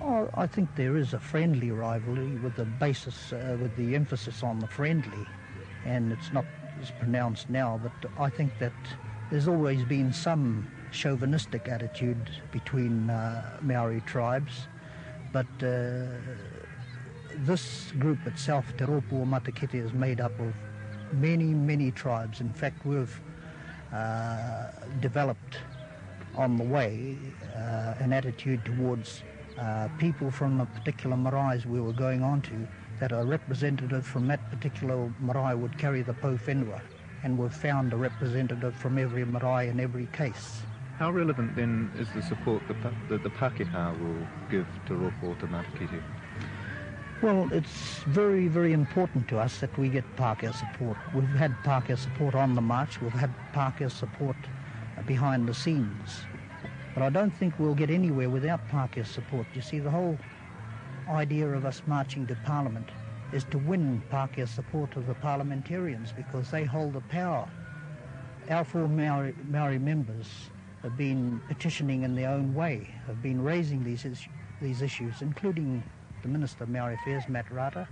Oh, 0.07 0.29
I 0.35 0.47
think 0.47 0.69
there 0.77 0.99
is 0.99 1.15
a 1.15 1.19
friendly 1.19 1.71
rivalry 1.71 2.37
with 2.37 2.57
the 2.57 2.67
basis, 2.67 3.33
uh, 3.33 3.57
with 3.59 3.75
the 3.77 3.95
emphasis 3.95 4.43
on 4.43 4.59
the 4.59 4.67
friendly, 4.67 5.27
and 5.87 6.13
it's 6.13 6.31
not 6.31 6.45
as 6.79 6.91
pronounced 6.91 7.49
now. 7.49 7.81
But 7.83 8.11
I 8.21 8.29
think 8.29 8.53
that 8.59 8.75
there's 9.31 9.49
always 9.49 9.83
been 9.85 10.13
some 10.13 10.71
chauvinistic 10.93 11.69
attitude 11.69 12.31
between 12.53 13.09
uh, 13.09 13.59
Maori 13.63 14.03
tribes, 14.03 14.69
but 15.33 15.47
uh, 15.63 16.05
this 17.37 17.91
group 17.99 18.27
itself, 18.27 18.67
Te 18.77 18.85
Rōpū 18.85 19.27
Matakite, 19.27 19.83
is 19.83 19.95
made 19.95 20.21
up 20.21 20.39
of 20.39 20.53
many, 21.15 21.55
many 21.55 21.91
tribes. 21.91 22.43
In 22.43 22.53
fact, 22.53 22.85
we've 22.85 23.23
uh, 23.91 24.67
developed 25.01 25.61
on 26.37 26.59
the 26.59 26.65
way 26.65 27.17
uh, 27.57 27.95
an 28.01 28.13
attitude 28.13 28.63
towards 28.67 29.23
uh, 29.59 29.89
people 29.99 30.31
from 30.31 30.59
the 30.59 30.67
particular 30.67 31.17
marae 31.17 31.63
we 31.67 31.81
were 31.81 31.93
going 31.93 32.23
on 32.23 32.43
to 32.43 32.67
that 33.01 33.13
a 33.13 33.25
representative 33.25 34.07
from 34.07 34.27
that 34.27 34.51
particular 34.51 35.13
marae 35.21 35.55
would 35.55 35.77
carry 35.79 36.03
the 36.03 36.15
pou 36.15 36.37
whenua 36.37 36.81
and 37.23 37.39
we've 37.39 37.55
found 37.55 37.93
a 37.93 37.97
representative 37.97 38.75
from 38.77 38.99
every 38.99 39.25
marae 39.25 39.69
in 39.69 39.81
every 39.81 40.07
case. 40.13 40.63
How 40.99 41.11
relevant 41.11 41.57
then 41.57 41.91
is 41.99 42.07
the 42.15 42.23
support 42.23 42.63
that 42.69 42.77
the, 43.09 43.19
the 43.19 43.31
Pākehā 43.31 43.99
will 43.99 44.27
give 44.51 44.67
to 44.87 44.93
Ropu 44.93 45.39
to 45.41 45.47
Matakite? 45.47 46.03
Well, 47.23 47.49
it's 47.53 48.05
very, 48.07 48.49
very 48.49 48.73
important 48.73 49.27
to 49.29 49.39
us 49.39 49.59
that 49.61 49.77
we 49.79 49.89
get 49.89 50.05
Pākehā 50.17 50.55
support. 50.55 50.99
We've 51.15 51.25
had 51.25 51.53
Pākehā 51.65 51.99
support 51.99 52.35
on 52.35 52.55
the 52.55 52.61
march, 52.61 53.01
we've 53.01 53.13
had 53.13 53.35
Pākehā 53.55 53.91
support 53.91 54.37
behind 55.07 55.49
the 55.49 55.55
scenes. 55.55 56.27
But 56.95 57.03
I 57.03 57.11
don't 57.11 57.33
think 57.33 57.59
we'll 57.59 57.75
get 57.75 57.91
anywhere 57.91 58.31
without 58.31 58.67
Pākehā 58.69 59.05
support. 59.05 59.47
You 59.53 59.61
see, 59.61 59.81
the 59.81 59.91
whole 59.91 60.17
idea 61.09 61.49
of 61.49 61.65
us 61.65 61.83
marching 61.87 62.27
to 62.29 62.37
Parliament 62.47 62.89
is 63.33 63.43
to 63.51 63.59
win 63.59 64.01
Pākehā 64.13 64.47
support 64.47 64.97
of 64.97 65.09
the 65.09 65.15
parliamentarians 65.15 66.13
because 66.13 66.51
they 66.53 66.65
hold 66.65 66.93
the 66.93 67.01
power. 67.01 67.49
Our 68.49 68.65
four 68.65 68.87
Maori, 68.87 69.35
Maori 69.49 69.79
members 69.79 70.51
have 70.83 70.97
been 70.97 71.41
petitioning 71.49 72.05
in 72.05 72.15
their 72.15 72.31
own 72.31 72.55
way, 72.55 72.89
have 73.07 73.21
been 73.23 73.43
raising 73.43 73.83
these, 73.83 74.05
is, 74.05 74.21
these 74.63 74.81
issues, 74.81 75.21
including 75.21 75.83
the 76.23 76.29
Minister 76.29 76.63
of 76.63 76.71
Maori 76.71 76.95
Affairs, 76.95 77.25
Matt 77.29 77.51
Rata. 77.51 77.89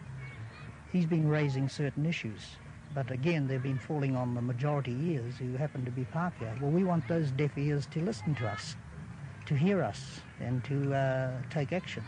He's 0.92 1.06
been 1.06 1.26
raising 1.26 1.68
certain 1.68 2.06
issues. 2.06 2.56
But 2.94 3.10
again, 3.10 3.48
they've 3.48 3.62
been 3.62 3.78
falling 3.78 4.14
on 4.14 4.34
the 4.34 4.42
majority 4.42 4.94
ears 5.10 5.38
who 5.38 5.56
happen 5.56 5.84
to 5.86 5.90
be 5.90 6.06
Pākehā. 6.14 6.60
Well, 6.60 6.70
we 6.70 6.84
want 6.84 7.08
those 7.08 7.30
deaf 7.30 7.56
ears 7.56 7.86
to 7.92 8.00
listen 8.00 8.34
to 8.36 8.46
us, 8.46 8.76
to 9.46 9.54
hear 9.54 9.82
us, 9.82 10.20
and 10.40 10.64
to 10.64 10.94
uh, 10.94 11.30
take 11.50 11.72
action. 11.72 12.02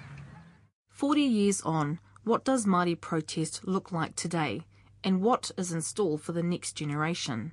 40 0.91 1.23
years 1.23 1.61
on, 1.63 1.99
what 2.25 2.45
does 2.45 2.67
Māori 2.67 3.01
protest 3.01 3.67
look 3.67 3.93
like 3.93 4.17
today, 4.17 4.63
and 5.03 5.21
what 5.21 5.51
is 5.59 5.73
in 5.73 5.83
store 5.83 6.19
for 6.19 6.33
the 6.33 6.43
next 6.43 6.73
generation? 6.73 7.53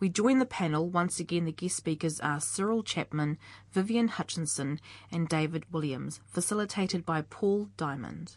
We 0.00 0.08
join 0.08 0.38
the 0.38 0.46
panel. 0.46 0.88
Once 0.88 1.18
again, 1.18 1.46
the 1.46 1.52
guest 1.52 1.76
speakers 1.76 2.20
are 2.20 2.40
Cyril 2.40 2.82
Chapman, 2.82 3.38
Vivian 3.72 4.08
Hutchinson, 4.08 4.80
and 5.10 5.28
David 5.28 5.64
Williams, 5.72 6.20
facilitated 6.26 7.06
by 7.06 7.22
Paul 7.22 7.70
Diamond. 7.76 8.36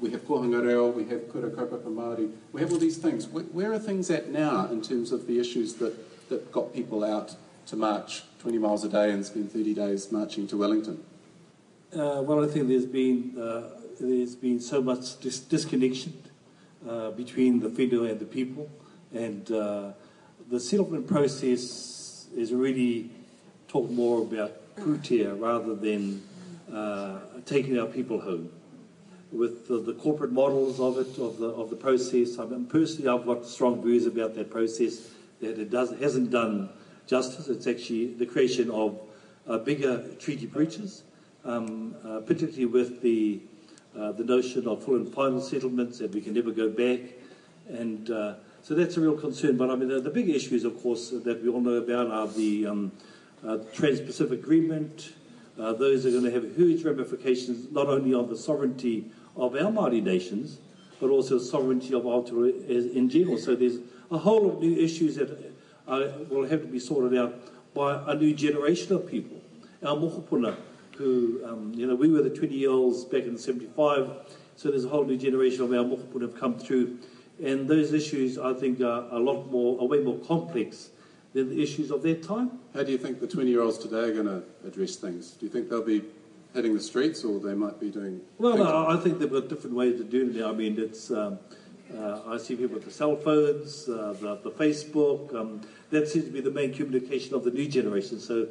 We 0.00 0.10
have 0.10 0.26
kohanga 0.26 0.66
reo, 0.66 0.90
we 0.90 1.04
have 1.06 1.28
kura 1.30 1.50
kaupapa 1.50 1.84
Māori, 1.84 2.30
we 2.52 2.60
have 2.60 2.72
all 2.72 2.78
these 2.78 2.98
things. 2.98 3.26
Where 3.28 3.72
are 3.72 3.78
things 3.78 4.10
at 4.10 4.30
now 4.30 4.66
in 4.66 4.82
terms 4.82 5.12
of 5.12 5.26
the 5.26 5.38
issues 5.38 5.74
that, 5.74 6.28
that 6.28 6.50
got 6.50 6.74
people 6.74 7.04
out 7.04 7.36
to 7.66 7.76
march 7.76 8.24
20 8.42 8.58
miles 8.58 8.82
a 8.82 8.88
day 8.88 9.12
and 9.12 9.24
spend 9.24 9.52
30 9.52 9.72
days 9.72 10.10
marching 10.10 10.48
to 10.48 10.56
Wellington? 10.56 11.00
Uh, 11.92 12.22
well, 12.24 12.44
I 12.44 12.48
think 12.48 12.66
there's 12.66 12.86
been, 12.86 13.38
uh, 13.40 13.70
there's 14.00 14.34
been 14.34 14.58
so 14.58 14.82
much 14.82 15.20
dis- 15.20 15.38
disconnection 15.38 16.20
uh, 16.88 17.12
between 17.12 17.60
the 17.60 17.68
whenua 17.68 18.10
and 18.10 18.18
the 18.18 18.24
people, 18.24 18.68
and 19.14 19.48
uh, 19.52 19.92
the 20.50 20.58
settlement 20.58 21.06
process 21.06 22.26
is 22.36 22.52
really 22.52 23.10
talked 23.68 23.92
more 23.92 24.22
about 24.22 24.74
pūtea 24.74 25.40
rather 25.40 25.76
than 25.76 26.20
uh, 26.74 27.20
taking 27.46 27.78
our 27.78 27.86
people 27.86 28.20
home. 28.20 28.50
With 29.30 29.68
the, 29.68 29.78
the, 29.78 29.94
corporate 29.94 30.32
models 30.32 30.80
of 30.80 30.98
it, 30.98 31.16
of 31.18 31.38
the 31.38 31.46
of 31.46 31.70
the 31.70 31.76
process, 31.76 32.40
I 32.40 32.44
mean, 32.46 32.66
personally, 32.66 33.08
I've 33.08 33.24
got 33.24 33.46
strong 33.46 33.80
views 33.80 34.04
about 34.04 34.34
that 34.34 34.50
process. 34.50 35.08
That 35.40 35.60
it 35.60 35.70
does 35.70 35.90
hasn't 36.00 36.30
done 36.30 36.68
justice. 37.06 37.48
It's 37.48 37.66
actually 37.66 38.14
the 38.14 38.26
creation 38.26 38.70
of 38.70 38.98
uh, 39.46 39.58
bigger 39.58 40.02
treaty 40.18 40.46
breaches, 40.46 41.02
um, 41.44 41.94
uh, 42.04 42.20
particularly 42.20 42.66
with 42.66 43.02
the 43.02 43.40
uh, 43.98 44.12
the 44.12 44.24
notion 44.24 44.66
of 44.66 44.82
full 44.82 44.96
and 44.96 45.12
final 45.12 45.40
settlements 45.40 45.98
that 45.98 46.10
we 46.12 46.20
can 46.20 46.32
never 46.32 46.50
go 46.50 46.70
back, 46.70 47.00
and 47.68 48.10
uh, 48.10 48.34
so 48.62 48.74
that's 48.74 48.96
a 48.96 49.00
real 49.00 49.16
concern. 49.16 49.56
But 49.58 49.70
I 49.70 49.74
mean, 49.74 49.88
the, 49.88 50.00
the 50.00 50.10
big 50.10 50.30
issues, 50.30 50.64
of 50.64 50.80
course, 50.82 51.10
that 51.10 51.42
we 51.42 51.48
all 51.48 51.60
know 51.60 51.74
about 51.74 52.10
are 52.10 52.26
the 52.28 52.66
um, 52.66 52.92
uh, 53.46 53.58
Trans-Pacific 53.74 54.38
Agreement. 54.38 55.12
Uh, 55.58 55.74
those 55.74 56.06
are 56.06 56.10
going 56.10 56.24
to 56.24 56.30
have 56.30 56.56
huge 56.56 56.84
ramifications, 56.84 57.70
not 57.70 57.88
only 57.88 58.14
on 58.14 58.28
the 58.30 58.36
sovereignty 58.36 59.10
of 59.36 59.54
our 59.54 59.70
Māori 59.70 60.02
nations, 60.02 60.58
but 61.00 61.10
also 61.10 61.38
the 61.38 61.44
sovereignty 61.44 61.92
of 61.92 62.04
Aotearoa 62.04 62.94
in 62.94 63.10
general. 63.10 63.36
So 63.36 63.54
there's 63.54 63.78
a 64.10 64.18
whole 64.18 64.48
of 64.48 64.60
new 64.60 64.74
issues 64.74 65.16
that 65.16 65.51
will 65.86 66.46
have 66.46 66.60
to 66.60 66.66
be 66.66 66.78
sorted 66.78 67.18
out 67.18 67.34
by 67.74 68.02
a 68.06 68.14
new 68.14 68.34
generation 68.34 68.94
of 68.94 69.08
people. 69.08 69.40
Our 69.82 69.96
mokopuna, 69.96 70.56
who, 70.96 71.40
um, 71.44 71.72
you 71.74 71.86
know, 71.86 71.94
we 71.94 72.10
were 72.10 72.22
the 72.22 72.30
20-year-olds 72.30 73.04
back 73.06 73.24
in 73.24 73.36
75, 73.38 74.10
so 74.56 74.70
there's 74.70 74.84
a 74.84 74.88
whole 74.88 75.04
new 75.04 75.16
generation 75.16 75.62
of 75.62 75.72
our 75.72 75.84
mokopuna 75.84 76.22
have 76.22 76.38
come 76.38 76.58
through 76.58 76.98
and 77.42 77.68
those 77.68 77.92
issues, 77.92 78.38
I 78.38 78.52
think, 78.54 78.80
are 78.80 79.08
a 79.10 79.18
lot 79.18 79.50
more, 79.50 79.80
are 79.80 79.86
way 79.86 79.98
more 79.98 80.18
complex 80.18 80.90
than 81.32 81.48
the 81.48 81.62
issues 81.62 81.90
of 81.90 82.02
their 82.02 82.14
time. 82.14 82.60
How 82.74 82.82
do 82.82 82.92
you 82.92 82.98
think 82.98 83.20
the 83.20 83.26
20 83.26 83.50
year 83.50 83.62
olds 83.62 83.78
today 83.78 84.10
are 84.10 84.12
going 84.12 84.26
to 84.26 84.42
address 84.66 84.96
things? 84.96 85.32
Do 85.32 85.46
you 85.46 85.50
think 85.50 85.68
they'll 85.68 85.82
be 85.82 86.02
hitting 86.54 86.74
the 86.74 86.80
streets 86.80 87.24
or 87.24 87.40
they 87.40 87.54
might 87.54 87.80
be 87.80 87.90
doing. 87.90 88.20
Well, 88.38 88.58
no, 88.58 88.86
I 88.86 88.96
think 88.98 89.18
they've 89.18 89.30
got 89.30 89.48
different 89.48 89.74
ways 89.74 89.98
to 89.98 90.04
do 90.04 90.28
it 90.28 90.36
now. 90.36 90.50
I 90.50 90.52
mean, 90.52 90.78
it's. 90.78 91.10
Um, 91.10 91.38
I 92.26 92.38
see 92.38 92.56
people 92.56 92.74
with 92.74 92.84
the 92.84 92.90
cell 92.90 93.16
phones, 93.16 93.88
uh, 93.88 94.14
the, 94.20 94.36
the, 94.36 94.50
Facebook. 94.50 95.34
Um, 95.34 95.60
that 95.90 96.08
seems 96.08 96.26
to 96.26 96.30
be 96.30 96.40
the 96.40 96.50
main 96.50 96.72
communication 96.72 97.34
of 97.34 97.44
the 97.44 97.50
new 97.50 97.68
generation. 97.68 98.18
So, 98.18 98.48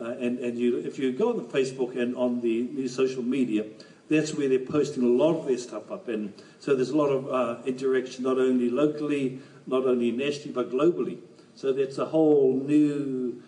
uh, 0.00 0.10
and 0.20 0.38
and 0.38 0.58
you, 0.58 0.78
if 0.78 0.98
you 0.98 1.12
go 1.12 1.30
on 1.30 1.36
the 1.36 1.44
Facebook 1.44 1.96
and 1.96 2.16
on 2.16 2.40
the 2.40 2.62
new 2.62 2.88
social 2.88 3.22
media, 3.22 3.66
that's 4.08 4.34
where 4.34 4.48
they're 4.48 4.58
posting 4.58 5.02
a 5.02 5.06
lot 5.06 5.38
of 5.38 5.46
their 5.46 5.58
stuff 5.58 5.90
up. 5.90 6.08
And 6.08 6.32
so 6.58 6.74
there's 6.74 6.90
a 6.90 6.96
lot 6.96 7.08
of 7.08 7.28
uh, 7.30 7.62
interaction, 7.64 8.24
not 8.24 8.38
only 8.38 8.68
locally, 8.68 9.40
not 9.66 9.84
only 9.84 10.10
nationally, 10.10 10.52
but 10.52 10.70
globally. 10.70 11.18
So 11.54 11.72
that's 11.72 11.98
a 11.98 12.06
whole 12.06 12.60
new, 12.64 13.42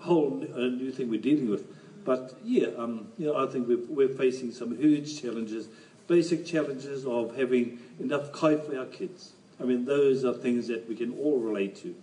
whole 0.00 0.44
uh, 0.54 0.58
new 0.58 0.90
thing 0.90 1.10
we're 1.10 1.20
dealing 1.20 1.50
with. 1.50 1.66
But 2.04 2.36
yeah, 2.42 2.68
um, 2.76 3.08
you 3.18 3.26
know, 3.26 3.36
I 3.36 3.50
think 3.50 3.68
we're, 3.68 3.84
we're 3.88 4.14
facing 4.16 4.50
some 4.52 4.76
huge 4.76 5.20
challenges, 5.20 5.68
basic 6.12 6.44
challenges 6.44 7.06
of 7.06 7.34
having 7.36 7.78
enough 7.98 8.30
kai 8.32 8.54
for 8.56 8.78
our 8.78 8.84
kids. 8.84 9.32
I 9.58 9.64
mean, 9.64 9.86
those 9.86 10.26
are 10.26 10.34
things 10.34 10.68
that 10.68 10.86
we 10.86 10.94
can 10.94 11.10
all 11.14 11.38
relate 11.38 11.74
to. 11.76 11.94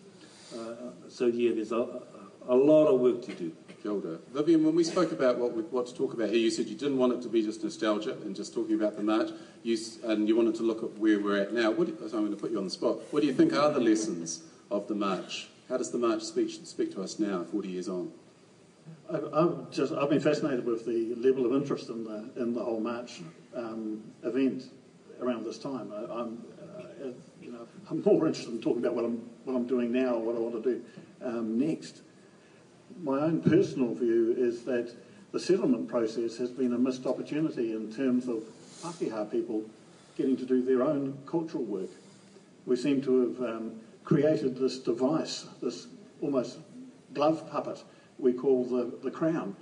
Uh, 0.52 1.10
so 1.10 1.28
yeah, 1.28 1.52
there's 1.54 1.72
a, 1.72 2.02
a 2.48 2.56
lot 2.56 2.88
of 2.88 3.00
work 3.02 3.22
to 3.26 3.34
do. 3.36 3.52
Kia. 3.84 3.94
Vivian, 4.34 4.66
when 4.66 4.74
we 4.74 4.84
spoke 4.84 5.12
about 5.12 5.38
what, 5.38 5.54
we, 5.56 5.62
what 5.62 5.86
to 5.88 5.94
talk 5.94 6.14
about 6.14 6.30
here, 6.30 6.40
you 6.40 6.50
said 6.50 6.66
you 6.66 6.76
didn't 6.76 6.98
want 6.98 7.14
it 7.14 7.22
to 7.22 7.30
be 7.30 7.44
just 7.44 7.64
nostalgia 7.64 8.14
and 8.24 8.36
just 8.36 8.52
talking 8.52 8.74
about 8.74 8.98
the 8.98 9.04
march, 9.04 9.30
you, 9.62 9.78
and 10.06 10.28
you 10.28 10.36
wanted 10.36 10.56
to 10.56 10.64
look 10.64 10.82
at 10.82 10.98
where 10.98 11.20
we're 11.20 11.38
at 11.38 11.54
now. 11.54 11.70
What 11.70 11.86
do, 11.88 12.10
so 12.10 12.18
I'm 12.18 12.26
going 12.26 12.32
to 12.32 12.42
put 12.42 12.50
you 12.50 12.58
on 12.58 12.64
the 12.64 12.72
spot. 12.72 12.98
What 13.12 13.22
do 13.22 13.28
you 13.28 13.34
think 13.34 13.54
are 13.54 13.72
the 13.72 13.80
lessons 13.80 14.42
of 14.72 14.88
the 14.88 14.96
march? 14.96 15.50
How 15.70 15.78
does 15.78 15.92
the 15.92 16.00
march 16.00 16.24
speak, 16.24 16.50
speak 16.64 16.92
to 16.96 17.04
us 17.04 17.20
now, 17.20 17.44
40 17.44 17.70
years 17.70 17.88
on? 17.88 18.12
I've, 19.12 19.72
just, 19.72 19.92
I've 19.94 20.10
been 20.10 20.20
fascinated 20.20 20.66
with 20.66 20.86
the 20.86 21.16
level 21.16 21.46
of 21.46 21.54
interest 21.60 21.90
in 21.90 22.04
the, 22.04 22.30
in 22.42 22.54
the 22.54 22.64
whole 22.64 22.80
march 22.80 23.22
um, 23.56 24.04
event 24.24 24.66
around 25.20 25.46
this 25.46 25.58
time. 25.58 25.92
I, 25.92 26.22
am 26.22 26.44
uh, 26.62 27.08
you 27.42 27.52
know, 27.52 27.68
I'm 27.90 28.04
more 28.04 28.28
interested 28.28 28.54
in 28.54 28.62
talking 28.62 28.84
about 28.84 28.96
what 28.96 29.06
I'm, 29.06 29.30
what 29.46 29.56
I'm 29.56 29.66
doing 29.66 29.92
now, 29.92 30.18
what 30.18 30.36
I 30.36 30.40
want 30.40 30.64
to 30.64 30.70
do 30.70 30.84
um, 31.24 31.58
next 31.58 32.02
my 33.04 33.20
own 33.20 33.42
personal 33.42 33.94
view 33.94 34.36
is 34.38 34.64
that 34.64 34.94
the 35.32 35.40
settlement 35.40 35.88
process 35.88 36.38
has 36.38 36.50
been 36.50 36.74
a 36.74 36.78
missed 36.78 37.06
opportunity 37.06 37.74
in 37.74 37.94
terms 37.94 38.28
of 38.28 38.44
Pākehā 38.82 39.30
people 39.32 39.64
getting 40.18 40.36
to 40.38 40.46
do 40.46 40.62
their 40.62 40.84
own 40.84 41.18
cultural 41.26 41.64
work. 41.64 41.90
We 42.66 42.76
seem 42.76 43.02
to 43.04 43.22
have 43.22 43.50
um, 43.50 43.80
created 44.04 44.58
this 44.58 44.80
device, 44.80 45.46
this 45.62 45.88
almost 46.22 46.60
glove 47.14 47.50
puppet 47.50 47.84
we 48.20 48.34
call 48.34 48.66
the, 48.66 48.92
the 49.02 49.12
Crown. 49.12 49.56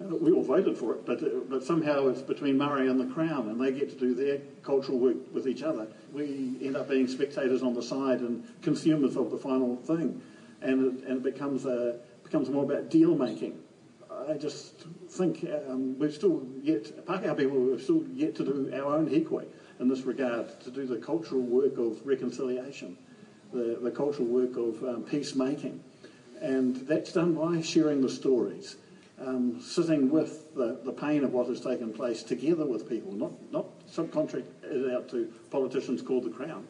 Uh, 0.00 0.16
we 0.16 0.32
all 0.32 0.42
voted 0.42 0.76
for 0.76 0.94
it, 0.94 1.06
but, 1.06 1.22
uh, 1.22 1.28
but 1.48 1.62
somehow 1.62 2.08
it's 2.08 2.22
between 2.22 2.56
Māori 2.56 2.90
and 2.90 2.98
the 2.98 3.12
Crown, 3.14 3.48
and 3.48 3.60
they 3.60 3.72
get 3.72 3.90
to 3.90 3.96
do 3.96 4.14
their 4.14 4.38
cultural 4.62 4.98
work 4.98 5.16
with 5.32 5.46
each 5.46 5.62
other. 5.62 5.86
We 6.12 6.56
end 6.62 6.76
up 6.76 6.88
being 6.88 7.08
spectators 7.08 7.62
on 7.62 7.74
the 7.74 7.82
side 7.82 8.20
and 8.20 8.44
consumers 8.62 9.16
of 9.16 9.30
the 9.30 9.38
final 9.38 9.76
thing, 9.76 10.20
and 10.60 10.98
it, 10.98 11.06
and 11.06 11.16
it 11.18 11.22
becomes 11.22 11.66
a 11.66 11.98
becomes 12.22 12.48
more 12.48 12.64
about 12.64 12.88
deal 12.90 13.14
making. 13.14 13.58
I 14.28 14.34
just 14.34 14.86
think 15.08 15.44
um, 15.68 15.98
we've 15.98 16.14
still 16.14 16.46
yet, 16.62 16.84
Pākehā 17.06 17.36
people, 17.36 17.58
we've 17.58 17.82
still 17.82 18.04
yet 18.12 18.34
to 18.36 18.44
do 18.44 18.70
our 18.74 18.96
own 18.96 19.08
hikoi 19.08 19.46
in 19.80 19.88
this 19.88 20.02
regard, 20.02 20.60
to 20.60 20.70
do 20.70 20.86
the 20.86 20.96
cultural 20.96 21.42
work 21.42 21.76
of 21.78 22.00
reconciliation, 22.06 22.96
the, 23.52 23.78
the 23.82 23.90
cultural 23.90 24.28
work 24.28 24.56
of 24.56 24.82
um, 24.84 25.02
peacemaking. 25.02 25.82
And 26.42 26.76
that's 26.88 27.12
done 27.12 27.34
by 27.34 27.60
sharing 27.60 28.00
the 28.00 28.08
stories, 28.08 28.76
um, 29.20 29.60
sitting 29.60 30.10
with 30.10 30.52
the, 30.56 30.80
the 30.84 30.92
pain 30.92 31.22
of 31.22 31.32
what 31.32 31.46
has 31.46 31.60
taken 31.60 31.92
place 31.92 32.24
together 32.24 32.66
with 32.66 32.88
people, 32.88 33.12
not, 33.12 33.30
not 33.52 33.66
subcontracted 33.88 34.92
out 34.92 35.08
to 35.10 35.32
politicians 35.50 36.02
called 36.02 36.24
the 36.24 36.30
Crown. 36.30 36.66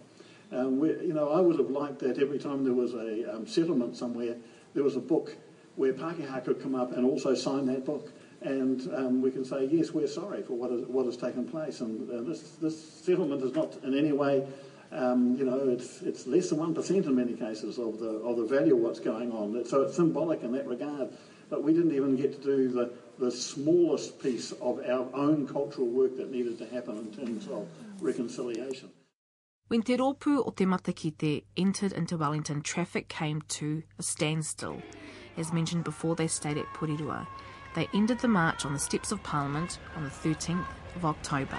Um, 0.53 0.85
you 0.85 1.15
know, 1.15 1.31
I 1.31 1.41
would 1.41 1.59
have 1.59 1.71
liked 1.71 2.01
that 2.01 2.19
every 2.19 2.39
time 2.39 2.65
there 2.65 2.75
was 2.75 2.93
a 2.93 3.35
um, 3.35 3.47
settlement 3.47 3.97
somewhere, 3.97 4.37
there 4.75 4.85
was 4.85 4.97
a 4.97 5.01
book 5.01 5.35
where 5.77 5.95
Pākehā 5.95 6.45
could 6.45 6.61
come 6.61 6.75
up 6.75 6.93
and 6.93 7.07
also 7.07 7.35
sign 7.35 7.65
that 7.67 7.87
book. 7.87 8.13
And 8.43 8.93
um, 8.95 9.23
we 9.23 9.31
can 9.31 9.45
say, 9.45 9.69
yes, 9.71 9.93
we're 9.93 10.07
sorry 10.07 10.43
for 10.43 10.53
what, 10.53 10.71
is, 10.71 10.85
what 10.87 11.07
has 11.07 11.17
taken 11.17 11.49
place. 11.49 11.81
And 11.81 12.11
uh, 12.11 12.21
this, 12.29 12.41
this 12.61 12.79
settlement 12.79 13.43
is 13.43 13.55
not 13.55 13.79
in 13.85 13.97
any 13.97 14.13
way 14.13 14.45
Um, 14.93 15.37
you 15.37 15.47
know, 15.47 15.71
it's, 15.71 16.03
it's 16.03 16.27
less 16.27 16.51
than 16.51 16.59
1% 16.59 16.91
in 16.91 17.15
many 17.15 17.33
cases 17.33 17.79
of 17.79 17.99
the, 17.99 18.11
of 18.11 18.37
the 18.37 18.45
value 18.45 18.75
of 18.75 18.81
what's 18.81 19.01
going 19.01 19.33
on. 19.33 19.65
So 19.65 19.83
it's 19.83 19.97
symbolic 19.97 20.43
in 20.43 20.53
that 20.53 20.67
regard. 20.67 21.11
But 21.49 21.63
we 21.63 21.73
didn't 21.73 21.95
even 21.95 22.17
get 22.17 22.33
to 22.35 22.43
do 22.43 22.69
the, 22.69 22.93
the 23.19 23.31
smallest 23.31 24.23
piece 24.23 24.53
of 24.53 24.81
our 24.87 25.09
own 25.15 25.47
cultural 25.47 25.87
work 25.87 26.17
that 26.19 26.31
needed 26.31 26.59
to 26.59 26.67
happen 26.67 26.99
in 26.99 27.27
terms 27.27 27.49
of 27.49 27.67
reconciliation. 28.01 28.91
When 29.69 29.83
Te 29.83 29.97
Ropu 29.97 30.47
o 30.47 30.51
Te 30.51 30.67
Matakite 30.67 31.45
entered 31.57 31.93
into 31.93 32.19
Wellington, 32.19 32.61
traffic 32.61 33.09
came 33.09 33.41
to 33.49 33.83
a 33.99 34.03
standstill. 34.03 34.83
As 35.39 35.53
mentioned 35.53 35.85
before, 35.85 36.15
they 36.15 36.27
stayed 36.27 36.59
at 36.59 36.67
Porirua. 36.75 37.27
They 37.75 37.89
ended 37.95 38.19
the 38.19 38.29
march 38.29 38.67
on 38.67 38.75
the 38.75 38.79
steps 38.79 39.13
of 39.13 39.23
Parliament 39.23 39.79
on 39.97 40.05
the 40.05 40.11
13th 40.11 40.67
of 40.97 41.07
October. 41.07 41.59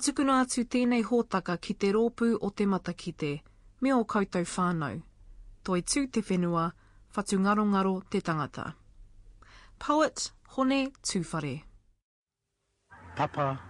Tukuna 0.00 0.40
atu 0.42 0.64
tēnei 0.64 1.04
hōtaka 1.04 1.56
ki 1.60 1.74
te 1.74 1.92
rōpū 1.92 2.34
o 2.40 2.50
te 2.50 2.66
matakite, 2.66 3.30
me 3.80 3.92
o 3.94 4.04
koutou 4.04 4.46
whānau. 4.48 5.00
Toi 5.64 5.82
tū 5.82 6.06
te 6.12 6.22
whenua, 6.24 6.70
whatu 7.14 7.38
ngaro 7.38 7.64
ngaro 7.68 7.94
te 8.10 8.20
tangata. 8.20 8.72
Poet 9.78 10.30
Hone 10.56 10.90
Tūwhare. 11.02 11.62
Papa 13.16 13.60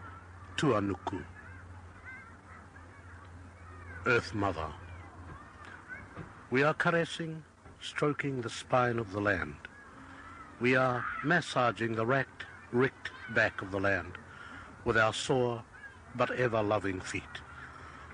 Tuanuku. 0.57 1.23
Earth 4.07 4.35
Mother. 4.35 4.73
We 6.51 6.63
are 6.63 6.75
caressing, 6.75 7.43
stroking 7.81 8.41
the 8.41 8.51
spine 8.51 8.99
of 8.99 9.13
the 9.13 9.21
land. 9.21 9.55
We 10.61 10.77
are 10.77 11.05
massaging 11.25 11.95
the 11.95 12.07
racked, 12.07 12.45
ricked 12.73 13.11
back 13.35 13.63
of 13.63 13.71
the 13.71 13.81
land 13.81 14.19
with 14.85 14.97
our 14.97 15.13
sore, 15.13 15.63
but 16.15 16.31
ever 16.33 16.63
loving 16.63 17.01
feet. 17.01 17.23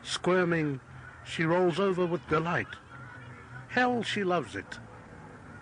Squirming, 0.03 0.81
she 1.25 1.45
rolls 1.45 1.81
over 1.81 2.07
with 2.07 2.27
delight. 2.29 2.67
Hell, 3.69 4.03
she 4.03 4.25
loves 4.25 4.55
it. 4.57 4.79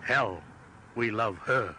Hell, 0.01 0.41
we 0.95 1.11
love 1.11 1.37
her. 1.39 1.75